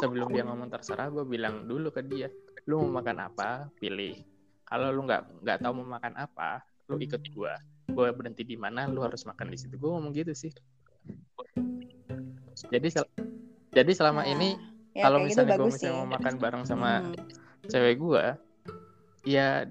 sebelum 0.00 0.32
dia 0.32 0.40
ngomong 0.48 0.72
terserah, 0.72 1.12
gue 1.12 1.28
bilang 1.28 1.68
dulu 1.68 1.92
ke 1.92 2.00
dia, 2.00 2.32
lu 2.64 2.80
mau 2.88 3.04
makan 3.04 3.28
apa, 3.28 3.68
pilih. 3.76 4.24
Kalau 4.64 4.88
lu 4.88 5.04
nggak 5.04 5.44
nggak 5.44 5.58
tahu 5.60 5.72
mau 5.84 6.00
makan 6.00 6.16
apa, 6.16 6.64
lu 6.88 6.96
ikut 6.96 7.20
gue. 7.28 7.52
Gue 7.92 8.08
berhenti 8.16 8.44
di 8.44 8.56
mana, 8.56 8.88
lu 8.88 9.04
harus 9.04 9.28
makan 9.28 9.52
di 9.52 9.60
situ. 9.60 9.76
Gue 9.76 9.92
ngomong 9.92 10.16
gitu 10.16 10.32
sih. 10.32 10.52
Jadi 12.72 12.88
sel- 12.88 13.12
jadi 13.70 13.92
selama 13.92 14.24
Nah, 14.24 14.32
ini 14.32 14.50
ya, 14.96 15.04
kalau 15.06 15.22
gitu 15.22 15.44
misalnya 15.44 15.54
gue 15.60 15.68
misalnya 15.68 15.96
mau 16.00 16.08
makan 16.16 16.34
bareng 16.40 16.64
sama 16.64 16.90
Hmm. 17.04 17.14
cewek 17.68 17.96
gue, 18.00 18.24
ya 19.28 19.68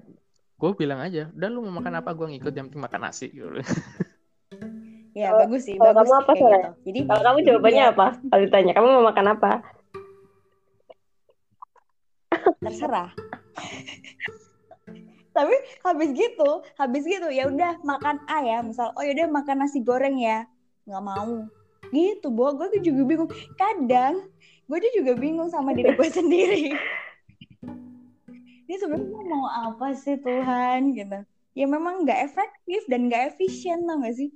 gue 0.57 0.71
bilang 0.73 0.99
aja, 0.99 1.29
udah 1.31 1.47
lu 1.47 1.61
mau 1.63 1.77
makan 1.77 2.01
apa, 2.01 2.11
gue 2.11 2.27
ngikut 2.33 2.51
yang 2.51 2.65
penting 2.67 2.81
makan 2.81 3.01
nasi 3.03 3.29
gitu. 3.29 3.61
Ya 5.13 5.29
Kalau- 5.29 5.39
bagus 5.45 5.61
sih, 5.65 5.75
kalau 5.77 5.93
bagus 5.93 6.09
kamu 6.09 6.13
sih 6.13 6.21
apa, 6.21 6.33
Sore? 6.33 6.49
gitu. 6.49 6.69
Jadi 6.83 6.99
Kalau 7.05 7.23
kamu 7.23 7.39
jawabannya 7.41 7.83
Iya. 7.83 7.93
apa? 7.93 8.07
Kalau 8.21 8.41
ditanya, 8.41 8.71
kamu 8.73 8.87
mau 8.91 9.05
makan 9.05 9.27
apa? 9.31 9.51
terserah. 12.57 13.09
Tapi 15.37 15.55
habis 15.85 16.09
gitu, 16.11 16.49
habis 16.73 17.03
gitu 17.05 17.29
ya 17.29 17.45
udah 17.45 17.77
makan 17.81 18.17
A 18.25 18.41
ya, 18.41 18.57
misal 18.61 18.89
oh 18.97 19.03
yaudah 19.05 19.29
makan 19.29 19.61
nasi 19.61 19.79
goreng 19.81 20.17
ya, 20.17 20.49
nggak 20.83 21.03
mau. 21.05 21.45
Gitu, 21.87 22.27
Bo, 22.33 22.51
gue 22.57 22.67
tuh 22.73 22.81
juga 22.83 23.01
bingung. 23.05 23.29
Kadang 23.53 24.27
gue 24.65 24.77
tuh 24.81 24.91
juga 24.97 25.13
bingung 25.13 25.47
sama 25.47 25.71
diri 25.71 25.93
gue 25.93 26.09
sendiri. 26.17 26.73
Ini 28.67 28.75
sebenarnya 28.83 29.23
mau 29.31 29.47
apa 29.47 29.95
sih 29.95 30.19
Tuhan 30.19 30.91
gitu. 30.91 31.23
Ya 31.55 31.65
memang 31.71 32.03
nggak 32.03 32.19
efektif 32.27 32.83
dan 32.91 33.07
nggak 33.07 33.31
efisien 33.33 33.87
tau 33.87 34.03
gak 34.03 34.11
sih? 34.19 34.29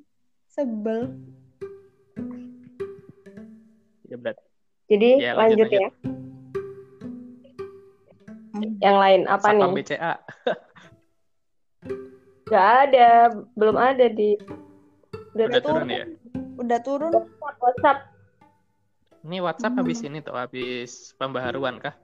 Sebel. 0.48 1.12
Ya 4.08 4.16
berarti 4.16 4.44
Jadi 4.88 5.10
Ya, 5.20 5.32
lanjut, 5.36 5.68
lanjut, 5.68 5.68
lanjut. 5.68 5.84
ya. 5.84 5.90
Yang 8.82 8.98
lain 9.04 9.22
apa 9.28 9.48
Satpam 9.52 9.70
nih? 9.76 9.84
BCA. 9.84 10.14
Gak 12.52 12.68
ada, 12.88 13.32
belum 13.56 13.80
ada 13.80 14.12
di 14.12 14.36
Udah 15.32 15.48
Udah 15.48 15.62
turun 15.64 15.88
turun. 15.88 15.96
ya? 15.96 16.06
Udah 16.60 16.80
turun. 16.84 17.14
WhatsApp. 17.40 18.12
Ini 19.24 19.38
WhatsApp 19.40 19.72
Hmm. 19.72 19.80
habis 19.80 20.00
ini 20.04 20.20
tuh, 20.20 20.36
habis 20.36 21.16
pembaharuan 21.16 21.80
kah? 21.80 21.96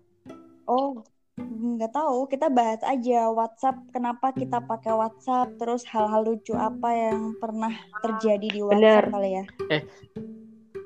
Oh, 0.72 1.04
nggak 1.38 1.94
tahu. 1.94 2.26
Kita 2.28 2.50
bahas 2.50 2.82
aja 2.82 3.30
WhatsApp. 3.30 3.78
Kenapa 3.94 4.34
kita 4.34 4.60
pakai 4.66 4.94
WhatsApp? 4.94 5.54
Terus 5.62 5.86
hal-hal 5.88 6.26
lucu 6.26 6.58
apa 6.58 6.90
yang 6.92 7.38
pernah 7.38 7.74
terjadi 8.02 8.48
di 8.50 8.62
WhatsApp 8.66 8.82
Bener. 8.82 9.14
kali 9.14 9.30
ya? 9.38 9.44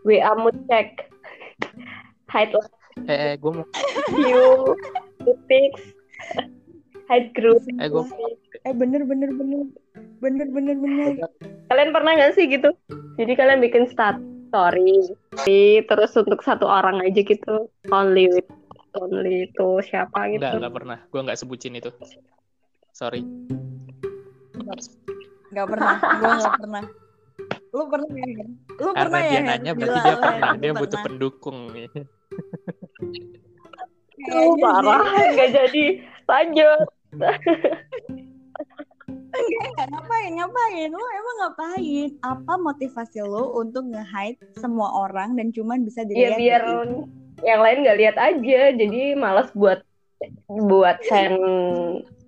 WA 0.04 0.32
mood 0.36 0.58
check. 0.68 1.08
Hide 2.32 2.56
Eh, 3.08 3.34
eh 3.34 3.34
gue 3.39 3.52
mau, 3.56 3.64
you, 4.20 4.76
tips, 5.47 5.95
hide 7.08 7.32
group. 7.32 7.64
eh 7.80 7.88
gue 7.88 8.04
Eh 8.68 8.76
bener 8.76 9.08
bener 9.08 9.32
bener 9.32 9.64
bener 10.20 10.47
bener 10.52 10.76
bener. 10.76 11.12
Kalian 11.72 11.95
pernah 11.95 12.12
nggak 12.20 12.36
sih 12.36 12.52
gitu? 12.52 12.76
Jadi 13.16 13.32
kalian 13.39 13.64
bikin 13.64 13.88
stat 13.88 14.20
story, 14.52 15.08
terus 15.88 16.12
untuk 16.20 16.43
satu 16.43 16.68
orang 16.68 16.99
aja 16.99 17.24
gitu, 17.24 17.72
only 17.95 18.28
with 18.28 18.47
only 18.94 19.48
itu 19.48 19.68
siapa 19.82 20.28
gitu? 20.28 20.42
enggak, 20.42 20.54
enggak 20.60 20.74
pernah. 20.74 20.98
Gue 21.08 21.20
nggak 21.22 21.39
sebutin 21.39 21.76
itu. 21.76 21.92
Sorry. 22.92 23.24
Nggak 25.52 25.68
pernah. 25.68 25.96
Gue 26.18 26.32
nggak 26.34 26.56
pernah. 26.58 26.84
Lu 27.72 27.84
pernah 27.88 28.12
ya? 28.12 28.46
Lu 28.76 28.89
Karena 28.92 29.00
pernah 29.00 29.22
ya? 29.22 29.30
dia 29.30 29.39
Hen? 29.39 29.48
nanya 29.48 29.72
berarti 29.72 29.92
Gila, 29.94 30.04
dia 30.04 30.12
lu, 30.12 30.22
pernah. 30.22 30.52
Dia 30.54 30.68
Lu 30.68 30.76
butuh 30.76 30.89
pernah. 30.92 31.06
pendukung. 31.08 31.58
Kayaknya 31.72 32.04
Tuh 34.22 34.54
sih. 34.54 34.62
parah, 34.62 35.02
nggak 35.32 35.50
jadi 35.52 35.86
lanjut. 36.26 36.88
Enggak, 39.32 39.88
ngapain, 39.89 40.32
ngapain? 40.36 40.89
Lu 40.92 41.00
emang 41.02 41.36
ngapain? 41.42 42.10
Apa 42.22 42.54
motivasi 42.58 43.24
lu 43.24 43.56
untuk 43.56 43.88
nge-hide 43.88 44.38
semua 44.54 44.92
orang 44.94 45.34
dan 45.34 45.50
cuman 45.50 45.82
bisa 45.82 46.04
Ya 46.04 46.36
dilihat 46.36 46.38
biar 46.38 46.62
dari- 46.62 47.08
yang 47.42 47.60
lain 47.60 47.82
nggak 47.82 48.00
lihat 48.00 48.18
aja, 48.18 48.62
jadi 48.72 49.02
malas 49.16 49.50
buat 49.54 49.82
buat 50.48 51.02
send 51.04 51.38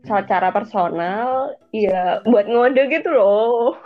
secara 0.03 0.49
personal, 0.49 1.53
ya 1.70 2.20
buat 2.24 2.45
ngode 2.45 2.89
gitu 2.89 3.09
loh. 3.09 3.78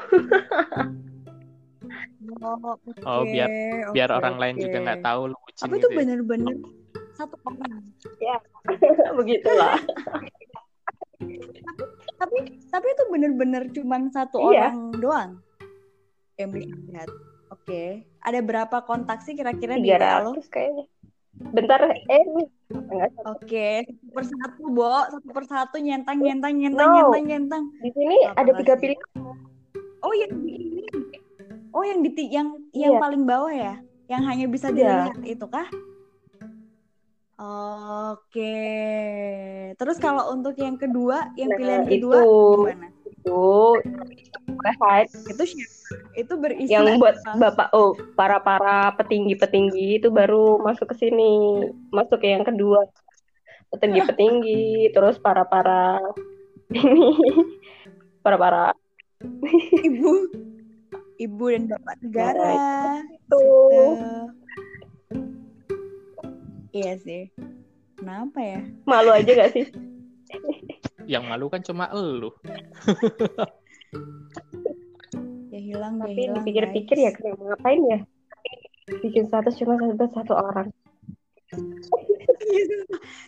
Oh, 2.37 2.75
Oh, 3.05 3.23
oke, 3.23 3.31
biar 3.31 3.49
biar 3.93 4.09
orang 4.11 4.35
lain 4.35 4.55
oke. 4.57 4.63
juga 4.63 4.77
nggak 4.83 5.01
tahu 5.01 5.21
lu 5.31 5.37
bucin 5.39 5.63
Apa 5.63 5.73
itu 5.73 5.79
gitu 5.79 5.87
ya. 5.87 5.97
bener-bener 5.97 6.55
satu 7.13 7.35
orang? 7.45 7.81
Begitulah. 9.19 9.77
Tapi 12.17 12.37
tapi 12.67 12.87
itu 12.89 13.03
bener-bener 13.07 13.63
cuman 13.71 14.01
satu 14.11 14.37
Iya. 14.43 14.69
orang 14.69 14.77
doang 14.97 15.31
yang 16.35 16.49
bisa 16.51 16.73
lihat. 16.85 17.09
Oke, 17.47 18.03
ada 18.19 18.39
berapa 18.43 18.77
kontak 18.83 19.23
sih 19.23 19.31
kira-kira 19.31 19.79
di 19.79 19.87
lo? 19.87 20.35
300 20.35 20.51
kayaknya. 20.51 20.85
Bentar, 21.37 21.81
eh 22.09 22.25
Oke, 23.23 23.87
satu 23.87 24.11
persatu, 24.11 24.63
Bo. 24.67 24.91
Satu 25.07 25.29
persatu 25.31 25.75
nyentang, 25.79 26.19
nyentang, 26.19 26.53
nyentang, 26.53 26.87
No. 26.89 26.95
nyentang, 26.97 27.23
nyentang. 27.25 27.63
di 27.79 27.89
sini 27.95 28.17
Apa 28.27 28.43
ada 28.43 28.51
tiga 28.59 28.73
pilihan. 28.75 29.07
Oh, 30.01 30.13
yang 30.13 30.33
di 30.43 30.51
ini. 30.51 30.81
Oh, 31.71 31.83
yang 31.83 31.99
di 32.01 32.11
yang 32.27 32.47
yang 32.73 32.97
Iya. 32.97 32.99
paling 32.99 33.23
bawah 33.23 33.53
ya? 33.53 33.75
Yang 34.07 34.21
hanya 34.25 34.45
bisa 34.47 34.67
Iya. 34.69 34.75
dilihat 34.75 35.17
itu 35.23 35.45
kah? 35.47 35.67
Oke. 37.37 38.57
Terus 39.77 39.97
kalau 39.97 40.33
untuk 40.33 40.57
yang 40.57 40.75
kedua, 40.75 41.31
yang 41.37 41.53
Nah, 41.53 41.57
pilihan 41.57 41.83
kedua 41.85 42.17
itu. 42.17 42.33
gimana? 42.65 42.87
Itu 44.67 44.83
hide 44.83 45.09
Itu 45.31 45.43
siapa? 45.47 45.75
Itu 46.19 46.33
berisi 46.35 46.73
yang 46.73 46.99
buat 46.99 47.15
apa? 47.23 47.39
bapak 47.47 47.69
oh 47.71 47.95
para 48.19 48.43
para 48.43 48.91
petinggi 48.99 49.39
petinggi 49.39 50.03
itu 50.03 50.11
baru 50.11 50.59
masuk 50.59 50.91
ke 50.91 50.95
sini 50.99 51.63
masuk 51.95 52.19
ke 52.19 52.27
yang 52.27 52.43
kedua 52.43 52.83
petinggi 53.71 54.03
petinggi 54.03 54.67
terus 54.95 55.15
para 55.15 55.47
para 55.47 55.95
ini 56.75 57.07
para 58.25 58.35
para 58.35 58.63
ibu, 59.87 60.29
ibu 61.17 61.45
dan 61.49 61.63
bapak 61.71 61.95
negara. 62.03 62.51
itu 63.07 63.07
Gitu. 63.17 63.45
Iya 66.77 66.93
sih. 67.01 67.23
Kenapa 67.97 68.37
ya? 68.37 68.61
malu 68.85 69.09
aja 69.09 69.25
gak 69.33 69.57
sih 69.57 69.65
Yang 71.09 71.23
malu 71.25 71.49
kan 71.49 71.65
cuma 71.65 71.89
elu. 71.89 72.29
Hilang, 75.67 75.99
tapi 75.99 76.15
hilang. 76.15 76.35
dipikir-pikir 76.39 76.95
ya 76.95 77.11
kenapa 77.11 77.43
ngapain 77.43 77.81
ya 77.83 77.99
bikin 79.03 79.27
status 79.27 79.59
cuma 79.59 79.75
satu 79.75 80.05
satu 80.15 80.33
orang 80.39 80.71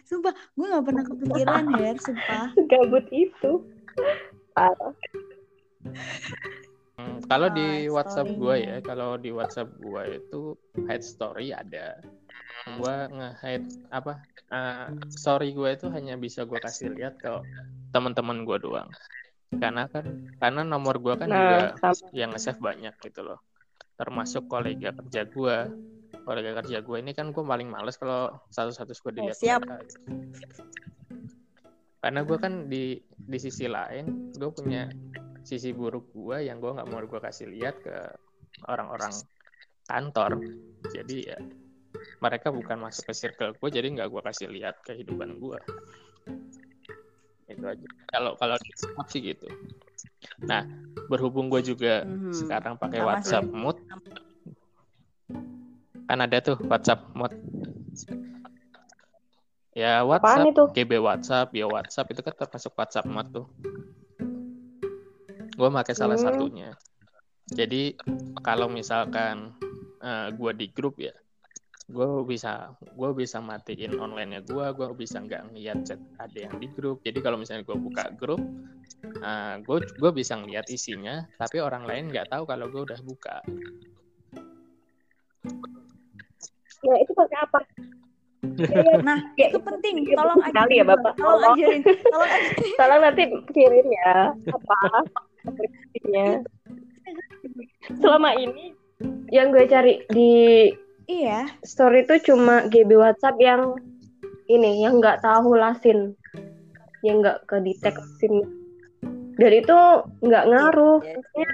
sumpah, 0.10 0.32
gue 0.32 0.66
gak 0.72 0.86
pernah 0.88 1.04
kepikiran 1.08 1.64
ya, 1.80 1.92
sumpah. 2.00 2.48
gabut 2.72 3.06
itu 3.12 3.52
parah 4.56 4.96
Hmm, 7.00 7.24
kalau 7.32 7.48
di 7.48 7.88
Oh, 7.88 7.96
WhatsApp 7.96 8.28
gue 8.28 8.56
ya, 8.60 8.76
kalau 8.84 9.16
di 9.16 9.32
WhatsApp 9.32 9.72
gue 9.80 10.04
itu 10.20 10.52
hide 10.84 11.06
story 11.08 11.56
ada. 11.56 11.96
Gue 12.76 12.96
nge-hide 13.08 13.68
apa? 13.88 14.20
eh, 14.50 14.88
story 15.14 15.56
gue 15.56 15.70
itu 15.80 15.88
hanya 15.94 16.20
bisa 16.20 16.44
gue 16.44 16.60
kasih 16.60 16.92
lihat 16.92 17.16
ke 17.22 17.32
teman-teman 17.96 18.44
gue 18.44 18.58
doang. 18.60 18.90
Karena 19.50 19.90
kan 19.90 20.06
karena 20.38 20.62
nomor 20.62 21.02
gue 21.02 21.16
kan 21.18 21.26
juga 21.26 21.74
nah 21.74 21.94
sama 21.94 22.14
yang 22.14 22.30
nge-save 22.34 22.62
banyak 22.62 22.94
gitu 23.02 23.26
loh. 23.26 23.42
Termasuk 23.98 24.46
kolega 24.46 24.94
kerja 24.94 25.26
gue. 25.26 25.58
Kolega 26.22 26.62
kerja 26.62 26.86
gue 26.86 26.98
ini 27.02 27.12
kan 27.18 27.34
gue 27.34 27.42
paling 27.42 27.70
males 27.70 27.98
kalau 27.98 28.30
satu-satu 28.54 28.94
gue 28.94 29.12
dilihat 29.18 29.38
siap. 29.38 29.66
mereka. 29.66 29.82
gitu. 29.90 30.00
Karena 32.00 32.22
gue 32.24 32.38
kan 32.38 32.54
di 32.70 33.02
di 33.18 33.38
sisi 33.42 33.66
lain 33.66 34.32
gue 34.38 34.50
punya 34.54 34.88
sisi 35.42 35.74
buruk 35.74 36.14
gue 36.14 36.46
yang 36.46 36.62
gue 36.62 36.70
nggak 36.70 36.88
mau 36.88 37.02
gue 37.02 37.22
kasih 37.22 37.50
lihat 37.50 37.82
ke 37.82 37.98
orang-orang 38.70 39.12
kantor. 39.90 40.38
Jadi 40.94 41.18
ya 41.26 41.40
mereka 42.22 42.54
bukan 42.54 42.78
masuk 42.86 43.10
ke 43.10 43.14
circle 43.18 43.58
gue 43.58 43.70
jadi 43.74 43.88
nggak 43.90 44.10
gue 44.14 44.22
kasih 44.22 44.48
lihat 44.48 44.80
kehidupan 44.86 45.42
gue. 45.42 45.60
Itu 47.60 47.68
aja. 47.68 47.88
Kalau 48.10 48.32
kalau 48.40 48.56
di 48.56 48.72
WhatsApp 48.72 49.08
sih 49.12 49.22
gitu. 49.22 49.48
Nah 50.48 50.64
berhubung 51.12 51.52
gue 51.52 51.60
juga 51.62 52.08
Mhm. 52.08 52.32
sekarang 52.32 52.74
pakai 52.80 53.04
Sama 53.04 53.20
sih. 53.20 53.36
WhatsApp 53.36 53.46
Mood 53.52 53.78
kan 56.10 56.18
ada 56.26 56.38
tuh 56.42 56.58
WhatsApp 56.66 57.06
Mood 57.14 57.34
ya 59.78 60.02
apaan 60.02 60.10
WhatsApp 60.10 60.50
itu 60.50 60.64
GB 60.74 60.92
WhatsApp 60.98 61.48
ya 61.54 61.66
WhatsApp 61.70 62.08
itu 62.10 62.22
kan 62.26 62.34
termasuk 62.34 62.72
WhatsApp 62.74 63.06
Mood 63.06 63.28
tuh 63.30 63.46
gue 65.54 65.70
pakai 65.70 65.94
salah 65.94 66.18
Hmm. 66.18 66.26
satunya 66.26 66.70
jadi 67.54 67.94
kalau 68.42 68.70
misalkan 68.70 69.54
gue 70.34 70.52
di 70.58 70.66
grup 70.74 70.98
ya 70.98 71.14
gue 71.90 72.08
bisa 72.24 72.70
gue 72.94 73.10
bisa 73.18 73.42
matiin 73.42 73.98
online 73.98 74.38
nya 74.38 74.42
gue 74.46 74.66
gue 74.78 74.88
bisa 74.94 75.18
nggak 75.20 75.50
ngeliat 75.50 75.82
chat 75.84 75.98
ada 76.22 76.38
yang 76.38 76.56
di 76.62 76.70
grup 76.70 77.02
jadi 77.02 77.18
kalau 77.20 77.42
misalnya 77.42 77.66
gue 77.66 77.78
buka 77.78 78.14
grup 78.14 78.42
gue 79.66 79.78
gue 79.98 80.12
bisa 80.14 80.38
ngeliat 80.38 80.70
isinya 80.70 81.26
tapi 81.42 81.58
orang 81.58 81.90
lain 81.90 82.14
nggak 82.14 82.30
tahu 82.30 82.46
kalau 82.46 82.70
gue 82.70 82.82
udah 82.86 83.02
buka 83.02 83.42
ya 86.80 86.96
itu 87.04 87.12
pakai 87.12 87.38
apa 87.44 87.60
ya, 87.60 87.76
ya. 88.88 88.96
Nah, 89.04 89.20
Ya, 89.36 89.52
itu 89.52 89.60
penting. 89.60 90.08
itu 90.08 90.16
Tolong 90.16 90.40
sekali 90.40 90.80
ajarin. 90.80 90.80
ya. 90.80 90.86
Bapak. 90.96 91.14
Tolong 91.20 91.44
Tolong. 91.44 91.56
ajarin. 91.60 91.82
Tolong 91.84 92.30
ajarin. 92.32 92.72
Tolong 92.80 93.02
nanti 93.04 93.24
kirim 93.52 93.88
ya 93.92 94.14
apa 94.32 94.78
aplikasinya. 95.50 96.28
Selama 98.00 98.30
ini 98.40 98.72
yang 99.28 99.52
gue 99.52 99.66
cari 99.68 100.08
di 100.08 100.32
Iya. 101.10 101.50
story 101.66 102.06
itu 102.06 102.30
cuma 102.30 102.70
GB 102.70 102.94
WhatsApp 102.94 103.42
yang 103.42 103.74
ini 104.46 104.86
yang 104.86 105.02
nggak 105.02 105.26
tahu 105.26 105.58
lasin, 105.58 106.14
yang 107.02 107.26
nggak 107.26 107.50
ke 107.50 107.58
detect 107.66 107.98
SIM. 108.22 108.46
Dan 109.42 109.52
itu 109.58 109.80
nggak 110.22 110.46
ngaruh. 110.46 111.02
Iya. 111.02 111.18
Maksudnya 111.18 111.52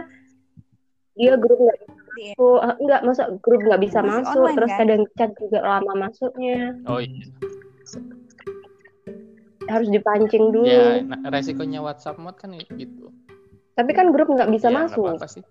dia 1.16 1.34
grup 1.39 1.60
nggak 1.64 1.78
bisa 1.80 1.93
Iya. 2.16 2.32
masuk, 2.36 2.58
Ah, 2.64 2.76
nggak 2.80 3.01
masa 3.03 3.24
grup 3.43 3.62
nggak 3.64 3.82
bisa 3.84 3.99
Masih 3.99 4.12
masuk, 4.24 4.39
online, 4.39 4.56
terus 4.56 4.72
kan? 4.72 4.80
kadang 4.80 5.01
chat 5.16 5.32
juga 5.36 5.60
lama 5.64 5.93
masuknya, 6.08 6.58
oh 6.88 6.99
iya 6.99 7.26
harus 9.66 9.89
dipancing 9.89 10.53
dulu. 10.53 10.70
ya 10.70 11.01
nah, 11.03 11.20
resikonya 11.34 11.82
WhatsApp 11.82 12.22
mod 12.22 12.38
kan 12.38 12.53
gitu 12.53 13.10
Tapi 13.76 13.91
kan 13.91 14.07
grup 14.15 14.32
nggak 14.32 14.47
bisa 14.55 14.71
ya, 14.71 14.88
masuk. 14.88 15.03
apa-apa 15.03 15.28
sih 15.28 15.43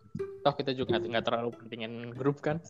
toh 0.45 0.53
kita 0.53 0.77
juga 0.77 1.01
nggak- 1.01 1.25
terlalu 1.25 1.51
pentingin 1.57 2.13
grup 2.13 2.41
kan 2.45 2.61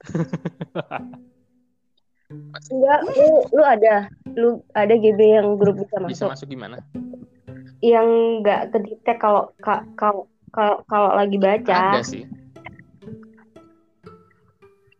Enggak, 2.70 3.00
lu 3.14 3.26
lu 3.52 3.62
ada, 3.62 4.08
lu 4.34 4.62
ada 4.72 4.94
GB 4.94 5.20
yang 5.20 5.58
grup 5.58 5.76
bisa 5.78 5.98
bisa 6.06 6.24
masuk, 6.26 6.28
masuk 6.34 6.46
gimana 6.50 6.78
yang 7.84 8.40
nggak 8.40 8.72
kedetek 8.72 9.18
kalau 9.20 9.52
ka- 9.60 9.84
kalau 9.98 10.24
kalau 10.54 10.80
kalau 10.88 11.10
lagi 11.18 11.36
baca. 11.36 11.98
ada 11.98 12.02
sih 12.02 12.24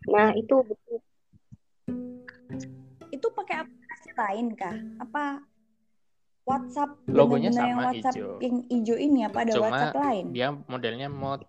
Nah 0.05 0.37
itu 0.37 0.61
betul. 0.61 0.99
Itu 3.09 3.27
pakai 3.33 3.65
aplikasi 3.65 4.11
lain 4.13 4.47
kah? 4.53 4.77
Apa 5.01 5.41
WhatsApp 6.45 6.91
Logonya 7.09 7.49
bener-bener 7.49 7.57
yang 7.57 7.73
sama, 7.73 7.83
WhatsApp 7.89 8.15
hijau. 8.15 8.33
yang 8.39 8.57
hijau 8.69 8.97
ini 9.01 9.21
apa 9.25 9.39
ada 9.41 9.53
Cuma 9.57 9.65
WhatsApp 9.65 9.97
lain? 9.97 10.25
dia 10.31 10.49
modelnya 10.69 11.09
mod 11.09 11.41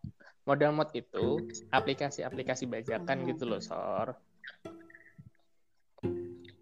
model 0.46 0.72
mod 0.72 0.90
itu 0.96 1.26
aplikasi-aplikasi 1.70 2.64
bajakan 2.66 3.18
Hmm. 3.24 3.28
gitu 3.28 3.44
loh 3.44 3.60
sor 3.60 4.16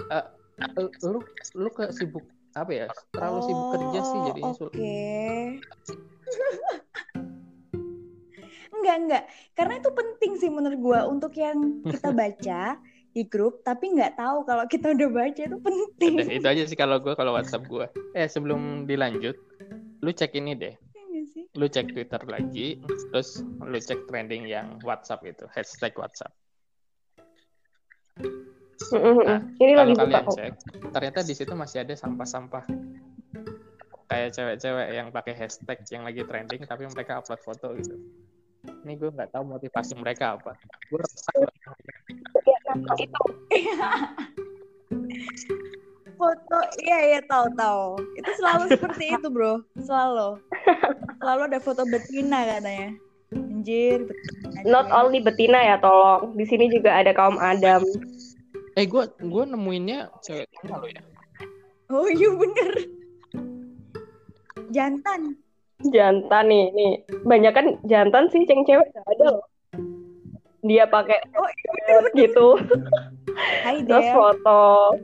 Eh, 0.10 0.26
lu 1.04 1.20
lu 1.54 1.70
ke 1.70 1.90
sibuk 1.90 2.26
apa 2.54 2.70
ya 2.72 2.86
terlalu 3.12 3.42
sibuk 3.42 3.68
kerja 3.70 4.00
sih 4.02 4.20
Oh, 4.22 4.26
jadinya 4.30 4.54
Oke. 4.54 4.58
sul- 4.58 4.74
enggak 8.74 8.96
enggak, 9.00 9.24
karena 9.54 9.74
itu 9.78 9.90
penting 9.90 10.32
sih 10.38 10.50
menurut 10.50 10.80
gua 10.80 11.00
untuk 11.06 11.34
yang 11.34 11.82
kita 11.86 12.10
baca 12.12 12.78
di 13.14 13.24
grup 13.30 13.62
tapi 13.62 13.94
nggak 13.94 14.18
tahu 14.18 14.42
kalau 14.44 14.66
kita 14.66 14.90
udah 14.98 15.10
baca 15.14 15.42
itu 15.46 15.58
penting. 15.62 16.14
Udah, 16.18 16.34
itu 16.34 16.48
aja 16.50 16.64
sih 16.66 16.78
kalau 16.78 16.98
gue 16.98 17.14
kalau 17.14 17.38
WhatsApp 17.38 17.70
gue 17.70 17.86
eh 18.18 18.26
sebelum 18.26 18.90
dilanjut 18.90 19.38
lu 20.02 20.10
cek 20.12 20.34
ini 20.34 20.58
deh. 20.58 20.74
Iya 20.74 21.46
lu 21.54 21.70
cek 21.70 21.94
Twitter 21.94 22.22
lagi 22.26 22.82
terus 23.14 23.46
lu 23.62 23.78
cek 23.78 24.10
trending 24.10 24.50
yang 24.50 24.82
WhatsApp 24.82 25.22
itu 25.30 25.46
hashtag 25.54 25.94
WhatsApp. 25.94 26.34
Nah, 28.94 29.42
Ini 29.62 29.74
kalau 29.78 29.90
lagi 29.90 29.94
buka 29.94 30.04
kalian 30.06 30.26
kok. 30.26 30.36
cek 30.36 30.54
ternyata 30.90 31.20
di 31.22 31.34
situ 31.38 31.54
masih 31.54 31.86
ada 31.86 31.94
sampah-sampah. 31.94 32.66
Kayak 34.10 34.30
cewek-cewek 34.38 34.88
yang 34.94 35.08
pakai 35.14 35.34
hashtag 35.38 35.78
yang 35.94 36.04
lagi 36.06 36.22
trending 36.26 36.62
tapi 36.66 36.90
mereka 36.90 37.22
upload 37.22 37.42
foto 37.46 37.78
gitu. 37.78 37.96
Ini 38.84 38.94
gue 38.98 39.10
nggak 39.14 39.32
tahu 39.34 39.44
motivasi 39.46 39.94
mereka 39.98 40.42
apa. 40.42 40.58
Gue 40.90 41.02
nah, 42.78 42.96
itu 42.98 43.24
Foto, 46.14 46.58
iya 46.86 46.98
iya 47.10 47.20
tahu 47.26 47.52
tahu. 47.58 48.00
Itu 48.16 48.32
selalu 48.40 48.64
seperti 48.72 49.12
itu 49.12 49.28
bro, 49.28 49.60
selalu. 49.76 50.40
Selalu 51.20 51.42
ada 51.52 51.60
foto 51.60 51.84
betina 51.84 52.48
katanya. 52.48 52.96
Anjir, 53.34 54.08
betina. 54.08 54.62
not 54.64 54.88
only 54.94 55.20
betina 55.20 55.60
ya 55.60 55.76
tolong. 55.82 56.38
Di 56.38 56.46
sini 56.48 56.70
juga 56.72 56.96
ada 56.96 57.12
kaum 57.12 57.36
Adam. 57.42 57.84
eh 58.74 58.90
gue 58.90 59.04
gue 59.06 59.44
nemuinnya 59.46 60.10
cewek 60.26 60.50
lo 60.66 60.82
ya 60.90 61.02
Oh 61.94 62.10
iya 62.10 62.30
bener. 62.34 62.74
Jantan. 64.74 65.38
Jantan 65.94 66.46
nih, 66.50 66.74
nih. 66.74 66.94
Banyak 67.22 67.54
kan 67.54 67.66
jantan 67.86 68.32
sih, 68.34 68.48
ceng 68.50 68.66
cewek 68.66 68.90
nggak 68.90 69.06
ada 69.14 69.26
loh. 69.38 69.46
Dia 70.64 70.88
pakai 70.88 71.20
Oh 71.36 71.50
shirt 71.60 72.08
gitu, 72.16 72.48
Hai 73.68 73.84
terus 73.84 74.08
foto. 74.16 74.96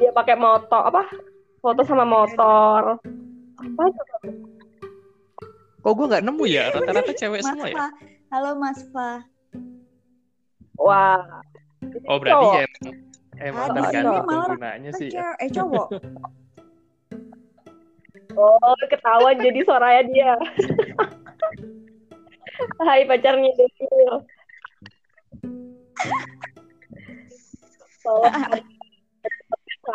Dia 0.00 0.10
pakai 0.16 0.40
motor 0.40 0.88
apa? 0.88 1.04
Foto 1.60 1.84
sama 1.84 2.08
motor. 2.08 2.96
Apa 3.60 3.82
itu? 3.88 4.02
kok 5.82 5.98
gue 5.98 6.06
nggak 6.14 6.22
nemu 6.22 6.44
ya 6.46 6.70
rata-rata 6.70 7.10
cewek 7.10 7.42
Mas 7.42 7.50
semua 7.50 7.66
ya. 7.66 7.90
Halo 8.30 8.54
Mas 8.54 8.86
Fa. 8.94 9.26
Wah. 10.78 11.42
oh 12.06 12.22
berarti 12.22 12.62
ya 12.62 12.66
emang 13.42 13.74
Ada, 13.74 13.90
tergantung 13.90 14.14
ini 14.14 14.22
malah 14.22 14.46
penggunanya 14.46 14.90
sih 14.94 15.10
ya. 15.10 15.34
Eh 15.42 15.50
cowok 15.50 15.90
Oh, 18.32 18.72
ketahuan 18.88 19.36
jadi 19.44 19.60
Soraya 19.60 20.00
dia. 20.08 20.32
Hai 22.86 23.04
pacarnya 23.04 23.52
Daniel. 23.52 24.24
Saya. 28.02 28.30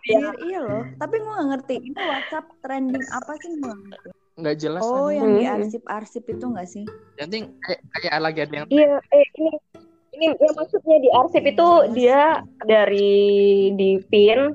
Iya, 0.08 0.30
iya 0.40 0.60
loh. 0.64 0.84
Tapi 0.96 1.16
gue 1.20 1.34
gak 1.36 1.50
ngerti. 1.52 1.76
Ini 1.84 2.00
WhatsApp 2.00 2.48
trending 2.64 3.06
apa 3.12 3.34
sih 3.44 3.52
gue 3.60 3.68
nggak 3.68 4.00
ngerti. 4.04 4.10
nggak 4.38 4.58
jelas 4.62 4.82
Oh, 4.86 5.10
kan. 5.10 5.18
yang 5.18 5.30
di 5.34 5.44
Hmm. 5.44 5.54
arsip-arsip 5.58 6.24
itu 6.30 6.46
gak 6.54 6.70
sih? 6.70 6.86
Jadi 7.18 7.38
kayak, 7.66 7.82
kayak 7.98 8.22
lagi 8.22 8.40
ada 8.46 8.56
yang 8.62 8.68
Iya, 8.70 8.94
eh 9.10 9.26
ini 9.42 9.52
ini 10.14 10.26
yang 10.38 10.54
maksudnya 10.56 10.98
di 11.02 11.10
arsip 11.10 11.44
itu 11.44 11.68
dia 11.98 12.22
dari 12.64 13.18
di 13.74 13.98
pin 14.08 14.54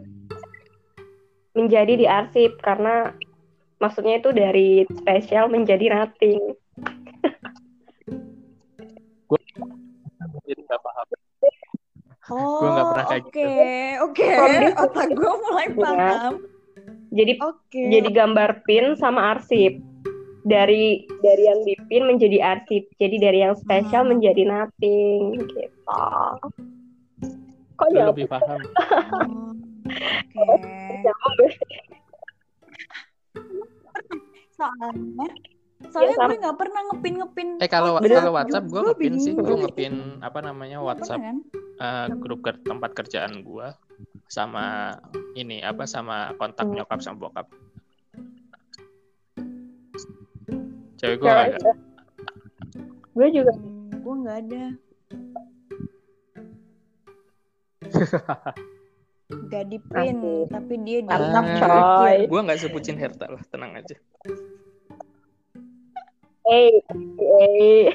menjadi 1.52 1.92
di 1.98 2.06
arsip 2.06 2.56
karena 2.62 3.10
maksudnya 3.82 4.22
itu 4.22 4.30
dari 4.30 4.86
spesial 5.02 5.50
menjadi 5.50 5.90
nothing. 5.90 6.40
jadi 10.46 10.60
nggak 10.66 10.80
paham. 10.82 11.21
Oh, 12.28 12.58
Gua 12.62 12.70
nggak 12.70 12.86
pernah 12.86 13.06
kayak 13.08 13.24
oke, 13.24 13.50
oke. 14.04 14.28
From 14.30 14.52
this- 14.52 14.78
Otak 14.78 15.08
gue 15.10 15.32
mulai 15.40 15.66
Iya. 15.66 15.76
paham. 15.76 16.32
Jadi 17.12 17.32
Oke. 17.38 17.82
jadi 17.90 18.08
gambar 18.08 18.50
pin 18.62 18.96
sama 18.96 19.36
arsip. 19.36 19.76
Dari 20.42 20.84
dari 21.20 21.42
yang 21.44 21.60
di 21.62 21.74
pin 21.86 22.02
menjadi 22.02 22.38
arsip. 22.40 22.88
Jadi 22.96 23.16
dari 23.16 23.38
yang 23.40 23.54
spesial 23.54 24.02
Hmm. 24.02 24.16
menjadi 24.16 24.42
nothing 24.42 25.38
gitu. 25.38 25.62
Kok 27.74 27.86
Lu 27.86 27.94
jawab 27.94 28.14
lebih 28.14 28.26
paham. 28.26 28.60
Oh, 30.32 30.56
Oke. 30.56 31.50
Soalnya, 34.52 35.28
soalnya 35.88 36.14
sama. 36.14 36.28
gue 36.28 36.38
nggak 36.38 36.56
pernah 36.56 36.80
ngepin 36.84 37.14
ngepin. 37.16 37.48
Eh 37.58 37.66
kalau 37.66 37.96
Bener. 37.96 38.16
kalau 38.16 38.32
WhatsApp 38.32 38.64
gue 38.64 38.72
Gua 38.74 38.86
ngepin 38.88 39.14
sih, 39.16 39.32
gue 39.32 39.56
ngepin 39.58 39.94
apa 40.20 40.38
namanya 40.40 40.78
WhatsApp 40.78 41.18
kan? 41.18 41.36
eh, 41.76 42.06
grup 42.14 42.40
ker- 42.40 42.60
tempat 42.60 42.90
kerjaan 42.92 43.42
gue 43.42 43.68
sama 44.26 44.96
ini 45.34 45.60
apa 45.60 45.84
sama 45.84 46.30
kontak 46.34 46.64
Hmm. 46.64 46.76
nyokap 46.76 46.98
sama 46.98 47.18
bokap. 47.18 47.46
Cewek 50.96 51.16
gue 51.18 51.26
Cewek. 51.26 51.46
agak 51.52 51.76
gue 53.12 53.28
juga 53.30 53.52
Hmm, 53.52 53.90
gue 53.94 54.14
nggak 54.18 54.38
ada. 54.40 54.64
Gak 59.48 59.64
di 59.66 59.80
pin, 59.80 60.16
tapi 60.46 60.74
dia 60.80 61.00
di 61.00 61.08
Ah. 61.08 62.12
gue 62.20 62.40
nggak 62.42 62.58
sebutin 62.58 62.96
Herta 62.96 63.26
lah, 63.28 63.40
tenang 63.48 63.72
aja. 63.74 63.96
Eh 66.52 66.72
eh 67.18 67.88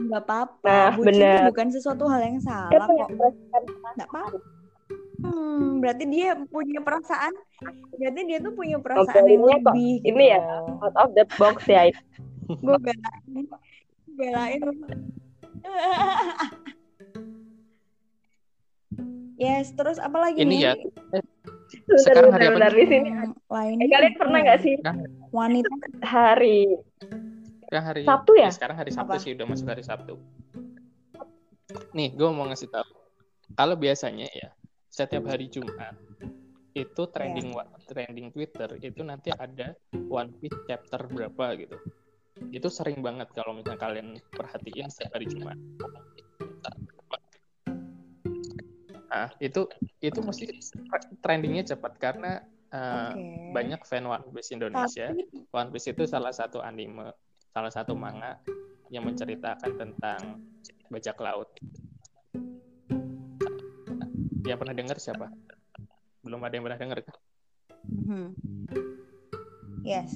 Gak 0.00 0.22
apa-apa. 0.24 0.64
Nah, 0.66 0.90
Bucin 0.96 1.06
bener. 1.12 1.44
bukan 1.46 1.68
sesuatu 1.70 2.08
hal 2.08 2.20
yang 2.24 2.40
salah 2.40 2.70
Kan 2.72 2.80
kok. 2.80 2.88
mengekspresikan 2.88 3.62
Gak 3.96 4.08
apa-apa. 4.08 4.38
Hmm, 5.20 5.84
berarti 5.84 6.04
dia 6.08 6.32
punya 6.48 6.80
perasaan. 6.80 7.36
Berarti 7.92 8.20
dia 8.24 8.40
tuh 8.40 8.56
punya 8.56 8.80
perasaan 8.80 9.20
yang 9.20 9.28
Ngobrolnya 9.38 9.60
kok 9.60 9.76
lebih. 9.76 9.94
ini 10.08 10.24
ya, 10.26 10.40
out 10.80 10.96
of 10.96 11.12
the 11.12 11.28
box 11.36 11.68
ya. 11.68 11.92
Gue 12.64 12.76
belain. 12.80 13.44
Belain. 14.10 14.60
yes, 19.38 19.70
terus 19.70 20.00
apa 20.00 20.16
lagi 20.18 20.40
Ini 20.40 20.48
nih? 20.48 20.58
ya, 20.58 20.72
Bentar, 21.90 22.02
Sekarang 22.06 22.30
hari 22.30 22.46
bentar, 22.46 22.70
apa 22.70 22.70
di 22.70 22.84
sini. 22.86 22.98
Hmm, 23.10 23.30
lainnya 23.50 23.82
Eh, 23.82 23.90
kalian 23.90 24.14
pernah 24.14 24.38
nggak 24.40 24.56
ya? 24.56 24.64
sih 24.64 24.74
wanita 25.30 25.70
hari 26.00 26.58
Sekarang 27.60 27.84
hari 27.86 28.02
Sabtu 28.02 28.32
ya? 28.34 28.50
sekarang 28.50 28.76
hari 28.78 28.90
Sabtu 28.90 29.10
Apa? 29.10 29.22
sih 29.22 29.30
udah 29.34 29.46
masuk 29.46 29.66
hari 29.66 29.82
Sabtu. 29.82 30.14
Nih, 31.90 32.08
gue 32.10 32.28
mau 32.30 32.46
ngasih 32.46 32.66
tahu. 32.66 32.86
Kalau 33.52 33.74
biasanya 33.74 34.26
ya 34.30 34.50
setiap 34.86 35.26
hari 35.26 35.46
Jumat 35.46 35.94
itu 36.70 37.02
trending 37.10 37.50
wa- 37.50 37.66
trending 37.84 38.30
Twitter 38.30 38.78
itu 38.78 39.02
nanti 39.02 39.34
ada 39.34 39.74
One 40.06 40.30
Piece 40.38 40.54
chapter 40.66 41.02
berapa 41.06 41.58
gitu. 41.58 41.74
Itu 42.48 42.70
sering 42.70 43.02
banget 43.02 43.34
kalau 43.34 43.50
misalnya 43.52 43.78
kalian 43.78 44.08
perhatiin 44.30 44.86
setiap 44.86 45.18
hari 45.18 45.26
Jumat. 45.26 45.58
Nah, 49.10 49.28
itu 49.42 49.66
itu 49.98 50.18
mesti 50.22 50.46
trendingnya 51.18 51.74
cepat 51.74 51.98
karena 51.98 52.46
uh, 52.70 53.10
Oke. 53.10 53.50
banyak 53.50 53.82
fan 53.82 54.06
One 54.06 54.30
Piece 54.30 54.54
Indonesia. 54.54 55.10
Tapi 55.10 55.50
One 55.50 55.70
Piece 55.74 55.90
itu 55.90 56.06
salah 56.06 56.30
satu 56.30 56.62
anime, 56.62 57.10
salah 57.50 57.74
satu 57.74 57.98
manga 57.98 58.38
yang 58.94 59.02
menceritakan 59.02 59.74
tentang 59.74 60.38
bajak 60.86 61.18
laut. 61.18 61.50
Yang 64.46 64.58
pernah 64.62 64.74
dengar 64.78 64.96
siapa? 65.02 65.26
Belum 66.22 66.40
ada 66.46 66.54
yang 66.54 66.64
pernah 66.70 66.80
dengar 66.80 66.98
kan? 67.02 67.16
Mhm. 67.90 68.26
Yes, 69.82 70.12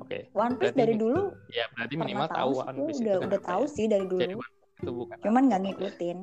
Oke, 0.00 0.28
One 0.32 0.56
Piece 0.56 0.72
Berarti 0.72 0.80
dari 0.80 0.94
dulu 0.96 1.32
ya 1.52 1.64
berarti 1.76 1.94
minimal 1.96 2.28
tahu 2.32 2.50
One 2.64 2.78
Piece 2.88 3.00
udah 3.04 3.16
itu 3.16 3.18
udah 3.20 3.40
kenapa 3.40 3.48
tahu 3.52 3.64
ya. 3.64 3.72
sih 3.72 3.86
dari 3.88 4.06
Jadi 4.08 4.12
dulu. 4.12 4.40
One 4.40 4.42
Piece 4.42 4.51
itu 4.82 4.90
bukan 4.90 5.16
Cuman 5.22 5.42
nggak 5.48 5.62
ngikutin. 5.62 6.18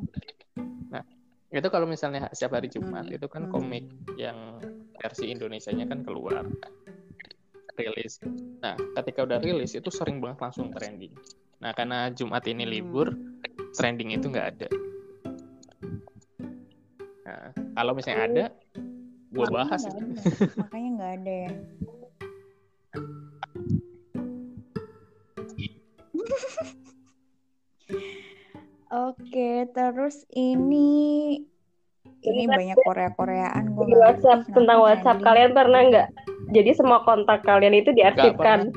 itu 1.49 1.65
kalau 1.73 1.89
misalnya 1.89 2.29
setiap 2.29 2.61
hari 2.61 2.69
Jumat 2.69 3.09
Hmm. 3.09 3.17
itu 3.17 3.25
kan 3.25 3.49
Hmm. 3.49 3.53
komik 3.55 3.89
yang 4.21 4.61
versi 5.01 5.33
Indonesianya 5.33 5.89
kan 5.89 6.05
keluar 6.05 6.45
rilis. 7.73 8.21
Nah, 8.61 8.77
ketika 9.01 9.25
udah 9.25 9.41
rilis 9.41 9.73
itu 9.73 9.89
sering 9.89 10.21
banget 10.21 10.45
langsung 10.45 10.69
trending. 10.69 11.09
Nah, 11.57 11.73
karena 11.73 12.13
Jumat 12.13 12.45
ini 12.45 12.69
Hmm. 12.69 12.73
libur, 12.75 13.07
trending 13.73 14.13
itu 14.13 14.29
nggak 14.29 14.47
ada. 14.53 14.69
Nah, 17.25 17.49
kalau 17.73 17.97
misalnya 17.97 18.21
ada, 18.29 18.45
gue 19.33 19.41
Makanya 19.41 19.49
bahas. 19.49 19.81
nggak 19.81 19.97
ada. 19.97 20.21
Makanya 20.61 20.89
nggak 20.93 21.11
ada 21.17 21.33
ya. 21.33 21.51
Terus 29.93 30.25
ini 30.31 30.87
ini 32.19 32.43
Ini 32.43 32.51
kan 32.51 32.57
banyak 32.59 32.77
Korea-Koreaan 32.83 33.63
gue 33.75 33.85
di 33.87 33.95
WhatsApp 33.95 34.43
tentang 34.51 34.79
WhatsApp 34.83 35.23
kalian 35.23 35.51
pernah 35.55 35.81
nggak? 35.87 36.07
Jadi 36.51 36.71
semua 36.75 37.03
kontak 37.07 37.43
kalian 37.47 37.75
itu 37.77 37.95
diarsipkan. 37.95 38.71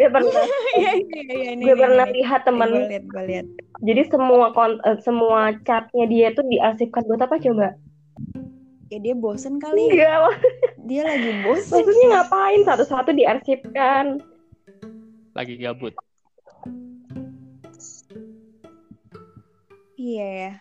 Dia 0.00 0.08
pernah, 0.08 0.32
Iya 0.80 0.92
iya 0.96 1.22
iya 1.28 1.48
ini. 1.52 1.62
gue 1.68 1.76
pernah 1.76 2.06
lihat 2.08 2.40
temen. 2.48 2.70
Gue 2.72 2.88
lihat 2.88 3.04
gue 3.04 3.22
lihat. 3.28 3.46
Jadi 3.84 4.02
semua 4.08 4.46
kont 4.56 4.80
eh, 4.88 4.96
semua 5.04 5.52
chatnya 5.68 6.04
dia 6.08 6.32
tuh 6.32 6.44
diarsipkan 6.48 7.04
buat 7.04 7.20
apa 7.20 7.36
coba? 7.36 7.76
Ya 8.88 8.98
dia 8.98 9.14
bosen 9.14 9.60
kali. 9.60 10.00
Iya, 10.00 10.24
Dia 10.88 11.04
lagi 11.04 11.30
bosen. 11.44 11.84
maksudnya 11.84 12.06
ngapain 12.16 12.60
satu-satu 12.64 13.10
diarsipkan? 13.12 14.18
Lagi 15.36 15.54
gabut. 15.60 15.92
Iya 20.00 20.26
ya, 20.32 20.52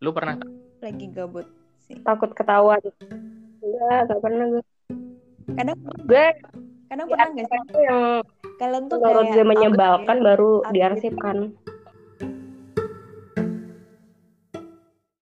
Lu 0.00 0.08
pernah 0.16 0.40
lagi 0.80 1.06
gabut 1.12 1.44
sih. 1.84 2.00
Takut 2.00 2.32
ketahuan. 2.32 2.80
Enggak, 3.60 4.08
gak 4.08 4.20
pernah 4.24 4.44
gue. 4.56 4.64
Kadang 5.52 5.76
Gue 6.08 6.26
kadang 6.88 7.06
pernah 7.12 7.28
nggak 7.28 7.46
sih 7.48 7.60
itu 7.60 7.78
yang 7.84 8.00
kalian 8.56 8.84
tuh 8.88 8.96
menurut 9.00 9.28
kayak 9.32 9.48
menyebalkan 9.48 10.18
baru 10.24 10.50
update. 10.64 10.72
diarsipkan. 10.72 11.36